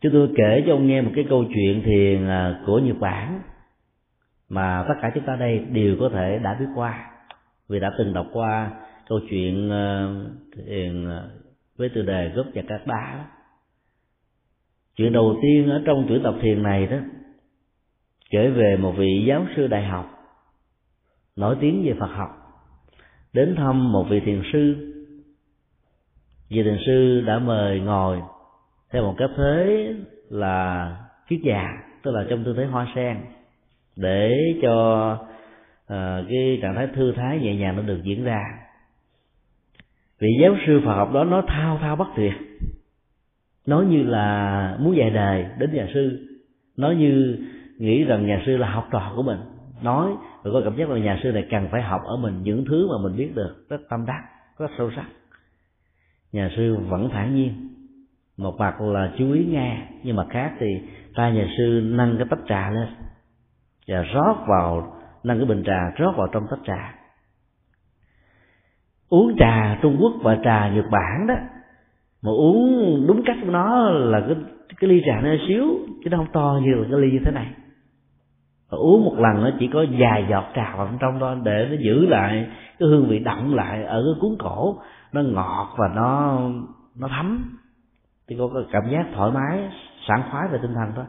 [0.00, 3.42] Chúng tôi kể cho ông nghe một cái câu chuyện thiền à, của nhật bản
[4.48, 7.10] mà tất cả chúng ta đây đều có thể đã biết qua.
[7.68, 8.70] Vì đã từng đọc qua
[9.08, 10.06] câu chuyện à,
[10.66, 11.22] thiền à,
[11.76, 13.24] với tiêu đề gốc và các đá
[14.96, 16.96] chuyện đầu tiên ở trong chuỗi tập thiền này đó,
[18.30, 20.10] kể về một vị giáo sư đại học
[21.36, 22.37] nổi tiếng về phật học
[23.32, 24.74] đến thăm một vị thiền sư.
[26.48, 28.20] Vị thiền sư đã mời ngồi
[28.90, 29.94] theo một cách thế
[30.30, 30.96] là
[31.28, 31.68] kiết già
[32.02, 33.16] tức là trong tư thế hoa sen
[33.96, 35.12] để cho
[35.84, 38.40] uh, cái trạng thái thư thái nhẹ nhàng nó được diễn ra.
[40.18, 42.32] Vị giáo sư Phật học đó nó thao thao bất tuyệt
[43.68, 46.28] nói như là muốn dạy đời đến nhà sư
[46.76, 47.38] nói như
[47.78, 49.38] nghĩ rằng nhà sư là học trò của mình
[49.82, 50.12] nói
[50.44, 52.88] rồi có cảm giác là nhà sư này cần phải học ở mình những thứ
[52.88, 54.22] mà mình biết được, rất tâm đắc,
[54.58, 55.06] rất sâu sắc.
[56.32, 57.68] Nhà sư vẫn thản nhiên.
[58.36, 60.66] Một mặt là chú ý nghe, nhưng mà khác thì
[61.14, 62.88] ta nhà sư nâng cái tách trà lên.
[63.88, 66.94] Và rót vào, nâng cái bình trà, rót vào trong tách trà.
[69.08, 71.34] Uống trà trung quốc và trà nhật bản đó,
[72.22, 74.36] mà uống đúng cách của nó là cái
[74.80, 75.64] cái ly trà nó xíu,
[76.04, 77.46] chứ nó không to như là cái ly như thế này
[78.70, 81.76] và uống một lần nó chỉ có vài giọt trà vào trong đó để nó
[81.78, 82.46] giữ lại
[82.78, 84.78] cái hương vị đậm lại ở cái cuốn cổ.
[85.12, 86.40] Nó ngọt và nó
[86.98, 87.56] nó thấm.
[88.28, 89.58] Thì có cái cảm giác thoải mái,
[90.08, 91.04] sảng khoái về tinh thần thôi.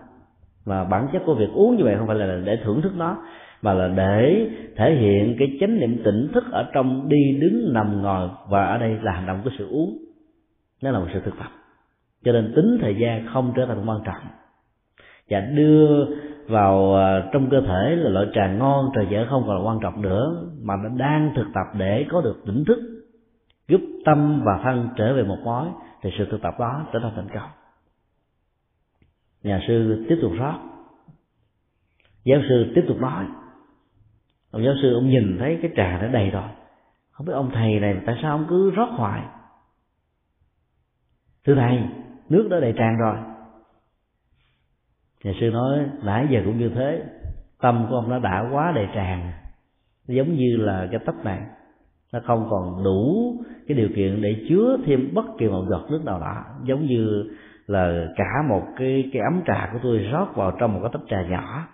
[0.66, 3.18] Và bản chất của việc uống như vậy không phải là để thưởng thức nó,
[3.62, 8.02] mà là để thể hiện cái chánh niệm tỉnh thức ở trong đi đứng, nằm,
[8.02, 9.98] ngồi và ở đây là hành động của sự uống.
[10.84, 11.52] Nó là một sự thực tập.
[12.24, 14.22] Cho nên tính thời gian không trở thành quan trọng.
[15.30, 16.06] Và đưa
[16.50, 19.80] vào ờ, trong cơ thể là loại trà ngon, trà dở không còn là quan
[19.82, 22.80] trọng nữa, mà nó đang thực tập để có được tỉnh thức,
[23.68, 25.68] giúp tâm và thân trở về một mối,
[26.02, 27.50] thì sự thực tập đó trở thành thành công.
[29.44, 30.60] Nhà sư tiếp tục rót
[32.24, 33.26] giáo sư tiếp tục nói,
[34.52, 36.50] ông giáo sư ông nhìn thấy cái trà đã đầy rồi.
[37.12, 39.24] Không biết ông thầy này tại sao ông cứ rót hoài?
[41.46, 41.84] Thưa thầy,
[42.30, 43.18] nước đã đầy tràn rồi
[45.24, 47.04] nhà sư nói, nãy giờ cũng như thế,
[47.62, 49.32] tâm của ông nó đã quá đầy tràn.
[50.08, 51.42] Giống như là cái tách này.
[52.14, 53.34] Nó không còn đủ
[53.68, 57.32] cái điều kiện để chứa thêm bất kỳ một giọt nước nào đó giống như
[57.68, 61.08] là cả một cái cái ấm trà của tôi rót vào trong một cái tách
[61.10, 61.68] trà nhỏ.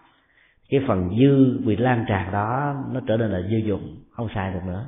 [0.70, 4.54] Cái phần dư bị lan tràn đó, nó trở nên là dư dụng, không xài
[4.54, 4.86] được nữa.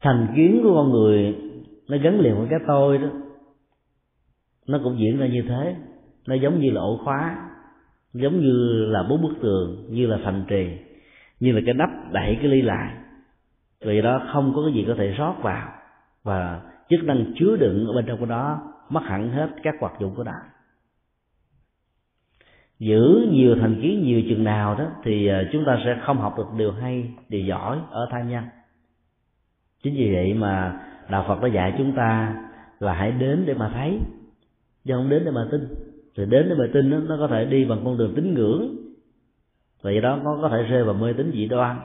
[0.00, 1.36] Thành kiến của con người
[1.88, 3.08] nó gắn liền với cái tôi đó
[4.66, 5.76] nó cũng diễn ra như thế.
[6.26, 7.48] Nó giống như là ổ khóa
[8.14, 10.78] giống như là bốn bức tường như là thành trì
[11.40, 12.94] như là cái nắp đẩy cái ly lại.
[13.80, 15.68] Vì đó không có cái gì có thể rót vào
[16.22, 16.60] và
[16.90, 20.14] chức năng chứa đựng ở bên trong của đó mất hẳn hết các hoạt dụng
[20.14, 20.42] của đạo,
[22.78, 26.34] giữ nhiều thành kiến nhiều chừng nào đó thì à, chúng ta sẽ không học
[26.38, 28.44] được điều hay điều giỏi ở tha nhân.
[29.82, 30.80] Chính vì vậy mà
[31.10, 32.34] đạo phật đã dạy chúng ta
[32.80, 33.98] là hãy đến để mà thấy
[34.84, 35.60] chứ không đến để mà tin.
[36.16, 38.76] Thì đến để mà tin đó, nó có thể đi bằng con đường tín ngưỡng.
[39.82, 41.80] Và do đó nó có thể rơi vào mê tín dị đoan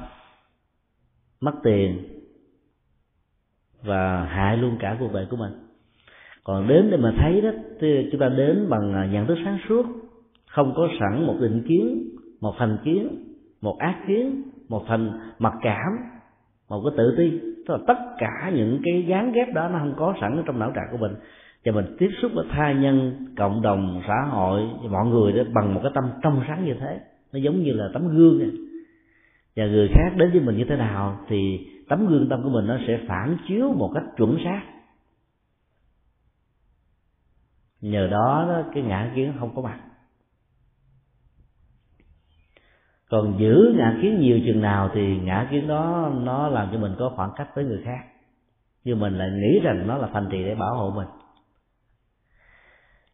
[1.41, 2.03] mất tiền
[3.83, 5.51] và hại luôn cả cuộc đời của mình.
[6.43, 7.49] Còn đến để mà thấy đó
[7.79, 9.85] thì chúng ta đến bằng à, nhận thức sáng suốt.
[10.49, 12.09] Không có sẵn một định kiến
[12.41, 13.23] một thành kiến
[13.61, 15.91] một ác kiến một thành mặc cảm
[16.69, 17.39] một cái tự ti.
[17.39, 20.71] Tức là tất cả những cái gián ghép đó nó không có sẵn trong não
[20.75, 21.15] trạng của mình
[21.65, 25.73] và mình tiếp xúc với tha nhân cộng đồng xã hội mọi người đó bằng
[25.73, 26.99] một cái tâm trong sáng như thế.
[27.33, 28.49] Nó giống như là tấm gương này.
[29.55, 32.67] và người khác đến với mình như thế nào thì tấm gương tâm của mình
[32.67, 34.61] nó sẽ phản chiếu một cách chuẩn xác.
[37.81, 39.79] Nhờ đó, đó cái ngã kiến không có mặt.
[43.09, 46.95] Còn giữ ngã kiến nhiều chừng nào thì ngã kiến đó nó làm cho mình
[46.99, 48.05] có khoảng cách với người khác.
[48.83, 51.07] Nhưng mình lại nghĩ rằng nó là thành trì để bảo hộ mình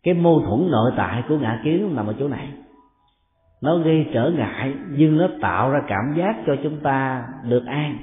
[0.04, 2.50] cái mâu thuẫn nội tại của ngã kiến nằm ở chỗ này.
[3.62, 7.98] Nó gây trở ngại, nhưng nó tạo ra cảm giác cho chúng ta được an.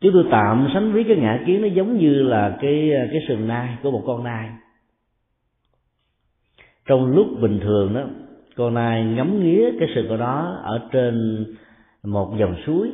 [0.00, 3.48] Chúng tôi tạm sánh với cái ngã kiến nó giống như là cái cái sừng
[3.48, 4.50] nai của một con nai.
[6.86, 8.04] Trong lúc bình thường đó,
[8.56, 11.44] con nai ngắm nghía cái sừng của nó ở trên
[12.02, 12.90] một dòng suối.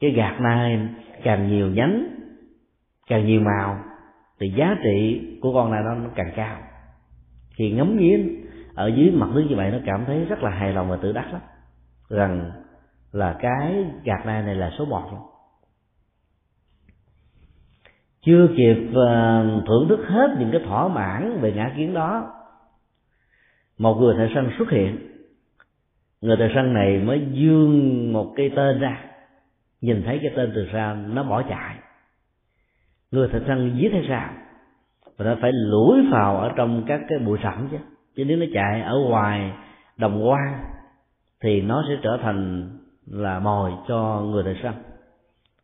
[0.00, 0.78] Cái gạt nai
[1.22, 2.17] càng nhiều nhánh
[3.08, 3.78] càng nhiều màu
[4.40, 6.58] thì giá trị của con này nó càng cao.
[7.56, 8.44] Khi ngắm nghiến
[8.74, 11.12] ở dưới mặt nước như vậy nó cảm thấy rất là hài lòng và tự
[11.12, 11.40] đắc lắm.
[12.08, 12.50] Rằng
[13.12, 15.28] là cái gạt này này là số một
[18.22, 22.34] chưa kịp uh, thưởng thức hết những cái thỏa mãn về ngã kiến đó
[23.78, 24.98] một người thợ săn xuất hiện.
[26.20, 29.04] Người thợ săn này mới dương một cây tên ra
[29.80, 31.76] nhìn thấy cái tên từ xa nó bỏ chạy
[33.10, 34.30] người thợ săn giết hay sao?
[35.16, 37.76] Và nó phải lủi vào ở trong các cái bụi rậm chứ.
[38.16, 39.52] Chứ nếu nó chạy ở ngoài
[39.96, 40.58] đồng quan
[41.42, 42.70] thì nó sẽ trở thành
[43.06, 44.72] là mồi cho người thợ săn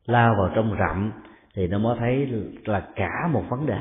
[0.06, 1.12] lao vào trong rậm,
[1.54, 2.28] thì nó mới thấy
[2.64, 3.78] là cả một vấn đề.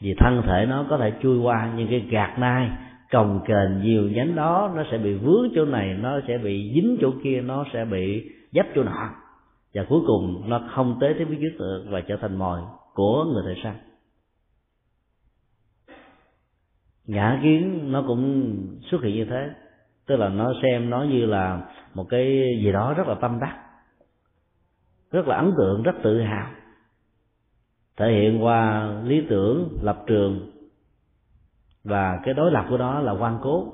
[0.00, 2.70] Vì thân thể nó có thể chui qua, nhưng cái gạt nai,
[3.10, 6.96] cồng kềnh nhiều nhánh đó, nó sẽ bị vướng chỗ này, nó sẽ bị dính
[7.00, 9.10] chỗ kia, nó sẽ bị dấp chỗ nọ
[9.74, 12.60] và cuối cùng nó không tới tới với dưới tượng và trở thành mồi
[12.94, 13.76] của người thợ săn
[17.06, 18.56] ngã kiến nó cũng
[18.90, 19.50] xuất hiện như thế.
[20.06, 22.26] Tức là nó xem nó như là một cái
[22.62, 23.64] gì đó rất là tâm đắc
[25.14, 26.50] rất là ấn tượng rất tự hào.
[27.96, 30.50] Thể hiện qua lý tưởng lập trường
[31.84, 33.72] và cái đối lập của đó là quan cố.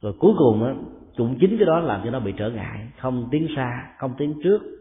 [0.00, 0.74] Rồi cuối cùng đó,
[1.16, 4.34] cũng chính cái đó làm cho nó bị trở ngại không tiến xa không tiến
[4.44, 4.75] trước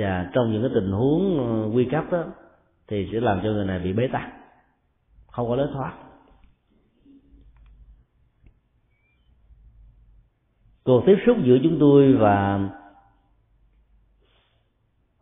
[0.00, 2.24] và trong những cái tình huống ờ, nguy cấp đó
[2.88, 4.32] thì sẽ làm cho người này bị bế tắc
[5.26, 5.92] không có lối thoát.
[10.84, 12.54] Cuộc tiếp xúc giữa chúng tôi và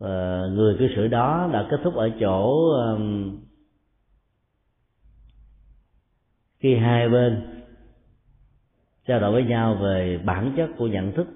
[0.03, 3.37] uh, người cư xử đó đã kết thúc ở chỗ um,
[6.59, 7.63] khi hai bên
[9.05, 11.27] trao đổi với nhau về bản chất của nhận thức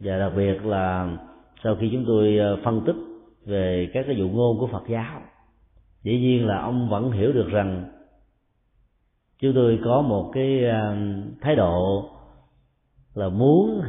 [0.00, 1.16] và đặc biệt là
[1.64, 2.96] sau khi chúng tôi ờ, phân tích
[3.46, 5.20] về các cái dụ ngôn của Phật giáo,
[6.02, 7.92] dĩ nhiên là ông vẫn hiểu được rằng
[9.38, 10.96] chúng tôi có một cái ờ,
[11.40, 12.10] thái độ
[13.14, 13.82] là muốn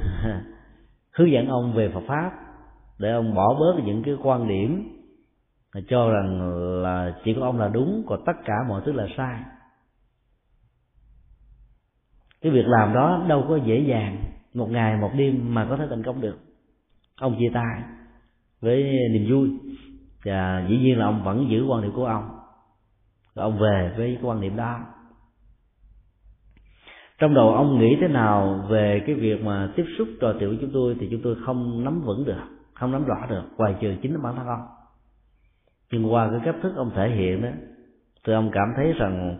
[1.11, 2.31] hướng dẫn ông về Phật pháp
[2.99, 4.99] để ông bỏ bớt những cái quan điểm
[5.87, 6.41] cho rằng
[6.81, 9.39] là chỉ có ông là đúng, còn tất cả mọi thứ là sai.
[12.41, 14.23] Cái việc làm đó đâu có dễ dàng
[14.53, 16.37] một ngày một đêm mà có thể thành công được
[17.19, 17.81] ông chia tay
[18.61, 19.49] với niềm vui.
[20.23, 22.29] Và dĩ nhiên là ông vẫn giữ quan điểm của ông.
[23.35, 24.79] Rồi ông về với cái quan điểm đó.
[27.19, 30.57] Trong đầu ông nghĩ thế nào về cái việc mà tiếp xúc trò chuyện với
[30.61, 32.43] chúng tôi thì chúng tôi không nắm vững được,
[32.73, 33.43] không nắm rõ được.
[33.57, 34.67] Ngoài trừ chính bản thân ông.
[35.91, 37.49] Nhưng qua cái cách thức ông thể hiện đó,
[38.25, 39.37] thì ông cảm thấy rằng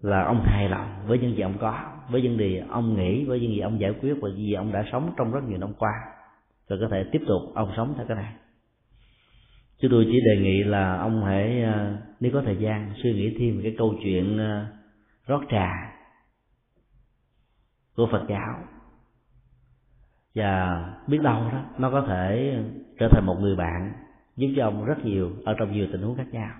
[0.00, 1.78] là ông hài lòng với những gì ông có,
[2.10, 4.72] với những gì ông nghĩ, với những gì ông giải quyết và những gì ông
[4.72, 5.92] đã sống trong rất nhiều năm qua
[6.68, 8.34] rồi có thể tiếp tục, ông sống theo cái này.
[9.78, 13.36] Chứ tôi chỉ đề nghị là ông hãy ờ, nếu có thời gian, suy nghĩ
[13.38, 14.66] thêm về cái câu chuyện ờ,
[15.26, 15.94] rót trà
[17.96, 18.58] của Phật giáo.
[20.34, 22.58] Và biết đâu đó, nó có thể
[22.98, 23.92] trở thành một người bạn,
[24.36, 26.50] giúp cho ông rất nhiều ở trong nhiều tình huống khác nhau.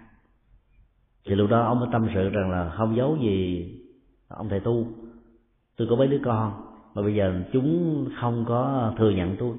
[1.26, 3.70] Thì lúc đó ông mới tâm sự rằng là không giấu gì
[4.28, 4.86] ông thầy tu.
[5.76, 6.52] Tôi có mấy đứa con,
[6.94, 9.56] mà bây giờ chúng không có thừa nhận tôi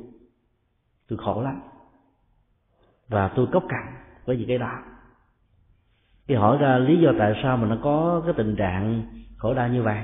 [1.09, 1.61] tôi khổ lắm.
[3.09, 3.95] Và tôi cốc cằn
[4.25, 4.79] với những cái đó.
[6.27, 9.03] Khi hỏi ra lý do tại sao mà nó có cái tình trạng
[9.37, 9.99] khổ đau như vậy.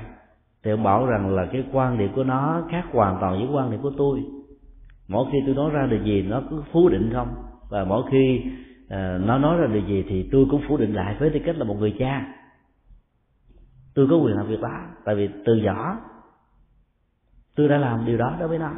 [0.64, 3.72] Thì ông bảo rằng là cái quan điểm của nó khác hoàn toàn với quan
[3.72, 4.24] điểm của tôi.
[5.08, 7.36] Mỗi khi tôi nói ra điều gì nó cứ phủ định không?
[7.70, 8.44] Và mỗi khi
[8.86, 8.92] uh,
[9.26, 11.64] nó nói ra điều gì thì tôi cũng phủ định lại với tư cách là
[11.64, 12.36] một người cha.
[13.96, 15.98] Tôi có quyền làm việc đó tại vì từ nhỏ
[17.56, 18.72] tôi đã làm điều đó đối với nó.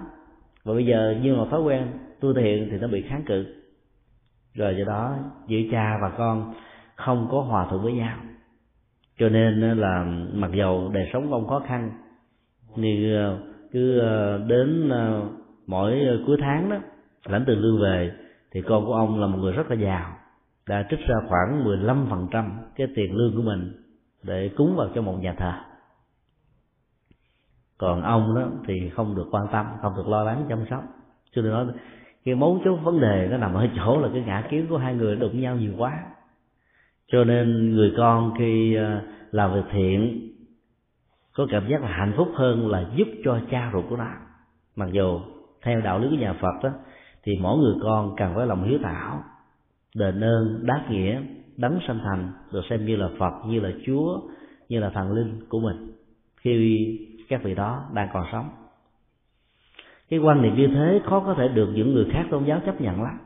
[0.64, 1.88] Và bây giờ như là thói quen
[2.24, 3.46] tôi thiện hiện thì nó bị kháng cự.
[4.54, 5.16] Rồi do đó,
[5.48, 6.54] giữa cha và con
[6.96, 8.18] không có hòa thuận với nhau.
[9.20, 11.92] Cho nên là mặc dầu đời sống của ông khó khăn
[12.76, 13.38] thì ờ,
[13.72, 15.22] cứ ờ, đến ờ,
[15.68, 16.78] mỗi cuối tháng đó,
[17.26, 18.12] lãnh tiền lương về,
[18.52, 20.18] thì con của ông là một người rất là giàu,
[20.68, 23.74] đã trích ra khoảng 15% cái tiền lương của mình
[24.24, 25.54] để cúng vào cho một nhà thờ.
[27.78, 30.84] Còn ông đó thì không được quan tâm, không được lo lắng chăm sóc.
[31.32, 31.66] Cho nên nói
[32.26, 34.96] cái mấu chốt vấn đề nó nằm ở chỗ là cái ngã kiến của hai
[34.96, 36.04] người đụng nhau nhiều quá.
[37.08, 39.02] Cho nên người con khi à,
[39.32, 40.30] làm việc thiện,
[41.34, 44.08] có cảm giác là hạnh phúc hơn là giúp cho cha ruột của nó.
[44.76, 45.20] Mặc dù
[45.62, 46.70] theo đạo lý của nhà phật đó
[47.24, 49.24] thì mỗi người con cần phải lòng hiếu thảo,
[49.96, 51.22] đền ơn, đáp nghĩa,
[51.58, 54.22] đấng sanh thành, được xem như là phật, như là chúa,
[54.70, 55.92] như là thần linh của mình
[56.38, 58.50] khi các vị đó đang còn sống
[60.14, 62.82] cái quan niệm như thế khó có thể được những người khác tôn giáo chấp
[62.82, 63.18] nhận lắm.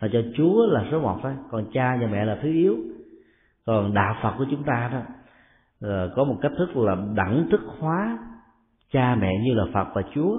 [0.00, 2.76] Là cho chúa là số một thôi, còn cha và mẹ là thứ yếu.
[3.66, 4.98] Còn đạo phật của chúng ta đó
[5.80, 8.18] ờ, có một cách thức là đẳng thức hóa
[8.92, 10.38] cha mẹ như là phật và chúa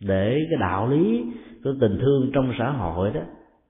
[0.00, 1.24] để cái đạo lý
[1.64, 3.20] của tình thương trong xã hội đó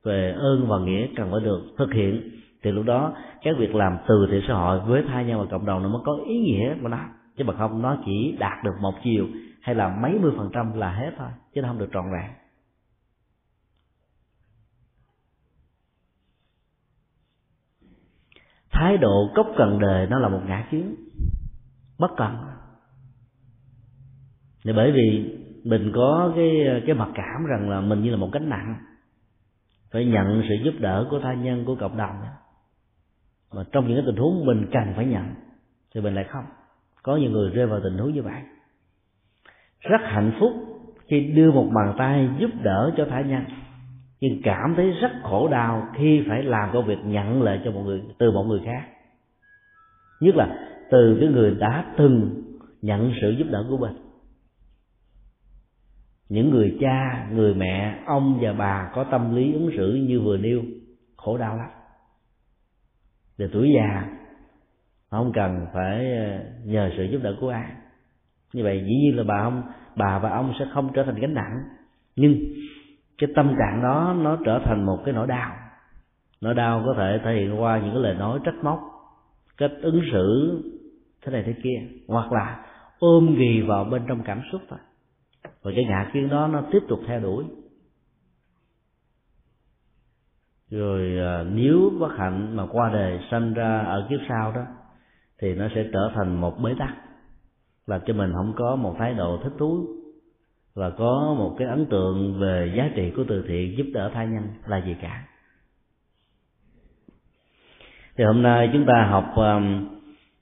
[0.05, 2.31] về ơn và nghĩa cần phải được thực hiện.
[2.63, 3.13] Thì lúc đó
[3.43, 6.03] các việc làm từ thiện xã hội với thai nhau và cộng đồng nó mới
[6.05, 6.99] có ý nghĩa của nó.
[7.37, 9.27] Chứ mà không, nó chỉ đạt được một chiều
[9.67, 12.31] hay là mấy mươi phần trăm là hết thôi, chứ nó không được trọn vẹn.
[18.71, 20.95] Thái độ cốc cần đời nó là một ngã kiến,
[21.99, 22.37] bất cần
[24.65, 28.31] thì bởi vì mình có cái cái mặc cảm rằng là mình như là một
[28.33, 28.77] gánh nặng,
[29.91, 32.21] phải nhận sự giúp đỡ của tha nhân, của cộng đồng.
[33.53, 35.35] Mà trong những cái tình huống mình cần phải nhận,
[35.95, 36.45] thì mình lại không.
[37.03, 38.43] Có nhiều người rơi vào tình huống như vậy
[39.89, 40.53] rất hạnh phúc
[41.09, 43.45] khi đưa một bàn tay giúp đỡ cho thả nhân.
[44.21, 47.83] Nhưng cảm thấy rất khổ đau khi phải làm công việc nhận lời cho một
[47.85, 48.89] người, từ một người khác.
[50.21, 50.59] Nhất là
[50.91, 52.43] từ cái người đã từng
[52.83, 53.97] nhận sự giúp đỡ của mình.
[56.29, 60.37] Những người cha, người mẹ, ông và bà có tâm lý ứng xử như vừa
[60.37, 60.63] nêu,
[61.17, 61.69] khổ đau lắm.
[63.39, 64.09] Về tuổi già,
[65.11, 67.71] không cần phải ờ, nhờ sự giúp đỡ của ai
[68.53, 69.63] như vậy dĩ nhiên là bà ông,
[69.97, 71.63] bà và ông sẽ không trở thành gánh nặng.
[72.17, 72.37] Nhưng
[73.19, 75.57] cái tâm trạng đó nó trở thành một cái nỗi đau.
[76.41, 78.81] Nỗi đau có thể thể hiện qua những cái lời nói trách móc,
[79.57, 80.59] cách ứng xử
[81.23, 82.65] thế này thế kia, hoặc là
[82.99, 84.79] ôm ghì vào bên trong cảm xúc thôi.
[85.63, 87.45] Và cái ngã kiến đó nó tiếp tục theo đuổi.
[90.71, 94.63] Rồi à, nếu bất hạnh mà qua đời sanh ra ở kiếp sau đó,
[95.39, 97.06] thì nó sẽ trở thành một bế tắc
[97.87, 99.87] làm cho mình không có một thái độ thích thú.
[100.75, 104.27] Và có một cái ấn tượng về giá trị của từ thiện giúp đỡ thai
[104.27, 105.25] nhân là gì cả.
[108.17, 109.89] Thì hôm nay chúng ta học um,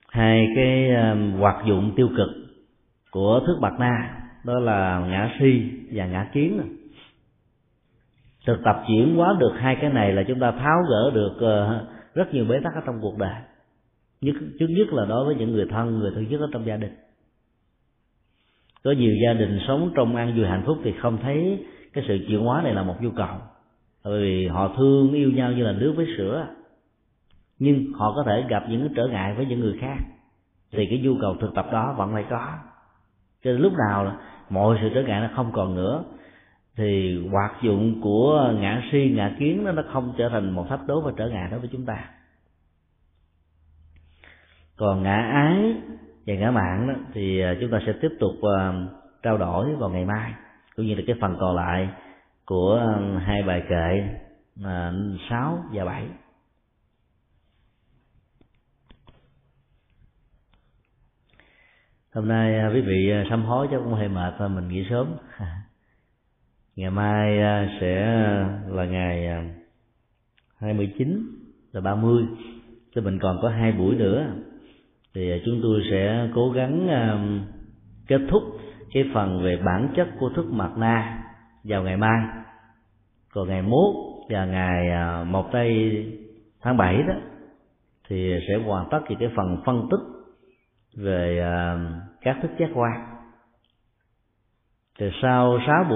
[0.09, 2.29] hai cái um, hoạt dụng tiêu cực
[3.11, 4.21] của thức bạc na.
[4.45, 6.61] Đó là ngã si và ngã kiến.
[8.47, 11.89] Thực tập chuyển hóa được hai cái này là chúng ta tháo gỡ được uh,
[12.15, 13.35] rất nhiều bế tắc ở trong cuộc đời.
[14.21, 16.77] Nhất trước nhất là đối với những người thân người thân nhất ở trong gia
[16.77, 16.93] đình
[18.85, 22.19] có nhiều gia đình sống trong an vui hạnh phúc thì không thấy cái sự
[22.29, 23.37] chuyển hóa này là một nhu cầu.
[24.05, 26.47] Bởi vì họ thương, yêu nhau như là nước với sữa.
[27.59, 29.97] Nhưng họ có thể gặp những trở ngại với những người khác.
[30.73, 32.49] Thì cái nhu cầu thực tập đó vẫn phải có.
[33.45, 34.17] Cho nên lúc nào là
[34.51, 36.05] mọi sự trở ngại nó không còn nữa.
[36.77, 41.01] Thì hoạt dụng của ngã si, ngã kiến nó không trở thành một thách đố
[41.01, 42.05] và trở ngại đối với chúng ta.
[44.77, 45.75] Còn ngã ái
[46.27, 48.73] về ngã mạng đó, thì à, chúng ta sẽ tiếp tục à,
[49.23, 50.35] trao đổi vào ngày mai,
[50.77, 51.89] cũng như là cái phần còn lại
[52.45, 54.09] của à, hai bài kệ
[55.31, 56.07] sáu và bảy.
[62.15, 65.17] Hôm nay quý vị sám hối chắc cũng hơi mệt thôi, mình nghỉ sớm.
[66.77, 67.39] Ngày mai
[67.81, 68.07] sẽ
[68.67, 69.29] là ngày
[70.61, 71.27] 29
[71.73, 72.25] là 30
[72.95, 74.27] thì mình còn có hai buổi nữa
[75.15, 77.19] thì à, chúng tôi sẽ cố gắng à,
[78.07, 78.43] kết thúc
[78.93, 81.23] cái phần về bản chất của thức mặt na
[81.65, 82.21] vào ngày mai.
[83.33, 83.95] Còn ngày mốt
[84.29, 86.05] và ngày à, một tây
[86.61, 87.15] tháng bảy đó,
[88.09, 90.01] thì sẽ hoàn tất thì cái phần phân tích
[90.97, 91.51] về
[92.21, 92.93] các thức giác quan.
[94.99, 95.93] Từ sau sáu buổi